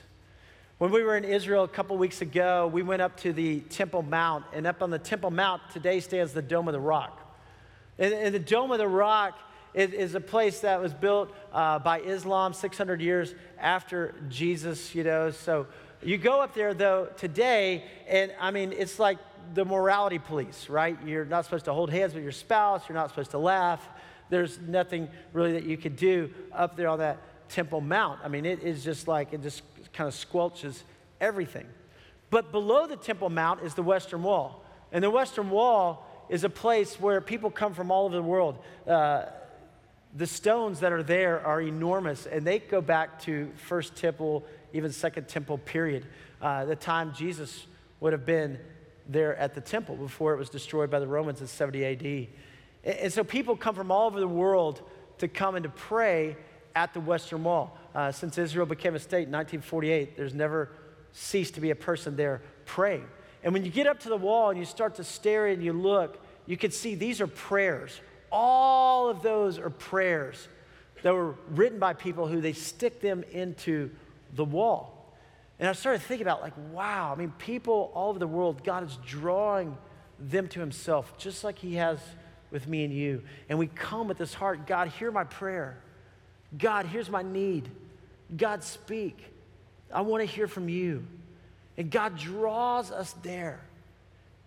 When 0.79 0.89
we 0.89 1.03
were 1.03 1.15
in 1.15 1.23
Israel 1.23 1.63
a 1.63 1.67
couple 1.67 1.95
weeks 1.95 2.23
ago, 2.23 2.65
we 2.65 2.81
went 2.81 3.03
up 3.03 3.17
to 3.17 3.31
the 3.31 3.59
Temple 3.59 4.01
Mount, 4.01 4.45
and 4.51 4.65
up 4.65 4.81
on 4.81 4.89
the 4.89 4.97
Temple 4.97 5.29
Mount 5.29 5.61
today 5.71 5.99
stands 5.99 6.33
the 6.33 6.41
Dome 6.41 6.67
of 6.67 6.73
the 6.73 6.79
Rock. 6.79 7.21
And, 7.99 8.11
and 8.15 8.33
the 8.33 8.39
Dome 8.39 8.71
of 8.71 8.79
the 8.79 8.87
Rock 8.87 9.37
is, 9.75 9.93
is 9.93 10.15
a 10.15 10.19
place 10.19 10.61
that 10.61 10.81
was 10.81 10.91
built 10.91 11.31
uh, 11.53 11.77
by 11.77 11.99
Islam 11.99 12.53
600 12.53 12.99
years 12.99 13.35
after 13.59 14.15
Jesus, 14.27 14.95
you 14.95 15.03
know. 15.03 15.29
So 15.29 15.67
you 16.01 16.17
go 16.17 16.41
up 16.41 16.55
there, 16.55 16.73
though, 16.73 17.09
today, 17.15 17.83
and 18.07 18.33
I 18.41 18.49
mean, 18.49 18.73
it's 18.75 18.97
like 18.97 19.19
the 19.53 19.65
morality 19.65 20.17
police, 20.17 20.67
right? 20.67 20.97
You're 21.05 21.25
not 21.25 21.45
supposed 21.45 21.65
to 21.65 21.73
hold 21.73 21.91
hands 21.91 22.15
with 22.15 22.23
your 22.23 22.31
spouse, 22.31 22.89
you're 22.89 22.95
not 22.95 23.09
supposed 23.09 23.31
to 23.31 23.37
laugh 23.37 23.87
there's 24.29 24.59
nothing 24.59 25.09
really 25.33 25.53
that 25.53 25.63
you 25.63 25.77
could 25.77 25.95
do 25.95 26.29
up 26.53 26.75
there 26.75 26.87
on 26.87 26.99
that 26.99 27.17
Temple 27.49 27.81
Mount. 27.81 28.19
I 28.23 28.27
mean, 28.27 28.45
it 28.45 28.63
is 28.63 28.83
just 28.83 29.07
like, 29.07 29.33
it 29.33 29.41
just 29.41 29.63
kind 29.93 30.07
of 30.07 30.13
squelches 30.13 30.83
everything. 31.19 31.65
But 32.29 32.51
below 32.51 32.87
the 32.87 32.95
Temple 32.95 33.29
Mount 33.29 33.61
is 33.63 33.73
the 33.73 33.83
Western 33.83 34.23
Wall. 34.23 34.63
And 34.91 35.03
the 35.03 35.09
Western 35.09 35.49
Wall 35.49 36.05
is 36.29 36.43
a 36.43 36.49
place 36.49 36.99
where 36.99 37.21
people 37.21 37.49
come 37.49 37.73
from 37.73 37.91
all 37.91 38.05
over 38.05 38.15
the 38.15 38.21
world. 38.21 38.59
Uh, 38.87 39.25
the 40.15 40.27
stones 40.27 40.79
that 40.79 40.91
are 40.91 41.03
there 41.03 41.45
are 41.45 41.61
enormous, 41.61 42.25
and 42.25 42.45
they 42.45 42.59
go 42.59 42.81
back 42.81 43.21
to 43.23 43.51
First 43.55 43.95
Temple, 43.95 44.43
even 44.73 44.91
Second 44.91 45.27
Temple 45.27 45.57
period, 45.59 46.05
uh, 46.41 46.65
the 46.65 46.75
time 46.75 47.13
Jesus 47.13 47.65
would 47.99 48.13
have 48.13 48.25
been 48.25 48.59
there 49.07 49.35
at 49.37 49.55
the 49.55 49.61
temple 49.61 49.95
before 49.95 50.33
it 50.33 50.37
was 50.37 50.49
destroyed 50.49 50.89
by 50.89 50.99
the 50.99 51.07
Romans 51.07 51.41
in 51.41 51.47
70 51.47 51.85
AD. 51.85 52.27
And, 52.83 53.11
so 53.11 53.23
people 53.23 53.55
come 53.55 53.75
from 53.75 53.91
all 53.91 54.07
over 54.07 54.19
the 54.19 54.27
world 54.27 54.81
to 55.19 55.27
come 55.27 55.55
and 55.55 55.63
to 55.63 55.69
pray 55.69 56.37
at 56.75 56.93
the 56.93 56.99
Western 56.99 57.43
Wall. 57.43 57.77
Uh, 57.93 58.11
since 58.11 58.37
Israel 58.37 58.65
became 58.65 58.95
a 58.95 58.99
state 58.99 59.27
in 59.27 59.31
1948, 59.31 60.15
there's 60.15 60.33
never 60.33 60.71
ceased 61.11 61.55
to 61.55 61.61
be 61.61 61.71
a 61.71 61.75
person 61.75 62.15
there 62.15 62.41
praying. 62.65 63.05
And 63.43 63.53
when 63.53 63.65
you 63.65 63.71
get 63.71 63.87
up 63.87 63.99
to 64.01 64.09
the 64.09 64.17
wall 64.17 64.49
and 64.49 64.59
you 64.59 64.65
start 64.65 64.95
to 64.95 65.03
stare 65.03 65.47
and 65.47 65.63
you 65.63 65.73
look, 65.73 66.23
you 66.45 66.57
can 66.57 66.71
see 66.71 66.95
these 66.95 67.21
are 67.21 67.27
prayers. 67.27 67.99
All 68.31 69.09
of 69.09 69.21
those 69.21 69.57
are 69.57 69.69
prayers 69.69 70.47
that 71.01 71.13
were 71.13 71.35
written 71.49 71.79
by 71.79 71.93
people 71.93 72.27
who 72.27 72.41
they 72.41 72.53
stick 72.53 73.01
them 73.01 73.23
into 73.31 73.89
the 74.35 74.45
wall. 74.45 75.15
And 75.59 75.67
I 75.67 75.73
started 75.73 76.01
thinking 76.01 76.25
about, 76.25 76.41
like, 76.41 76.53
wow, 76.71 77.11
I 77.11 77.19
mean, 77.19 77.33
people 77.37 77.91
all 77.93 78.09
over 78.09 78.19
the 78.19 78.27
world, 78.27 78.63
God 78.63 78.83
is 78.87 78.97
drawing 79.05 79.77
them 80.17 80.47
to 80.49 80.59
Himself, 80.59 81.17
just 81.17 81.43
like 81.43 81.59
He 81.59 81.75
has 81.75 81.99
with 82.51 82.67
me 82.67 82.83
and 82.83 82.93
you. 82.93 83.23
And 83.47 83.59
we 83.59 83.67
come 83.67 84.07
with 84.07 84.17
this 84.17 84.33
heart 84.33 84.67
God, 84.67 84.87
hear 84.89 85.11
my 85.11 85.23
prayer. 85.23 85.77
God, 86.57 86.85
here's 86.85 87.09
my 87.09 87.21
need. 87.21 87.69
God, 88.35 88.63
speak. 88.63 89.17
I 89.93 90.01
want 90.01 90.21
to 90.21 90.25
hear 90.25 90.47
from 90.47 90.69
you. 90.69 91.05
And 91.77 91.89
God 91.89 92.17
draws 92.17 92.91
us 92.91 93.13
there. 93.23 93.61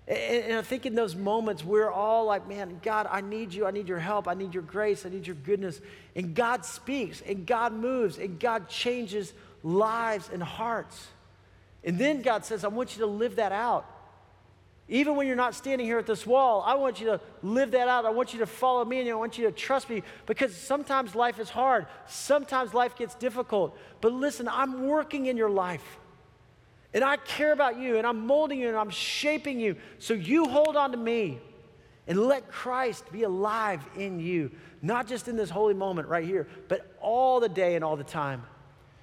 And, 0.08 0.54
I 0.54 0.62
think 0.62 0.84
in 0.84 0.94
those 0.94 1.14
moments, 1.14 1.64
we're 1.64 1.90
all 1.90 2.26
like, 2.26 2.48
man, 2.48 2.80
God, 2.82 3.06
I 3.10 3.20
need 3.20 3.54
you. 3.54 3.66
I 3.66 3.70
need 3.70 3.88
your 3.88 4.00
help. 4.00 4.26
I 4.26 4.34
need 4.34 4.52
your 4.52 4.64
grace. 4.64 5.06
I 5.06 5.08
need 5.08 5.26
your 5.26 5.36
goodness. 5.36 5.80
And 6.16 6.34
God 6.34 6.64
speaks, 6.64 7.22
and 7.22 7.46
God 7.46 7.72
moves, 7.72 8.18
and 8.18 8.38
God 8.38 8.68
changes 8.68 9.32
lives 9.62 10.28
and 10.32 10.42
hearts. 10.42 11.06
And 11.84 11.98
then 11.98 12.22
God 12.22 12.44
says, 12.44 12.64
I 12.64 12.68
want 12.68 12.96
you 12.96 13.00
to 13.00 13.06
live 13.06 13.36
that 13.36 13.52
out. 13.52 13.86
Even 14.88 15.16
when 15.16 15.26
you're 15.26 15.36
not 15.36 15.54
standing 15.54 15.86
here 15.86 15.98
at 15.98 16.06
this 16.06 16.26
wall, 16.26 16.62
I 16.66 16.74
want 16.74 17.00
you 17.00 17.06
to 17.06 17.20
live 17.42 17.70
that 17.70 17.88
out. 17.88 18.04
I 18.04 18.10
want 18.10 18.32
you 18.32 18.40
to 18.40 18.46
follow 18.46 18.84
me 18.84 19.00
and 19.00 19.08
I 19.08 19.14
want 19.14 19.38
you 19.38 19.46
to 19.46 19.52
trust 19.52 19.88
me 19.88 20.02
because 20.26 20.54
sometimes 20.54 21.14
life 21.14 21.38
is 21.38 21.48
hard. 21.48 21.86
Sometimes 22.08 22.74
life 22.74 22.96
gets 22.96 23.14
difficult. 23.14 23.78
But 24.00 24.12
listen, 24.12 24.48
I'm 24.48 24.86
working 24.86 25.26
in 25.26 25.36
your 25.36 25.50
life. 25.50 25.98
And 26.94 27.02
I 27.02 27.16
care 27.16 27.52
about 27.52 27.78
you 27.78 27.96
and 27.96 28.06
I'm 28.06 28.26
molding 28.26 28.60
you 28.60 28.68
and 28.68 28.76
I'm 28.76 28.90
shaping 28.90 29.58
you. 29.58 29.76
So 29.98 30.14
you 30.14 30.46
hold 30.46 30.76
on 30.76 30.90
to 30.90 30.98
me 30.98 31.40
and 32.06 32.18
let 32.18 32.50
Christ 32.50 33.10
be 33.12 33.22
alive 33.22 33.80
in 33.96 34.20
you, 34.20 34.50
not 34.82 35.06
just 35.06 35.28
in 35.28 35.36
this 35.36 35.48
holy 35.48 35.74
moment 35.74 36.08
right 36.08 36.24
here, 36.24 36.48
but 36.68 36.94
all 37.00 37.40
the 37.40 37.48
day 37.48 37.76
and 37.76 37.84
all 37.84 37.96
the 37.96 38.04
time. 38.04 38.42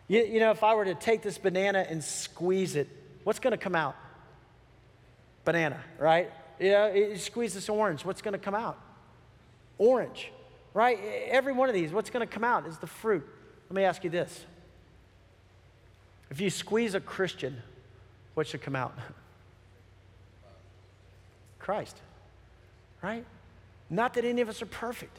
You, 0.08 0.24
you 0.24 0.39
know, 0.39 0.52
if 0.52 0.63
I 0.63 0.76
were 0.76 0.86
to 0.86 0.96
take 0.96 1.22
this 1.22 1.38
banana 1.38 1.86
and 1.88 2.04
squeeze 2.04 2.76
it, 2.76 2.89
what's 3.24 3.39
going 3.39 3.52
to 3.52 3.58
come 3.58 3.76
out? 3.76 3.96
Banana, 5.45 5.80
right? 5.97 6.32
Know, 6.60 6.93
you 6.93 7.17
squeeze 7.17 7.54
this 7.54 7.69
orange, 7.69 8.04
what's 8.04 8.21
going 8.21 8.34
to 8.34 8.39
come 8.39 8.56
out? 8.56 8.78
Orange, 9.78 10.32
right? 10.73 10.99
Every 11.30 11.54
one 11.54 11.69
of 11.69 11.75
these, 11.75 11.91
what's 11.91 12.10
going 12.10 12.28
to 12.28 12.32
come 12.32 12.43
out 12.43 12.67
is 12.67 12.78
the 12.78 12.88
fruit. 12.88 13.25
Let 13.69 13.75
me 13.75 13.84
ask 13.84 14.04
you 14.04 14.10
this. 14.10 14.45
If 16.30 16.41
you 16.41 16.49
squeeze 16.49 16.95
a 16.95 16.99
Christian, 16.99 17.62
what 18.34 18.47
should 18.47 18.62
come 18.62 18.75
out? 18.75 18.97
Christ, 21.60 21.97
right? 23.02 23.25
Not 23.89 24.15
that 24.15 24.25
any 24.25 24.41
of 24.41 24.49
us 24.49 24.62
are 24.62 24.67
perfect, 24.67 25.17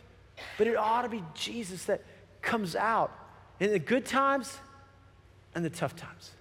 but 0.58 0.66
it 0.66 0.76
ought 0.76 1.02
to 1.02 1.08
be 1.08 1.22
Jesus 1.34 1.84
that 1.84 2.02
comes 2.42 2.76
out 2.76 3.12
in 3.58 3.72
the 3.72 3.78
good 3.78 4.04
times 4.04 4.58
and 5.54 5.64
the 5.64 5.70
tough 5.70 5.96
times. 5.96 6.32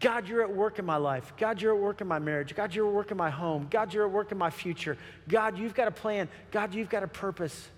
God, 0.00 0.28
you're 0.28 0.42
at 0.42 0.54
work 0.54 0.78
in 0.78 0.84
my 0.84 0.96
life. 0.96 1.32
God, 1.36 1.60
you're 1.60 1.74
at 1.74 1.80
work 1.80 2.00
in 2.00 2.06
my 2.06 2.18
marriage. 2.18 2.54
God, 2.54 2.74
you're 2.74 2.86
at 2.86 2.92
work 2.92 3.10
in 3.10 3.16
my 3.16 3.30
home. 3.30 3.68
God, 3.70 3.94
you're 3.94 4.04
at 4.04 4.10
work 4.10 4.32
in 4.32 4.38
my 4.38 4.50
future. 4.50 4.98
God, 5.28 5.58
you've 5.58 5.74
got 5.74 5.88
a 5.88 5.92
plan. 5.92 6.28
God, 6.50 6.74
you've 6.74 6.90
got 6.90 7.02
a 7.02 7.08
purpose. 7.08 7.68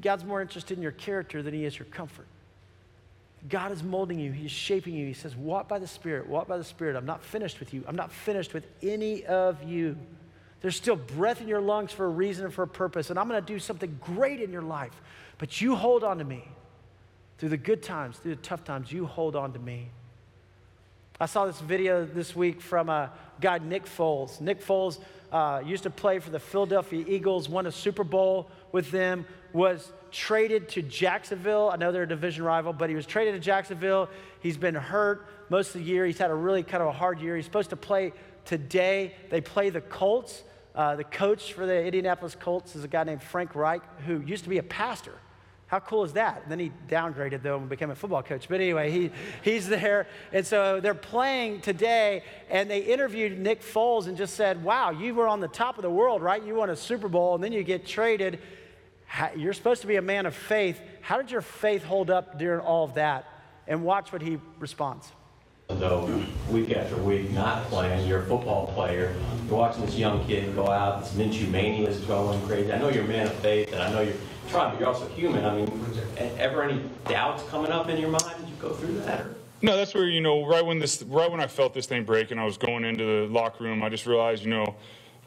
God's 0.00 0.24
more 0.24 0.40
interested 0.40 0.76
in 0.76 0.82
your 0.82 0.92
character 0.92 1.42
than 1.42 1.54
he 1.54 1.64
is 1.64 1.78
your 1.78 1.86
comfort. 1.86 2.26
God 3.48 3.70
is 3.70 3.82
molding 3.82 4.18
you, 4.18 4.32
He's 4.32 4.50
shaping 4.50 4.94
you. 4.94 5.06
He 5.06 5.12
says, 5.12 5.36
Walk 5.36 5.68
by 5.68 5.78
the 5.78 5.86
Spirit, 5.86 6.28
walk 6.28 6.48
by 6.48 6.58
the 6.58 6.64
Spirit. 6.64 6.96
I'm 6.96 7.06
not 7.06 7.22
finished 7.22 7.60
with 7.60 7.72
you. 7.72 7.84
I'm 7.86 7.96
not 7.96 8.10
finished 8.10 8.52
with 8.54 8.66
any 8.82 9.24
of 9.24 9.62
you. 9.62 9.96
There's 10.62 10.76
still 10.76 10.96
breath 10.96 11.40
in 11.40 11.48
your 11.48 11.60
lungs 11.60 11.92
for 11.92 12.06
a 12.06 12.08
reason 12.08 12.44
and 12.44 12.52
for 12.52 12.62
a 12.62 12.68
purpose, 12.68 13.10
and 13.10 13.18
I'm 13.18 13.28
going 13.28 13.40
to 13.40 13.46
do 13.46 13.58
something 13.58 13.98
great 14.00 14.40
in 14.40 14.50
your 14.50 14.62
life. 14.62 15.00
But 15.38 15.60
you 15.60 15.76
hold 15.76 16.02
on 16.02 16.18
to 16.18 16.24
me. 16.24 16.48
Through 17.38 17.50
the 17.50 17.58
good 17.58 17.82
times, 17.82 18.16
through 18.16 18.34
the 18.34 18.42
tough 18.42 18.64
times, 18.64 18.90
you 18.90 19.04
hold 19.04 19.36
on 19.36 19.52
to 19.52 19.58
me. 19.58 19.90
I 21.18 21.24
saw 21.24 21.46
this 21.46 21.60
video 21.60 22.04
this 22.04 22.36
week 22.36 22.60
from 22.60 22.90
a 22.90 23.10
guy, 23.40 23.56
Nick 23.56 23.86
Foles. 23.86 24.38
Nick 24.38 24.62
Foles 24.62 24.98
uh, 25.32 25.62
used 25.64 25.84
to 25.84 25.90
play 25.90 26.18
for 26.18 26.28
the 26.28 26.38
Philadelphia 26.38 27.06
Eagles, 27.08 27.48
won 27.48 27.66
a 27.66 27.72
Super 27.72 28.04
Bowl 28.04 28.50
with 28.70 28.90
them, 28.90 29.24
was 29.54 29.90
traded 30.10 30.68
to 30.70 30.82
Jacksonville. 30.82 31.70
I 31.72 31.76
know 31.76 31.90
they're 31.90 32.02
a 32.02 32.08
division 32.08 32.44
rival, 32.44 32.74
but 32.74 32.90
he 32.90 32.96
was 32.96 33.06
traded 33.06 33.32
to 33.32 33.40
Jacksonville. 33.40 34.10
He's 34.40 34.58
been 34.58 34.74
hurt 34.74 35.26
most 35.48 35.74
of 35.74 35.80
the 35.80 35.86
year. 35.86 36.04
He's 36.04 36.18
had 36.18 36.30
a 36.30 36.34
really 36.34 36.62
kind 36.62 36.82
of 36.82 36.90
a 36.90 36.92
hard 36.92 37.18
year. 37.18 37.34
He's 37.34 37.46
supposed 37.46 37.70
to 37.70 37.76
play 37.76 38.12
today. 38.44 39.14
They 39.30 39.40
play 39.40 39.70
the 39.70 39.80
Colts. 39.80 40.42
Uh, 40.74 40.96
the 40.96 41.04
coach 41.04 41.54
for 41.54 41.64
the 41.64 41.82
Indianapolis 41.82 42.36
Colts 42.38 42.76
is 42.76 42.84
a 42.84 42.88
guy 42.88 43.04
named 43.04 43.22
Frank 43.22 43.54
Reich, 43.54 43.80
who 44.02 44.20
used 44.20 44.44
to 44.44 44.50
be 44.50 44.58
a 44.58 44.62
pastor. 44.62 45.14
How 45.68 45.80
cool 45.80 46.04
is 46.04 46.12
that? 46.12 46.42
And 46.42 46.52
then 46.52 46.60
he 46.60 46.70
downgraded, 46.88 47.42
though, 47.42 47.58
and 47.58 47.68
became 47.68 47.90
a 47.90 47.94
football 47.96 48.22
coach. 48.22 48.48
But 48.48 48.60
anyway, 48.60 48.90
he, 48.90 49.10
he's 49.42 49.68
there. 49.68 50.06
And 50.32 50.46
so 50.46 50.80
they're 50.80 50.94
playing 50.94 51.60
today, 51.60 52.22
and 52.48 52.70
they 52.70 52.80
interviewed 52.80 53.36
Nick 53.38 53.62
Foles 53.62 54.06
and 54.06 54.16
just 54.16 54.34
said, 54.34 54.62
Wow, 54.62 54.90
you 54.90 55.14
were 55.14 55.26
on 55.26 55.40
the 55.40 55.48
top 55.48 55.76
of 55.76 55.82
the 55.82 55.90
world, 55.90 56.22
right? 56.22 56.42
You 56.42 56.54
won 56.54 56.70
a 56.70 56.76
Super 56.76 57.08
Bowl, 57.08 57.34
and 57.34 57.42
then 57.42 57.52
you 57.52 57.64
get 57.64 57.84
traded. 57.84 58.38
You're 59.36 59.52
supposed 59.52 59.80
to 59.80 59.88
be 59.88 59.96
a 59.96 60.02
man 60.02 60.24
of 60.26 60.36
faith. 60.36 60.80
How 61.00 61.16
did 61.16 61.32
your 61.32 61.42
faith 61.42 61.82
hold 61.82 62.10
up 62.10 62.38
during 62.38 62.60
all 62.60 62.84
of 62.84 62.94
that? 62.94 63.26
And 63.66 63.82
watch 63.82 64.12
what 64.12 64.22
he 64.22 64.38
responds. 64.60 65.10
So 65.68 66.22
week 66.48 66.70
after 66.76 66.96
week, 66.96 67.30
not 67.32 67.64
playing, 67.64 68.06
you're 68.06 68.22
a 68.22 68.26
football 68.26 68.68
player. 68.68 69.14
You're 69.48 69.58
watching 69.58 69.84
this 69.84 69.96
young 69.96 70.24
kid 70.24 70.54
go 70.54 70.70
out. 70.70 71.02
This 71.02 71.12
Minshew 71.14 71.50
mania 71.50 71.88
is 71.88 72.00
going 72.02 72.40
crazy. 72.46 72.72
I 72.72 72.78
know 72.78 72.88
you're 72.88 73.04
a 73.04 73.08
man 73.08 73.26
of 73.26 73.34
faith, 73.34 73.72
and 73.72 73.82
I 73.82 73.90
know 73.90 74.00
you're 74.00 74.14
trying, 74.48 74.70
but 74.70 74.80
you're 74.80 74.88
also 74.88 75.08
human. 75.08 75.44
I 75.44 75.56
mean, 75.56 75.90
ever 76.38 76.62
any 76.62 76.82
doubts 77.08 77.42
coming 77.48 77.72
up 77.72 77.88
in 77.88 77.98
your 77.98 78.10
mind 78.10 78.24
as 78.42 78.48
you 78.48 78.54
go 78.60 78.70
through 78.74 79.00
that? 79.00 79.20
Or? 79.22 79.34
No, 79.60 79.76
that's 79.76 79.92
where 79.92 80.08
you 80.08 80.20
know, 80.20 80.46
right 80.46 80.64
when 80.64 80.78
this, 80.78 81.02
right 81.02 81.30
when 81.30 81.40
I 81.40 81.46
felt 81.48 81.74
this 81.74 81.86
thing 81.86 82.04
break, 82.04 82.30
and 82.30 82.40
I 82.40 82.44
was 82.44 82.56
going 82.56 82.84
into 82.84 83.04
the 83.04 83.32
locker 83.32 83.64
room, 83.64 83.82
I 83.82 83.88
just 83.88 84.06
realized, 84.06 84.44
you 84.44 84.50
know, 84.50 84.76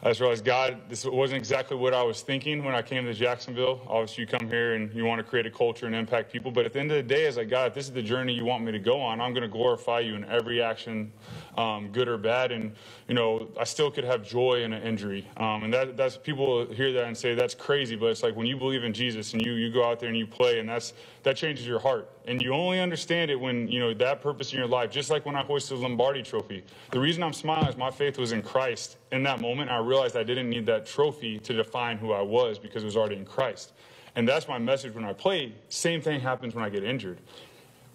I 0.01 0.11
just 0.11 0.21
realized, 0.21 0.45
God, 0.45 0.77
this 0.87 1.03
wasn't 1.03 1.39
exactly 1.39 1.75
what 1.75 1.93
I 1.93 2.01
was 2.03 2.21
thinking 2.21 2.63
when 2.63 2.73
I 2.73 2.81
came 2.81 3.03
to 3.03 3.13
Jacksonville. 3.13 3.81
Obviously, 3.85 4.21
you 4.21 4.27
come 4.27 4.47
here 4.47 4.75
and 4.75 4.93
you 4.93 5.03
want 5.03 5.19
to 5.19 5.25
create 5.25 5.45
a 5.45 5.51
culture 5.51 5.87
and 5.87 5.95
impact 5.95 6.31
people. 6.31 6.51
But 6.51 6.65
at 6.65 6.71
the 6.71 6.79
end 6.79 6.89
of 6.91 6.95
the 6.95 7.03
day, 7.03 7.25
as 7.25 7.35
like, 7.35 7.49
God, 7.49 7.67
if 7.67 7.73
this 7.73 7.85
is 7.85 7.91
the 7.91 8.01
journey 8.01 8.31
you 8.31 8.45
want 8.45 8.63
me 8.63 8.71
to 8.71 8.79
go 8.79 9.01
on, 9.01 9.19
I'm 9.19 9.33
going 9.33 9.41
to 9.41 9.49
glorify 9.49 9.99
you 9.99 10.15
in 10.15 10.23
every 10.23 10.61
action, 10.61 11.11
um, 11.57 11.89
good 11.91 12.07
or 12.07 12.17
bad. 12.17 12.53
And, 12.53 12.71
you 13.09 13.13
know, 13.13 13.49
I 13.59 13.65
still 13.65 13.91
could 13.91 14.05
have 14.05 14.25
joy 14.25 14.63
in 14.63 14.71
an 14.71 14.83
injury. 14.83 15.27
Um, 15.35 15.65
and 15.65 15.73
that, 15.73 15.97
that's 15.97 16.15
people 16.15 16.65
hear 16.67 16.93
that 16.93 17.03
and 17.03 17.17
say, 17.17 17.35
that's 17.35 17.53
crazy. 17.53 17.97
But 17.97 18.05
it's 18.05 18.23
like 18.23 18.37
when 18.37 18.47
you 18.47 18.55
believe 18.55 18.85
in 18.85 18.93
Jesus 18.93 19.33
and 19.33 19.45
you, 19.45 19.51
you 19.55 19.69
go 19.69 19.83
out 19.83 19.99
there 19.99 20.07
and 20.07 20.17
you 20.17 20.27
play, 20.27 20.59
and 20.59 20.69
that's, 20.69 20.93
that 21.23 21.35
changes 21.35 21.67
your 21.67 21.79
heart. 21.79 22.09
And 22.29 22.39
you 22.43 22.53
only 22.53 22.79
understand 22.79 23.31
it 23.31 23.39
when, 23.39 23.67
you 23.67 23.79
know, 23.79 23.91
that 23.95 24.21
purpose 24.21 24.53
in 24.53 24.59
your 24.59 24.67
life, 24.67 24.91
just 24.91 25.09
like 25.09 25.25
when 25.25 25.35
I 25.35 25.41
hoisted 25.41 25.79
the 25.79 25.81
Lombardi 25.81 26.21
trophy. 26.21 26.63
The 26.91 26.99
reason 26.99 27.23
I'm 27.23 27.33
smiling 27.33 27.67
is 27.67 27.75
my 27.75 27.89
faith 27.89 28.19
was 28.19 28.33
in 28.33 28.43
Christ. 28.43 28.97
In 29.11 29.23
that 29.23 29.41
moment, 29.41 29.71
I 29.71 29.79
realized 29.79 30.15
I 30.15 30.21
didn't 30.21 30.47
need 30.47 30.67
that 30.67 30.85
trophy 30.85 31.39
to 31.39 31.53
define 31.53 31.97
who 31.97 32.11
I 32.11 32.21
was 32.21 32.59
because 32.59 32.83
it 32.83 32.85
was 32.85 32.95
already 32.95 33.15
in 33.15 33.25
Christ. 33.25 33.73
And 34.15 34.27
that's 34.27 34.47
my 34.47 34.59
message 34.59 34.93
when 34.93 35.05
I 35.05 35.13
play. 35.13 35.55
Same 35.69 36.01
thing 36.01 36.19
happens 36.19 36.53
when 36.53 36.63
I 36.63 36.69
get 36.69 36.83
injured. 36.83 37.17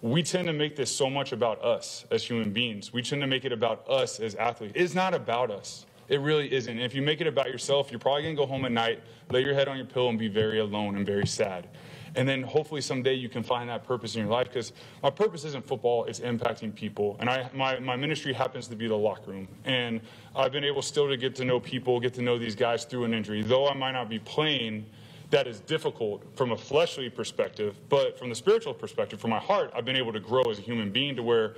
We 0.03 0.25
tend 0.25 0.49
to 0.49 0.53
make 0.53 0.75
this 0.75 0.93
so 0.93 1.09
much 1.09 1.31
about 1.31 1.65
us 1.65 2.05
as 2.11 2.25
human 2.25 2.53
beings. 2.53 2.93
We 2.93 3.03
tend 3.03 3.23
to 3.23 3.29
make 3.29 3.45
it 3.45 3.53
about 3.53 3.89
us 3.89 4.19
as 4.19 4.35
athletes. 4.35 4.73
It's 4.75 4.97
not 4.97 5.15
about 5.15 5.53
us. 5.53 5.87
It 6.09 6.21
really 6.21 6.53
isn't. 6.53 6.77
If 6.77 6.93
you 6.93 7.03
make 7.03 7.21
it 7.21 7.29
about 7.29 7.47
yourself, 7.47 7.93
you're 7.93 8.01
probably 8.01 8.23
going 8.23 8.35
to 8.35 8.43
go 8.43 8.47
home 8.47 8.65
at 8.65 8.73
night, 8.73 9.01
lay 9.31 9.45
your 9.45 9.55
head 9.55 9.69
on 9.69 9.77
your 9.77 9.87
pillow, 9.87 10.09
and 10.09 10.19
be 10.19 10.27
very 10.27 10.59
alone 10.59 10.97
and 10.97 11.07
very 11.07 11.27
sad. 11.27 11.69
And 12.17 12.29
then 12.29 12.43
hopefully 12.43 12.81
someday 12.81 13.15
you 13.15 13.29
can 13.29 13.43
find 13.43 13.69
that 13.69 13.85
purpose 13.85 14.15
in 14.15 14.23
your 14.23 14.31
life 14.31 14.49
because 14.49 14.73
my 15.03 15.11
purpose 15.11 15.45
isn't 15.45 15.67
football, 15.67 16.05
it's 16.05 16.21
impacting 16.21 16.75
people. 16.75 17.17
And 17.19 17.29
I, 17.29 17.51
my, 17.53 17.79
my 17.81 17.97
ministry 17.97 18.33
happens 18.33 18.69
to 18.69 18.77
be 18.77 18.87
the 18.87 18.97
locker 18.97 19.33
room. 19.33 19.49
And 19.65 20.01
I've 20.37 20.53
been 20.53 20.65
able 20.65 20.83
still 20.83 21.09
to 21.09 21.17
get 21.17 21.35
to 21.37 21.45
know 21.45 21.59
people, 21.59 21.99
get 21.99 22.15
to 22.15 22.23
know 22.23 22.39
these 22.39 22.55
guys 22.55 22.85
through 22.85 23.05
an 23.05 23.15
injury. 23.15 23.43
Though 23.43 23.69
I 23.69 23.75
might 23.75 23.93
not 23.93 24.09
be 24.09 24.21
playing, 24.21 24.87
that 25.31 25.47
is 25.47 25.61
difficult 25.61 26.25
from 26.37 26.53
a 26.53 26.57
fleshly 26.57 27.11
perspective, 27.11 27.77
but 27.89 28.19
from 28.19 28.29
the 28.29 28.35
spiritual 28.35 28.75
perspective, 28.75 29.21
from 29.21 29.31
my 29.31 29.41
heart, 29.41 29.73
I've 29.75 29.85
been 29.85 29.97
able 29.97 30.13
to 30.13 30.21
grow 30.21 30.43
as 30.43 30.59
a 30.59 30.63
human 30.63 30.91
being 30.91 31.17
to 31.17 31.23
where 31.23 31.57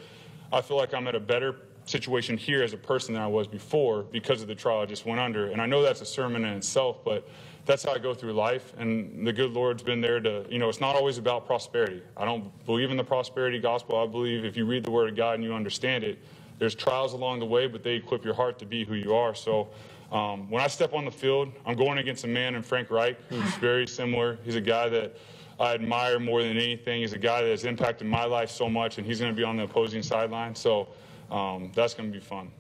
I 0.53 0.63
feel 0.63 0.77
like 0.77 0.95
I'm 0.95 1.07
at 1.09 1.15
a 1.15 1.21
better 1.21 1.57
situation 1.85 2.37
here 2.37 2.63
as 2.63 2.73
a 2.73 2.77
person 2.77 3.15
than 3.15 3.23
I 3.23 3.27
was 3.29 3.47
before 3.47 4.03
because 4.03 4.43
of 4.43 4.49
the 4.49 4.55
trial 4.55 4.81
I 4.81 4.87
just 4.87 5.07
went 5.07 5.21
under. 5.21 5.47
And 5.49 5.61
I 5.61 5.67
know 5.67 5.83
that's 5.83 6.01
a 6.01 6.07
sermon 6.07 6.45
in 6.45 6.55
itself, 6.55 7.05
but 7.05 7.29
that's 7.67 7.83
how 7.83 7.93
I 7.93 7.99
go 7.99 8.15
through 8.15 8.33
life. 8.33 8.73
And 8.79 9.27
the 9.27 9.33
good 9.33 9.51
Lord's 9.51 9.83
been 9.83 10.01
there 10.01 10.21
to, 10.21 10.47
you 10.49 10.59
know, 10.59 10.69
it's 10.69 10.81
not 10.81 10.95
always 10.95 11.19
about 11.19 11.47
prosperity. 11.47 12.01
I 12.17 12.25
don't 12.25 12.65
believe 12.65 12.91
in 12.91 12.97
the 12.97 13.05
prosperity 13.05 13.59
gospel. 13.59 13.99
I 13.99 14.07
believe 14.07 14.45
if 14.45 14.57
you 14.57 14.65
read 14.65 14.85
the 14.85 14.91
Word 14.91 15.11
of 15.11 15.17
God 15.17 15.35
and 15.35 15.45
you 15.45 15.53
understand 15.53 16.05
it, 16.05 16.19
there's 16.59 16.75
trials 16.75 17.13
along 17.13 17.41
the 17.41 17.47
way, 17.47 17.67
but 17.67 17.83
they 17.83 17.95
equip 17.95 18.25
your 18.25 18.35
heart 18.35 18.59
to 18.61 18.67
be 18.67 18.85
who 18.85 18.95
you 18.95 19.15
are. 19.15 19.35
So 19.35 19.69
um, 20.13 20.49
when 20.49 20.63
I 20.63 20.69
step 20.69 20.95
on 20.95 21.05
the 21.05 21.11
field, 21.11 21.53
I'm 21.67 21.77
going 21.77 21.99
against 21.99 22.25
a 22.25 22.29
man 22.29 22.55
in 22.55 22.63
Frank 22.63 22.91
Reich 22.91 23.19
who's 23.29 23.55
very 23.61 23.87
similar. 23.87 24.39
He's 24.45 24.57
a 24.57 24.61
guy 24.61 24.89
that 24.89 25.17
I 25.59 25.75
admire 25.75 26.21
more 26.21 26.43
than 26.43 26.57
anything. 26.57 27.01
He's 27.01 27.15
a 27.15 27.19
guy 27.19 27.43
that 27.43 27.51
has 27.51 27.65
impacted 27.65 28.07
my 28.07 28.25
life 28.25 28.51
so 28.51 28.69
much, 28.69 28.99
and 28.99 29.07
he's 29.07 29.19
going 29.19 29.33
to 29.33 29.37
be 29.37 29.45
on 29.45 29.57
the 29.57 29.65
opposing 29.65 30.03
sideline. 30.03 30.55
So 30.55 30.89
um, 31.31 31.73
that's 31.75 31.95
going 31.95 32.13
to 32.13 32.17
be 32.17 32.25
fun. 32.25 32.51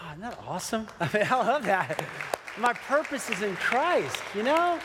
Oh, 0.00 0.08
isn't 0.10 0.20
that 0.20 0.38
awesome? 0.46 0.86
I 1.00 1.08
mean, 1.12 1.26
I 1.30 1.34
love 1.36 1.64
that. 1.64 2.04
My 2.58 2.72
purpose 2.72 3.30
is 3.30 3.42
in 3.42 3.54
Christ, 3.56 4.16
you 4.34 4.42
know? 4.42 4.78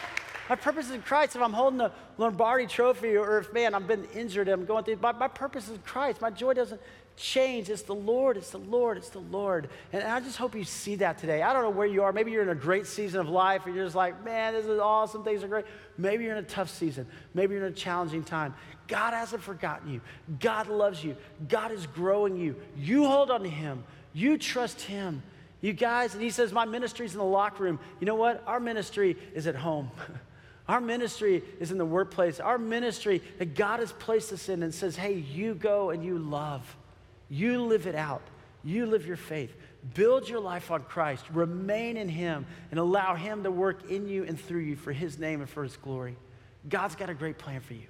My 0.49 0.55
purpose 0.55 0.87
is 0.87 0.91
in 0.91 1.01
Christ. 1.01 1.35
If 1.35 1.41
I'm 1.41 1.53
holding 1.53 1.77
the 1.77 1.91
Lombardi 2.17 2.67
trophy 2.67 3.15
or 3.15 3.39
if, 3.39 3.53
man, 3.53 3.73
I've 3.73 3.87
been 3.87 4.05
injured 4.13 4.49
I'm 4.49 4.65
going 4.65 4.83
through, 4.83 4.97
my, 4.97 5.13
my 5.13 5.27
purpose 5.27 5.65
is 5.65 5.75
in 5.75 5.81
Christ. 5.81 6.21
My 6.21 6.29
joy 6.29 6.53
doesn't 6.53 6.81
change. 7.15 7.69
It's 7.69 7.83
the 7.83 7.95
Lord, 7.95 8.37
it's 8.37 8.51
the 8.51 8.57
Lord, 8.57 8.97
it's 8.97 9.09
the 9.09 9.19
Lord. 9.19 9.69
And 9.93 10.03
I 10.03 10.19
just 10.19 10.37
hope 10.37 10.53
you 10.55 10.65
see 10.65 10.95
that 10.95 11.17
today. 11.17 11.41
I 11.41 11.53
don't 11.53 11.63
know 11.63 11.69
where 11.69 11.87
you 11.87 12.03
are. 12.03 12.11
Maybe 12.11 12.31
you're 12.31 12.43
in 12.43 12.49
a 12.49 12.55
great 12.55 12.87
season 12.87 13.21
of 13.21 13.29
life 13.29 13.65
and 13.65 13.73
you're 13.73 13.85
just 13.85 13.95
like, 13.95 14.23
man, 14.25 14.53
this 14.53 14.65
is 14.65 14.79
awesome. 14.79 15.23
Things 15.23 15.43
are 15.43 15.47
great. 15.47 15.65
Maybe 15.97 16.25
you're 16.25 16.35
in 16.35 16.43
a 16.43 16.47
tough 16.47 16.69
season. 16.69 17.07
Maybe 17.33 17.55
you're 17.55 17.65
in 17.65 17.71
a 17.71 17.75
challenging 17.75 18.23
time. 18.23 18.53
God 18.87 19.13
hasn't 19.13 19.41
forgotten 19.41 19.91
you. 19.91 20.01
God 20.39 20.67
loves 20.67 21.03
you. 21.03 21.15
God 21.47 21.71
is 21.71 21.87
growing 21.87 22.35
you. 22.35 22.57
You 22.75 23.05
hold 23.05 23.31
on 23.31 23.43
to 23.43 23.49
Him. 23.49 23.83
You 24.13 24.37
trust 24.37 24.81
Him. 24.81 25.23
You 25.63 25.71
guys, 25.71 26.13
and 26.13 26.21
He 26.21 26.29
says, 26.29 26.51
My 26.51 26.65
ministry's 26.65 27.13
in 27.13 27.19
the 27.19 27.25
locker 27.25 27.63
room. 27.63 27.79
You 28.01 28.05
know 28.05 28.15
what? 28.15 28.43
Our 28.45 28.59
ministry 28.59 29.15
is 29.33 29.47
at 29.47 29.55
home. 29.55 29.89
Our 30.67 30.81
ministry 30.81 31.41
is 31.61 31.71
in 31.71 31.77
the 31.77 31.85
workplace. 31.85 32.41
Our 32.41 32.57
ministry 32.57 33.21
that 33.37 33.55
God 33.55 33.79
has 33.79 33.93
placed 33.93 34.33
us 34.33 34.49
in 34.49 34.61
and 34.61 34.73
says, 34.73 34.97
Hey, 34.97 35.13
you 35.13 35.55
go 35.55 35.91
and 35.91 36.03
you 36.03 36.17
love. 36.19 36.75
You 37.29 37.61
live 37.63 37.87
it 37.87 37.95
out. 37.95 38.21
You 38.61 38.87
live 38.87 39.07
your 39.07 39.15
faith. 39.15 39.55
Build 39.93 40.27
your 40.27 40.41
life 40.41 40.69
on 40.69 40.83
Christ. 40.83 41.23
Remain 41.31 41.95
in 41.95 42.09
Him 42.09 42.45
and 42.69 42.77
allow 42.77 43.15
Him 43.15 43.43
to 43.43 43.51
work 43.51 43.89
in 43.89 44.09
you 44.09 44.25
and 44.25 44.37
through 44.37 44.61
you 44.61 44.75
for 44.75 44.91
His 44.91 45.17
name 45.17 45.39
and 45.39 45.49
for 45.49 45.63
His 45.63 45.77
glory. 45.77 46.17
God's 46.67 46.95
got 46.95 47.09
a 47.09 47.13
great 47.13 47.37
plan 47.37 47.61
for 47.61 47.73
you. 47.73 47.87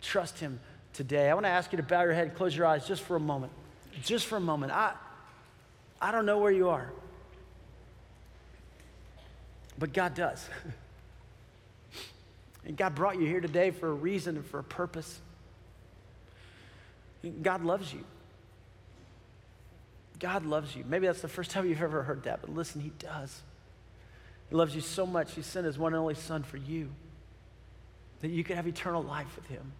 Trust 0.00 0.40
Him 0.40 0.58
today. 0.92 1.30
I 1.30 1.34
want 1.34 1.46
to 1.46 1.50
ask 1.50 1.70
you 1.70 1.76
to 1.76 1.84
bow 1.84 2.02
your 2.02 2.14
head 2.14 2.34
close 2.34 2.56
your 2.56 2.66
eyes 2.66 2.84
just 2.84 3.02
for 3.02 3.14
a 3.14 3.20
moment. 3.20 3.52
Just 4.02 4.26
for 4.26 4.36
a 4.36 4.40
moment. 4.40 4.72
I, 4.72 4.94
I 6.00 6.10
don't 6.10 6.26
know 6.26 6.38
where 6.38 6.50
you 6.50 6.68
are, 6.70 6.92
but 9.78 9.92
God 9.92 10.14
does. 10.14 10.48
and 12.64 12.76
God 12.76 12.94
brought 12.94 13.18
you 13.18 13.26
here 13.26 13.40
today 13.40 13.70
for 13.70 13.88
a 13.88 13.94
reason 13.94 14.36
and 14.36 14.46
for 14.46 14.58
a 14.58 14.64
purpose. 14.64 15.20
God 17.42 17.64
loves 17.64 17.92
you. 17.92 18.04
God 20.18 20.46
loves 20.46 20.76
you. 20.76 20.84
Maybe 20.88 21.06
that's 21.06 21.20
the 21.20 21.28
first 21.28 21.50
time 21.50 21.68
you've 21.68 21.82
ever 21.82 22.02
heard 22.02 22.24
that, 22.24 22.40
but 22.42 22.54
listen, 22.54 22.80
He 22.80 22.92
does. 22.98 23.40
He 24.48 24.54
loves 24.54 24.74
you 24.74 24.80
so 24.80 25.04
much, 25.06 25.34
He 25.34 25.42
sent 25.42 25.66
His 25.66 25.78
one 25.78 25.94
and 25.94 26.00
only 26.00 26.14
Son 26.14 26.42
for 26.42 26.58
you, 26.58 26.90
that 28.20 28.28
you 28.28 28.44
could 28.44 28.56
have 28.56 28.66
eternal 28.66 29.02
life 29.02 29.34
with 29.34 29.46
Him. 29.46 29.72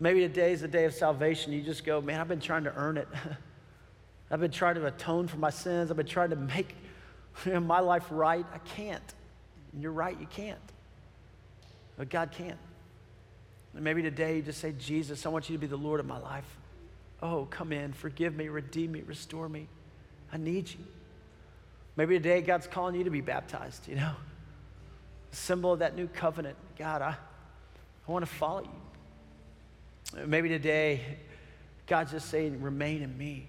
Maybe 0.00 0.20
today 0.20 0.52
is 0.52 0.62
the 0.62 0.68
day 0.68 0.84
of 0.84 0.94
salvation. 0.94 1.52
You 1.52 1.62
just 1.62 1.84
go, 1.84 2.00
man, 2.00 2.20
I've 2.20 2.28
been 2.28 2.40
trying 2.40 2.64
to 2.64 2.74
earn 2.74 2.96
it. 2.96 3.08
I've 4.30 4.40
been 4.40 4.50
trying 4.50 4.74
to 4.76 4.86
atone 4.86 5.28
for 5.28 5.36
my 5.36 5.50
sins. 5.50 5.90
I've 5.90 5.96
been 5.96 6.06
trying 6.06 6.30
to 6.30 6.36
make 6.36 6.74
my 7.60 7.80
life 7.80 8.06
right. 8.10 8.46
I 8.52 8.58
can't. 8.58 9.14
And 9.72 9.82
you're 9.82 9.92
right, 9.92 10.18
you 10.18 10.26
can't. 10.26 10.58
But 11.96 12.08
God 12.08 12.32
can. 12.32 12.56
And 13.74 13.82
maybe 13.82 14.02
today 14.02 14.36
you 14.36 14.42
just 14.42 14.60
say, 14.60 14.72
Jesus, 14.78 15.26
I 15.26 15.28
want 15.28 15.48
you 15.50 15.56
to 15.56 15.60
be 15.60 15.66
the 15.66 15.76
Lord 15.76 16.00
of 16.00 16.06
my 16.06 16.18
life. 16.18 16.46
Oh, 17.22 17.46
come 17.50 17.72
in, 17.72 17.92
forgive 17.92 18.34
me, 18.34 18.48
redeem 18.48 18.92
me, 18.92 19.02
restore 19.02 19.48
me. 19.48 19.66
I 20.32 20.36
need 20.36 20.68
you. 20.70 20.78
Maybe 21.96 22.16
today 22.16 22.40
God's 22.40 22.66
calling 22.66 22.94
you 22.96 23.04
to 23.04 23.10
be 23.10 23.20
baptized, 23.20 23.88
you 23.88 23.96
know? 23.96 24.12
Symbol 25.30 25.72
of 25.72 25.78
that 25.80 25.96
new 25.96 26.06
covenant. 26.06 26.56
God, 26.78 27.02
I, 27.02 27.16
I 28.08 28.12
want 28.12 28.24
to 28.24 28.30
follow 28.30 28.62
you. 28.62 30.26
Maybe 30.26 30.48
today 30.48 31.00
God's 31.86 32.12
just 32.12 32.28
saying, 32.30 32.60
remain 32.60 33.02
in 33.02 33.16
me. 33.16 33.48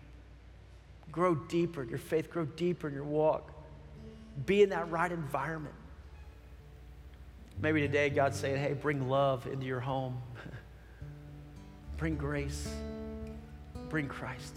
Grow 1.12 1.36
deeper 1.36 1.84
in 1.84 1.90
your 1.90 1.98
faith, 1.98 2.30
grow 2.30 2.46
deeper 2.46 2.88
in 2.88 2.94
your 2.94 3.04
walk. 3.04 3.52
Be 4.46 4.64
in 4.64 4.70
that 4.70 4.90
right 4.90 5.12
environment. 5.12 5.76
Maybe 7.62 7.82
today 7.82 8.10
God's 8.10 8.38
saying, 8.38 8.58
hey, 8.58 8.74
bring 8.74 9.10
love 9.10 9.48
into 9.48 9.66
your 9.66 9.80
home, 9.80 10.22
bring 11.98 12.16
grace 12.16 12.68
bring 13.90 14.08
Christ. 14.08 14.54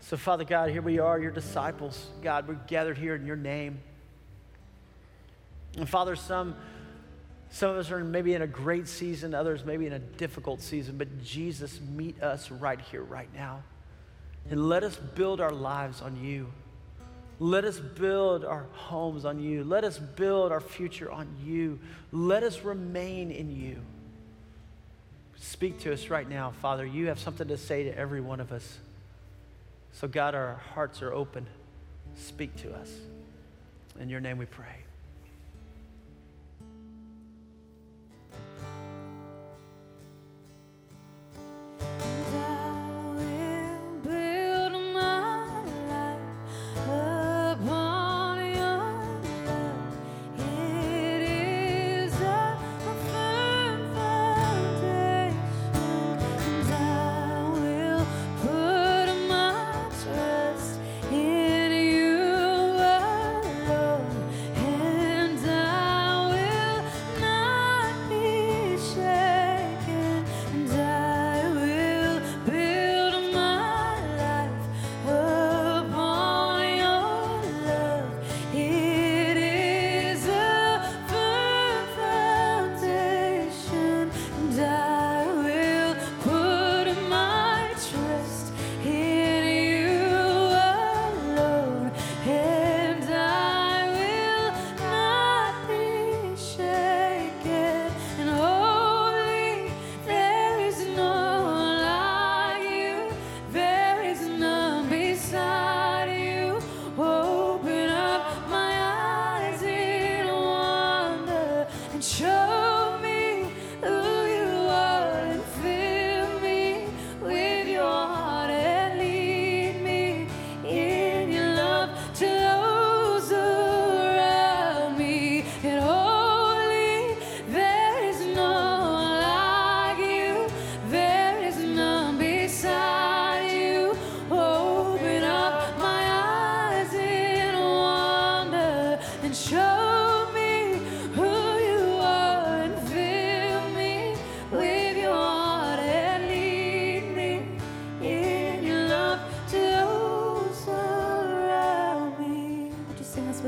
So, 0.00 0.16
Father 0.16 0.44
God, 0.44 0.70
here 0.70 0.82
we 0.82 0.98
are, 0.98 1.18
your 1.18 1.30
disciples. 1.30 2.06
God, 2.22 2.46
we're 2.46 2.54
gathered 2.54 2.98
here 2.98 3.14
in 3.14 3.26
your 3.26 3.36
name. 3.36 3.78
And 5.76 5.88
Father, 5.88 6.14
some, 6.14 6.54
some 7.50 7.70
of 7.70 7.76
us 7.76 7.90
are 7.90 8.04
maybe 8.04 8.34
in 8.34 8.42
a 8.42 8.46
great 8.46 8.86
season, 8.86 9.34
others 9.34 9.64
maybe 9.64 9.86
in 9.86 9.92
a 9.92 9.98
difficult 9.98 10.60
season, 10.60 10.98
but 10.98 11.22
Jesus, 11.22 11.80
meet 11.94 12.22
us 12.22 12.50
right 12.50 12.80
here, 12.80 13.02
right 13.02 13.28
now. 13.34 13.62
And 14.50 14.68
let 14.68 14.84
us 14.84 14.96
build 14.96 15.40
our 15.40 15.52
lives 15.52 16.00
on 16.00 16.22
you. 16.22 16.52
Let 17.40 17.64
us 17.64 17.78
build 17.78 18.44
our 18.44 18.66
homes 18.72 19.24
on 19.24 19.40
you. 19.40 19.64
Let 19.64 19.84
us 19.84 19.98
build 19.98 20.52
our 20.52 20.60
future 20.60 21.10
on 21.10 21.28
you. 21.44 21.78
Let 22.12 22.42
us 22.42 22.62
remain 22.62 23.30
in 23.30 23.54
you. 23.54 23.80
Speak 25.36 25.80
to 25.80 25.92
us 25.92 26.08
right 26.08 26.28
now, 26.28 26.52
Father. 26.62 26.86
You 26.86 27.08
have 27.08 27.18
something 27.18 27.48
to 27.48 27.56
say 27.56 27.84
to 27.84 27.98
every 27.98 28.20
one 28.20 28.40
of 28.40 28.52
us. 28.52 28.78
So, 29.92 30.08
God, 30.08 30.34
our 30.34 30.54
hearts 30.74 31.02
are 31.02 31.12
open. 31.12 31.46
Speak 32.16 32.54
to 32.62 32.74
us. 32.74 32.90
In 34.00 34.08
your 34.08 34.20
name 34.20 34.38
we 34.38 34.46
pray. 34.46 34.83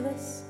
this? 0.00 0.45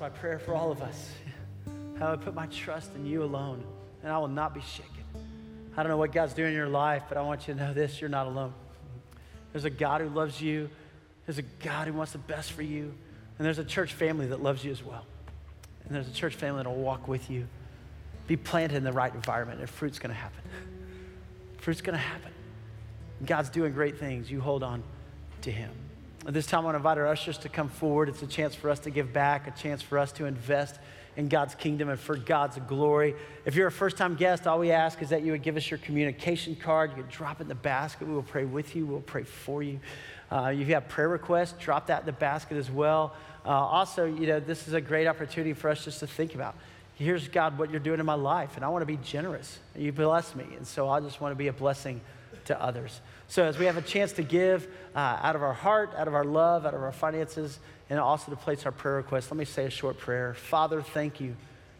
My 0.00 0.08
prayer 0.08 0.38
for 0.38 0.54
all 0.54 0.72
of 0.72 0.80
us. 0.80 1.10
How 1.98 2.12
I 2.12 2.16
put 2.16 2.34
my 2.34 2.46
trust 2.46 2.94
in 2.94 3.04
you 3.04 3.22
alone, 3.22 3.62
and 4.02 4.10
I 4.10 4.16
will 4.18 4.28
not 4.28 4.54
be 4.54 4.62
shaken. 4.62 5.04
I 5.76 5.82
don't 5.82 5.90
know 5.90 5.98
what 5.98 6.12
God's 6.12 6.32
doing 6.32 6.48
in 6.48 6.54
your 6.54 6.68
life, 6.68 7.02
but 7.08 7.18
I 7.18 7.22
want 7.22 7.46
you 7.46 7.54
to 7.54 7.60
know 7.60 7.74
this 7.74 8.00
you're 8.00 8.08
not 8.08 8.26
alone. 8.26 8.54
There's 9.52 9.66
a 9.66 9.70
God 9.70 10.00
who 10.00 10.08
loves 10.08 10.40
you, 10.40 10.70
there's 11.26 11.38
a 11.38 11.42
God 11.42 11.86
who 11.86 11.92
wants 11.92 12.12
the 12.12 12.18
best 12.18 12.52
for 12.52 12.62
you, 12.62 12.94
and 13.38 13.46
there's 13.46 13.58
a 13.58 13.64
church 13.64 13.92
family 13.92 14.26
that 14.28 14.42
loves 14.42 14.64
you 14.64 14.70
as 14.70 14.82
well. 14.82 15.04
And 15.84 15.94
there's 15.94 16.08
a 16.08 16.12
church 16.12 16.34
family 16.34 16.62
that 16.62 16.70
will 16.70 16.82
walk 16.82 17.06
with 17.06 17.30
you. 17.30 17.46
Be 18.26 18.36
planted 18.36 18.76
in 18.76 18.84
the 18.84 18.92
right 18.92 19.14
environment, 19.14 19.60
and 19.60 19.68
fruit's 19.68 19.98
gonna 19.98 20.14
happen. 20.14 20.42
Fruit's 21.58 21.82
gonna 21.82 21.98
happen. 21.98 22.32
God's 23.26 23.50
doing 23.50 23.74
great 23.74 23.98
things. 23.98 24.30
You 24.30 24.40
hold 24.40 24.62
on 24.62 24.82
to 25.42 25.50
Him. 25.50 25.70
At 26.26 26.34
this 26.34 26.46
time, 26.46 26.60
I 26.60 26.64
want 26.64 26.74
to 26.74 26.78
invite 26.78 26.98
our 26.98 27.06
ushers 27.06 27.38
to 27.38 27.48
come 27.48 27.70
forward. 27.70 28.10
It's 28.10 28.22
a 28.22 28.26
chance 28.26 28.54
for 28.54 28.68
us 28.68 28.78
to 28.80 28.90
give 28.90 29.10
back, 29.10 29.46
a 29.46 29.52
chance 29.52 29.80
for 29.80 29.98
us 29.98 30.12
to 30.12 30.26
invest 30.26 30.78
in 31.16 31.28
God's 31.28 31.54
kingdom 31.54 31.88
and 31.88 31.98
for 31.98 32.14
God's 32.14 32.58
glory. 32.68 33.14
If 33.46 33.54
you're 33.54 33.68
a 33.68 33.72
first 33.72 33.96
time 33.96 34.16
guest, 34.16 34.46
all 34.46 34.58
we 34.58 34.70
ask 34.70 35.00
is 35.00 35.08
that 35.08 35.22
you 35.22 35.32
would 35.32 35.42
give 35.42 35.56
us 35.56 35.70
your 35.70 35.78
communication 35.78 36.56
card. 36.56 36.90
You 36.90 37.02
can 37.04 37.10
drop 37.10 37.40
it 37.40 37.44
in 37.44 37.48
the 37.48 37.54
basket. 37.54 38.06
We 38.06 38.12
will 38.12 38.22
pray 38.22 38.44
with 38.44 38.76
you, 38.76 38.84
we'll 38.84 39.00
pray 39.00 39.24
for 39.24 39.62
you. 39.62 39.80
Uh, 40.30 40.52
if 40.54 40.68
you 40.68 40.74
have 40.74 40.88
prayer 40.88 41.08
requests, 41.08 41.54
drop 41.58 41.86
that 41.86 42.00
in 42.00 42.06
the 42.06 42.12
basket 42.12 42.58
as 42.58 42.70
well. 42.70 43.14
Uh, 43.46 43.48
also, 43.48 44.04
you 44.04 44.26
know, 44.26 44.40
this 44.40 44.68
is 44.68 44.74
a 44.74 44.80
great 44.80 45.06
opportunity 45.06 45.54
for 45.54 45.70
us 45.70 45.84
just 45.84 46.00
to 46.00 46.06
think 46.06 46.34
about 46.34 46.54
here's 46.96 47.28
God, 47.28 47.58
what 47.58 47.70
you're 47.70 47.80
doing 47.80 47.98
in 47.98 48.04
my 48.04 48.14
life, 48.14 48.56
and 48.56 48.64
I 48.64 48.68
want 48.68 48.82
to 48.82 48.86
be 48.86 48.98
generous. 48.98 49.58
You 49.74 49.90
bless 49.90 50.34
me, 50.34 50.44
and 50.54 50.66
so 50.66 50.86
I 50.90 51.00
just 51.00 51.18
want 51.18 51.32
to 51.32 51.36
be 51.36 51.48
a 51.48 51.52
blessing 51.52 52.02
to 52.46 52.62
others. 52.62 53.00
So, 53.28 53.44
as 53.44 53.58
we 53.58 53.66
have 53.66 53.76
a 53.76 53.82
chance 53.82 54.12
to 54.12 54.22
give 54.22 54.66
uh, 54.94 55.18
out 55.22 55.36
of 55.36 55.42
our 55.42 55.52
heart, 55.52 55.92
out 55.96 56.08
of 56.08 56.14
our 56.14 56.24
love, 56.24 56.66
out 56.66 56.74
of 56.74 56.82
our 56.82 56.92
finances, 56.92 57.58
and 57.88 57.98
also 57.98 58.30
to 58.30 58.36
place 58.36 58.66
our 58.66 58.72
prayer 58.72 58.96
requests, 58.96 59.30
let 59.30 59.38
me 59.38 59.44
say 59.44 59.66
a 59.66 59.70
short 59.70 59.98
prayer. 59.98 60.34
Father, 60.34 60.82
thank 60.82 61.20
you. 61.20 61.36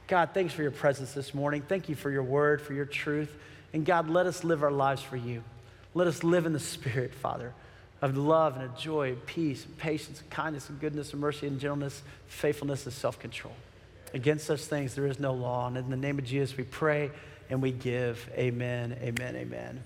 God, 0.06 0.30
thanks 0.34 0.52
for 0.52 0.62
your 0.62 0.70
presence 0.70 1.12
this 1.12 1.34
morning. 1.34 1.62
Thank 1.62 1.88
you 1.88 1.94
for 1.94 2.10
your 2.10 2.22
word, 2.24 2.60
for 2.60 2.72
your 2.72 2.84
truth. 2.84 3.34
And 3.72 3.86
God, 3.86 4.10
let 4.10 4.26
us 4.26 4.42
live 4.42 4.62
our 4.62 4.72
lives 4.72 5.02
for 5.02 5.16
you. 5.16 5.44
Let 5.94 6.06
us 6.06 6.24
live 6.24 6.46
in 6.46 6.52
the 6.52 6.60
Spirit, 6.60 7.14
Father, 7.14 7.52
of 8.02 8.16
love 8.16 8.56
and 8.56 8.64
of 8.64 8.76
joy, 8.76 9.10
and 9.10 9.26
peace, 9.26 9.64
and 9.64 9.76
patience, 9.78 10.20
and 10.20 10.30
kindness, 10.30 10.68
and 10.68 10.80
goodness, 10.80 11.12
and 11.12 11.20
mercy, 11.20 11.46
and 11.46 11.60
gentleness, 11.60 12.02
faithfulness, 12.26 12.84
and 12.86 12.92
self 12.92 13.18
control. 13.18 13.54
Against 14.12 14.46
such 14.46 14.62
things, 14.62 14.94
there 14.94 15.06
is 15.06 15.20
no 15.20 15.32
law. 15.32 15.68
And 15.68 15.76
in 15.76 15.90
the 15.90 15.96
name 15.96 16.18
of 16.18 16.24
Jesus, 16.24 16.56
we 16.56 16.64
pray 16.64 17.10
and 17.48 17.62
we 17.62 17.70
give. 17.70 18.28
Amen, 18.36 18.96
amen, 19.02 19.36
amen. 19.36 19.82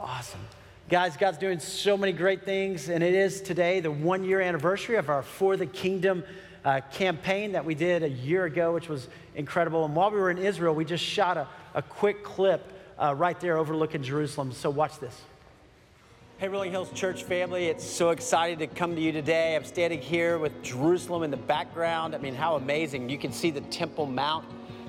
Awesome. 0.00 0.40
Guys, 0.88 1.16
God's 1.16 1.38
doing 1.38 1.58
so 1.58 1.96
many 1.96 2.12
great 2.12 2.44
things, 2.44 2.88
and 2.88 3.02
it 3.02 3.14
is 3.14 3.40
today 3.40 3.80
the 3.80 3.90
one 3.90 4.22
year 4.22 4.40
anniversary 4.40 4.94
of 4.94 5.08
our 5.08 5.22
For 5.22 5.56
the 5.56 5.66
Kingdom 5.66 6.22
uh, 6.64 6.82
campaign 6.92 7.52
that 7.52 7.64
we 7.64 7.74
did 7.74 8.04
a 8.04 8.08
year 8.08 8.44
ago, 8.44 8.72
which 8.72 8.88
was 8.88 9.08
incredible. 9.34 9.84
And 9.84 9.96
while 9.96 10.12
we 10.12 10.18
were 10.18 10.30
in 10.30 10.38
Israel, 10.38 10.72
we 10.72 10.84
just 10.84 11.02
shot 11.02 11.36
a, 11.36 11.48
a 11.74 11.82
quick 11.82 12.22
clip 12.22 12.72
uh, 12.96 13.12
right 13.16 13.38
there 13.40 13.58
overlooking 13.58 14.04
Jerusalem. 14.04 14.52
So 14.52 14.70
watch 14.70 15.00
this. 15.00 15.20
Hey, 16.38 16.48
Rolling 16.48 16.70
Hills 16.70 16.92
Church 16.92 17.24
family, 17.24 17.66
it's 17.66 17.84
so 17.84 18.10
exciting 18.10 18.60
to 18.60 18.68
come 18.68 18.94
to 18.94 19.02
you 19.02 19.10
today. 19.10 19.56
I'm 19.56 19.64
standing 19.64 20.00
here 20.00 20.38
with 20.38 20.62
Jerusalem 20.62 21.24
in 21.24 21.32
the 21.32 21.36
background. 21.36 22.14
I 22.14 22.18
mean, 22.18 22.36
how 22.36 22.54
amazing. 22.54 23.08
You 23.08 23.18
can 23.18 23.32
see 23.32 23.50
the 23.50 23.62
Temple 23.62 24.06
Mount 24.06 24.44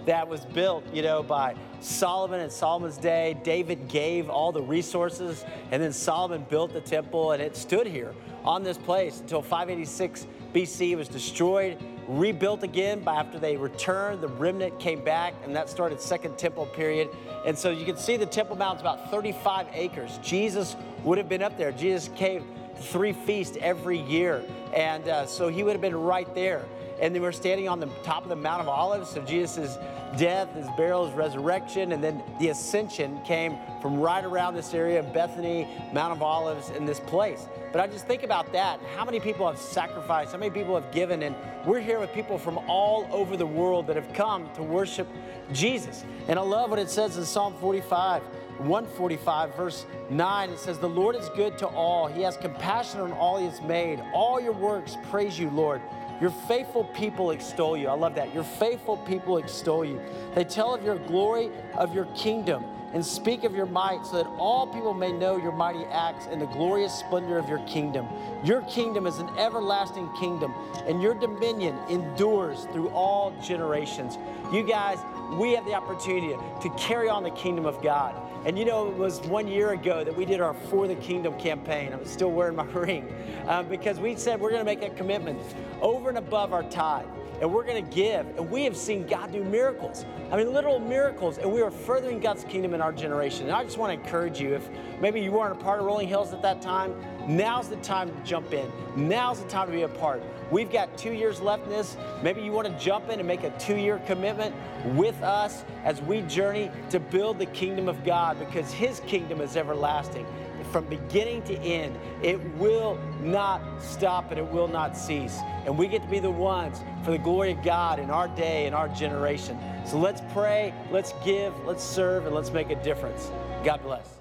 that 0.10 0.28
was 0.28 0.43
built, 0.43 0.84
you 0.91 1.03
know, 1.03 1.22
by 1.22 1.53
Solomon 1.82 2.39
in 2.39 2.49
Solomon's 2.49 2.97
day. 2.97 3.38
David 3.43 3.88
gave 3.88 4.28
all 4.28 4.51
the 4.51 4.62
resources, 4.62 5.45
and 5.70 5.80
then 5.84 5.93
Solomon 5.93 6.43
built 6.49 6.74
the 6.74 6.82
temple, 6.82 7.34
and 7.34 7.43
it 7.43 7.55
stood 7.55 7.86
here 7.86 8.16
on 8.43 8.64
this 8.64 8.76
place 8.76 9.20
until 9.20 9.43
586 9.43 10.26
BC. 10.51 10.89
It 10.89 10.95
was 10.95 11.10
destroyed, 11.10 11.78
rebuilt 12.07 12.64
again 12.64 13.01
by 13.01 13.18
after 13.18 13.38
they 13.38 13.55
returned. 13.55 14.22
The 14.22 14.30
remnant 14.30 14.80
came 14.80 15.03
back, 15.03 15.36
and 15.43 15.55
that 15.55 15.70
started 15.70 16.01
Second 16.01 16.39
Temple 16.39 16.66
period. 16.66 17.10
And 17.45 17.55
so 17.55 17.70
you 17.70 17.86
can 17.86 17.95
see 17.95 18.18
the 18.18 18.26
Temple 18.26 18.55
Mount's 18.55 18.82
about 18.82 19.12
35 19.12 19.68
acres. 19.74 20.18
Jesus 20.24 20.76
would 21.03 21.20
have 21.20 21.30
been 21.30 21.43
up 21.43 21.55
there. 21.55 21.72
Jesus 21.72 22.10
gave 22.16 22.43
three 22.78 23.14
feasts 23.14 23.60
every 23.62 23.99
year, 23.99 24.43
and 24.76 25.07
uh, 25.07 25.28
so 25.28 25.49
he 25.49 25.62
would 25.62 25.74
have 25.74 25.82
been 25.82 25.95
right 25.95 26.34
there 26.34 26.66
and 27.02 27.16
then 27.16 27.22
we're 27.22 27.32
standing 27.32 27.68
on 27.70 27.80
the 27.80 27.88
top 28.04 28.24
of 28.24 28.30
the 28.30 28.36
Mount 28.36 28.62
of 28.62 28.68
Olives. 28.68 29.10
So 29.10 29.22
Jesus' 29.22 29.78
death, 30.18 30.54
his 30.56 30.68
burial, 30.76 31.06
his 31.06 31.16
resurrection, 31.16 31.91
and 31.91 32.04
then 32.04 32.22
the 32.39 32.50
ascension 32.50 33.22
came 33.24 33.58
from 33.82 34.00
right 34.00 34.24
around 34.24 34.56
this 34.56 34.74
area, 34.74 35.00
of 35.00 35.14
Bethany, 35.14 35.68
Mount 35.93 36.12
of 36.12 36.22
Olives, 36.22 36.70
in 36.72 36.86
this 36.86 37.00
place. 37.00 37.47
But 37.72 37.82
I 37.82 37.88
just 37.88 38.08
think 38.08 38.24
about 38.24 38.52
that. 38.54 38.80
How 38.95 39.06
many 39.06 39.20
people 39.20 39.47
have 39.47 39.60
sacrificed? 39.60 40.32
How 40.32 40.38
many 40.38 40.52
people 40.52 40.76
have 40.76 40.91
given? 40.91 41.24
And 41.24 41.36
we're 41.66 41.82
here 41.82 42.00
with 42.00 42.12
people 42.14 42.38
from 42.38 42.58
all 42.68 43.08
over 43.12 43.38
the 43.38 43.45
world 43.45 43.88
that 43.88 43.95
have 43.95 44.12
come 44.14 44.50
to 44.56 44.64
worship 44.64 45.08
Jesus. 45.54 46.04
And 46.28 46.39
I 46.39 46.41
love 46.41 46.70
what 46.70 46.80
it 46.80 46.89
says 46.89 47.18
in 47.18 47.26
Psalm 47.26 47.54
45. 47.60 48.24
145, 48.60 49.56
verse 49.56 49.86
9, 50.10 50.50
it 50.50 50.60
says, 50.60 50.78
The 50.80 50.89
Lord 50.89 51.16
is 51.16 51.30
good 51.30 51.58
to 51.60 51.68
all. 51.68 52.08
He 52.08 52.24
has 52.24 52.36
compassion 52.36 53.00
on 53.00 53.14
all 53.14 53.38
He 53.38 53.45
has 53.45 53.62
made. 53.62 54.04
All 54.14 54.41
your 54.41 54.52
works 54.52 54.97
praise 55.10 55.39
you, 55.39 55.50
Lord. 55.50 55.82
Your 56.22 56.32
faithful 56.32 56.84
people 56.84 57.32
extol 57.32 57.78
you. 57.78 57.88
I 57.88 57.93
love 57.93 58.15
that. 58.15 58.34
Your 58.34 58.43
faithful 58.43 58.97
people 58.97 59.38
extol 59.38 59.86
you. 59.86 60.01
They 60.36 60.43
tell 60.43 60.74
of 60.74 60.84
your 60.84 60.97
glory, 60.97 61.49
of 61.76 61.95
your 61.95 62.05
kingdom, 62.07 62.65
and 62.93 63.05
speak 63.05 63.43
of 63.43 63.55
your 63.55 63.67
might 63.67 64.05
so 64.05 64.17
that 64.17 64.28
all 64.38 64.67
people 64.67 64.93
may 64.93 65.11
know 65.11 65.38
your 65.38 65.51
mighty 65.51 65.86
acts 65.86 66.28
and 66.30 66.41
the 66.41 66.47
glorious 66.47 66.93
splendor 66.93 67.38
of 67.38 67.47
your 67.47 67.59
kingdom. 67.59 68.07
Your 68.43 68.61
kingdom 68.63 69.05
is 69.05 69.20
an 69.20 69.30
everlasting 69.38 70.09
kingdom, 70.20 70.53
and 70.88 71.01
your 71.01 71.13
dominion 71.13 71.78
endures 71.89 72.65
through 72.74 72.89
all 72.89 73.32
generations. 73.41 74.17
You 74.51 74.63
guys, 74.63 74.97
we 75.34 75.53
have 75.53 75.65
the 75.65 75.74
opportunity 75.76 76.36
to 76.61 76.70
carry 76.78 77.09
on 77.09 77.24
the 77.24 77.32
kingdom 77.32 77.65
of 77.65 77.82
God. 77.82 78.15
And 78.46 78.58
you 78.58 78.64
know, 78.64 78.88
it 78.88 78.96
was 78.96 79.20
one 79.22 79.48
year 79.48 79.72
ago 79.72 80.04
that 80.04 80.16
we 80.16 80.24
did 80.24 80.40
our 80.40 80.54
For 80.54 80.88
the 80.88 80.96
Kingdom 80.96 81.38
campaign. 81.38 81.92
I'm 81.92 82.06
still 82.06 82.32
wearing 82.32 82.56
my 82.56 82.64
ring 82.74 83.14
um, 83.48 83.68
because 83.68 84.00
we 84.00 84.16
said 84.16 84.40
we're 84.40 84.52
going 84.52 84.62
to 84.62 84.66
make 84.66 84.82
a 84.82 84.90
commitment 84.96 85.42
over 85.82 86.10
and 86.10 86.18
above 86.18 86.54
our 86.54 86.64
tithe. 86.64 87.06
And 87.42 87.54
we're 87.54 87.64
going 87.64 87.84
to 87.84 87.96
give. 87.96 88.26
And 88.38 88.50
we 88.52 88.66
have 88.66 88.76
seen 88.76 89.06
God 89.08 89.32
do 89.32 89.44
miracles. 89.44 90.06
I 90.32 90.38
mean, 90.38 90.52
literal 90.54 90.80
miracles. 90.80 91.38
And 91.38 91.52
we 91.52 91.62
are 91.62 91.72
furthering 91.72 92.20
God's 92.20 92.44
kingdom 92.44 92.74
in 92.74 92.82
our 92.82 92.92
generation. 92.92 93.44
And 93.44 93.56
I 93.56 93.64
just 93.64 93.78
want 93.78 93.94
to 93.94 94.04
encourage 94.04 94.42
you 94.42 94.56
if 94.56 94.70
maybe 95.00 95.22
you 95.22 95.32
weren't 95.32 95.54
a 95.54 95.64
part 95.64 95.80
of 95.80 95.86
Rolling 95.86 96.08
Hills 96.08 96.34
at 96.34 96.42
that 96.42 96.62
time, 96.62 96.94
now's 97.28 97.70
the 97.70 97.78
time 97.78 98.10
to 98.10 98.24
jump 98.26 98.54
in. 98.54 98.70
Now's 98.96 99.42
the 99.42 99.48
time 99.48 99.68
to 99.68 99.74
be 99.74 99.84
a 99.84 99.88
part. 99.88 100.22
We've 100.52 100.72
got 100.72 100.97
two 100.97 101.14
years 101.14 101.39
left 101.41 101.64
in 101.64 101.70
this. 101.70 101.95
Maybe 102.24 102.41
you 102.41 102.52
want 102.52 102.68
to 102.68 102.84
jump 102.84 103.10
in 103.10 103.20
and 103.20 103.28
make 103.28 103.43
a 103.43 103.52
two 103.60 103.76
year 103.76 104.00
commitment 104.06 104.56
with 104.95 105.22
us 105.22 105.64
as 105.84 106.02
we 106.02 106.22
journey 106.24 106.72
to 106.89 107.00
build 107.00 107.39
the 107.39 107.45
kingdom 107.47 107.88
of 107.88 108.04
God 108.04 108.39
because 108.39 108.72
His 108.72 109.00
kingdom 109.02 109.41
is 109.41 109.56
everlasting. 109.56 110.26
From 110.72 110.86
beginning 110.86 111.41
to 111.43 111.58
end, 111.60 111.97
it 112.22 112.39
will 112.56 113.00
not 113.22 113.62
stop 113.82 114.30
and 114.30 114.39
it 114.39 114.47
will 114.47 114.68
not 114.68 114.95
cease. 114.95 115.39
And 115.66 115.78
we 115.78 115.88
get 115.88 116.04
to 116.04 116.08
be 116.08 116.20
the 116.20 116.30
ones 116.30 116.84
for 117.04 117.12
the 117.12 117.18
glory 117.18 117.54
of 117.54 117.64
God 117.64 118.00
in 118.00 118.12
our 118.12 118.28
day 118.28 118.68
and 118.68 118.76
our 118.76 118.88
generation. 118.89 119.58
So 119.86 119.97
let's 119.97 120.22
pray, 120.32 120.74
let's 120.91 121.14
give, 121.26 121.54
let's 121.66 121.84
serve, 121.84 122.28
and 122.28 122.36
let's 122.36 122.52
make 122.52 122.70
a 122.70 122.84
difference. 122.84 123.32
God 123.64 123.82
bless. 123.82 124.18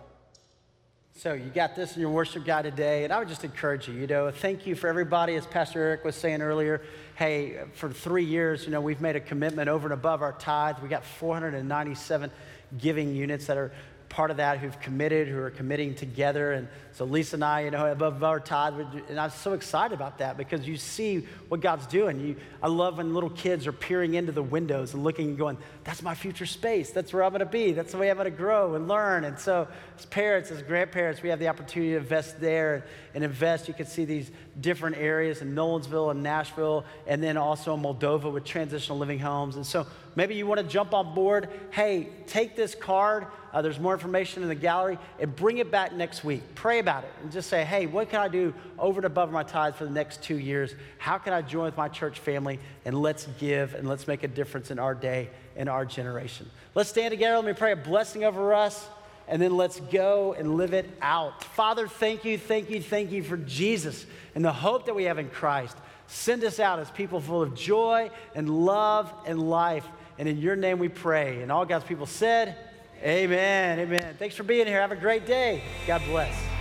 So 1.18 1.32
you 1.32 1.50
got 1.50 1.74
this 1.74 1.96
in 1.96 2.00
your 2.00 2.10
worship 2.10 2.44
guide 2.44 2.62
today, 2.62 3.02
and 3.02 3.12
I 3.12 3.18
would 3.18 3.26
just 3.26 3.42
encourage 3.42 3.88
you, 3.88 3.94
you 3.94 4.06
know, 4.06 4.30
thank 4.30 4.68
you 4.68 4.76
for 4.76 4.86
everybody, 4.86 5.34
as 5.34 5.44
Pastor 5.46 5.80
Eric 5.80 6.04
was 6.04 6.14
saying 6.14 6.42
earlier. 6.42 6.80
Hey, 7.16 7.58
for 7.72 7.90
three 7.90 8.22
years, 8.22 8.64
you 8.64 8.70
know, 8.70 8.80
we've 8.80 9.00
made 9.00 9.16
a 9.16 9.20
commitment 9.20 9.68
over 9.68 9.88
and 9.88 9.94
above 9.94 10.22
our 10.22 10.34
tithe. 10.34 10.76
We 10.80 10.88
got 10.88 11.04
497 11.04 12.30
giving 12.78 13.16
units 13.16 13.48
that 13.48 13.56
are 13.56 13.72
part 14.08 14.30
of 14.30 14.38
that 14.38 14.58
who've 14.58 14.78
committed, 14.80 15.28
who 15.28 15.38
are 15.38 15.50
committing 15.50 15.94
together. 15.94 16.52
And 16.52 16.68
so 16.92 17.04
Lisa 17.04 17.36
and 17.36 17.44
I, 17.44 17.60
you 17.62 17.70
know, 17.70 17.90
above 17.90 18.22
our 18.24 18.40
tithe, 18.40 18.74
and 19.08 19.20
I'm 19.20 19.30
so 19.30 19.52
excited 19.52 19.94
about 19.94 20.18
that 20.18 20.36
because 20.36 20.66
you 20.66 20.76
see 20.76 21.26
what 21.48 21.60
God's 21.60 21.86
doing. 21.86 22.18
You, 22.20 22.36
I 22.62 22.68
love 22.68 22.96
when 22.96 23.12
little 23.14 23.30
kids 23.30 23.66
are 23.66 23.72
peering 23.72 24.14
into 24.14 24.32
the 24.32 24.42
windows 24.42 24.94
and 24.94 25.04
looking 25.04 25.28
and 25.28 25.38
going, 25.38 25.58
that's 25.84 26.02
my 26.02 26.14
future 26.14 26.46
space. 26.46 26.90
That's 26.90 27.12
where 27.12 27.22
I'm 27.22 27.30
going 27.30 27.40
to 27.40 27.46
be. 27.46 27.72
That's 27.72 27.92
the 27.92 27.98
way 27.98 28.10
I'm 28.10 28.16
going 28.16 28.30
to 28.30 28.36
grow 28.36 28.74
and 28.74 28.88
learn. 28.88 29.24
And 29.24 29.38
so 29.38 29.68
as 29.98 30.06
parents, 30.06 30.50
as 30.50 30.62
grandparents, 30.62 31.22
we 31.22 31.28
have 31.28 31.38
the 31.38 31.48
opportunity 31.48 31.92
to 31.92 31.98
invest 31.98 32.40
there 32.40 32.86
and 33.14 33.22
invest. 33.22 33.68
You 33.68 33.74
can 33.74 33.86
see 33.86 34.04
these 34.04 34.30
different 34.60 34.96
areas 34.96 35.42
in 35.42 35.54
Nolensville 35.54 36.10
and 36.10 36.22
Nashville, 36.22 36.84
and 37.06 37.22
then 37.22 37.36
also 37.36 37.74
in 37.74 37.82
Moldova 37.82 38.32
with 38.32 38.44
transitional 38.44 38.98
living 38.98 39.18
homes. 39.18 39.56
And 39.56 39.66
so 39.66 39.86
maybe 40.16 40.34
you 40.34 40.46
want 40.46 40.60
to 40.60 40.66
jump 40.66 40.94
on 40.94 41.14
board. 41.14 41.48
Hey, 41.70 42.08
take 42.26 42.56
this 42.56 42.74
card. 42.74 43.26
Uh, 43.52 43.62
there's 43.62 43.80
more 43.80 43.94
information 43.94 44.42
in 44.42 44.48
the 44.48 44.54
gallery 44.54 44.98
and 45.18 45.34
bring 45.34 45.58
it 45.58 45.70
back 45.70 45.92
next 45.92 46.24
week. 46.24 46.42
Pray 46.54 46.78
about 46.78 47.04
it 47.04 47.10
and 47.22 47.32
just 47.32 47.48
say, 47.48 47.64
hey, 47.64 47.86
what 47.86 48.10
can 48.10 48.20
I 48.20 48.28
do 48.28 48.52
over 48.78 48.98
and 48.98 49.06
above 49.06 49.30
my 49.30 49.42
tithes 49.42 49.76
for 49.76 49.84
the 49.84 49.90
next 49.90 50.22
two 50.22 50.38
years? 50.38 50.74
How 50.98 51.18
can 51.18 51.32
I 51.32 51.42
join 51.42 51.64
with 51.64 51.76
my 51.76 51.88
church 51.88 52.18
family? 52.18 52.58
And 52.84 53.00
let's 53.00 53.26
give 53.38 53.74
and 53.74 53.88
let's 53.88 54.06
make 54.06 54.22
a 54.22 54.28
difference 54.28 54.70
in 54.70 54.78
our 54.78 54.94
day 54.94 55.30
and 55.56 55.68
our 55.68 55.84
generation. 55.84 56.50
Let's 56.74 56.90
stand 56.90 57.10
together. 57.10 57.36
Let 57.36 57.44
me 57.44 57.52
pray 57.54 57.72
a 57.72 57.76
blessing 57.76 58.24
over 58.24 58.52
us 58.54 58.88
and 59.26 59.40
then 59.40 59.56
let's 59.56 59.80
go 59.80 60.34
and 60.34 60.56
live 60.56 60.72
it 60.72 60.90
out. 61.02 61.44
Father, 61.44 61.86
thank 61.86 62.24
you, 62.24 62.38
thank 62.38 62.70
you, 62.70 62.82
thank 62.82 63.10
you 63.10 63.22
for 63.22 63.36
Jesus 63.36 64.06
and 64.34 64.44
the 64.44 64.52
hope 64.52 64.86
that 64.86 64.94
we 64.94 65.04
have 65.04 65.18
in 65.18 65.28
Christ. 65.28 65.76
Send 66.06 66.42
us 66.44 66.58
out 66.58 66.78
as 66.78 66.90
people 66.90 67.20
full 67.20 67.42
of 67.42 67.54
joy 67.54 68.10
and 68.34 68.48
love 68.48 69.12
and 69.26 69.50
life. 69.50 69.86
And 70.18 70.26
in 70.26 70.38
your 70.38 70.56
name 70.56 70.78
we 70.78 70.88
pray. 70.88 71.42
And 71.42 71.52
all 71.52 71.66
God's 71.66 71.84
people 71.84 72.06
said, 72.06 72.56
Amen. 73.02 73.78
Amen. 73.78 74.16
Thanks 74.18 74.34
for 74.34 74.42
being 74.42 74.66
here. 74.66 74.80
Have 74.80 74.92
a 74.92 74.96
great 74.96 75.26
day. 75.26 75.62
God 75.86 76.02
bless. 76.06 76.57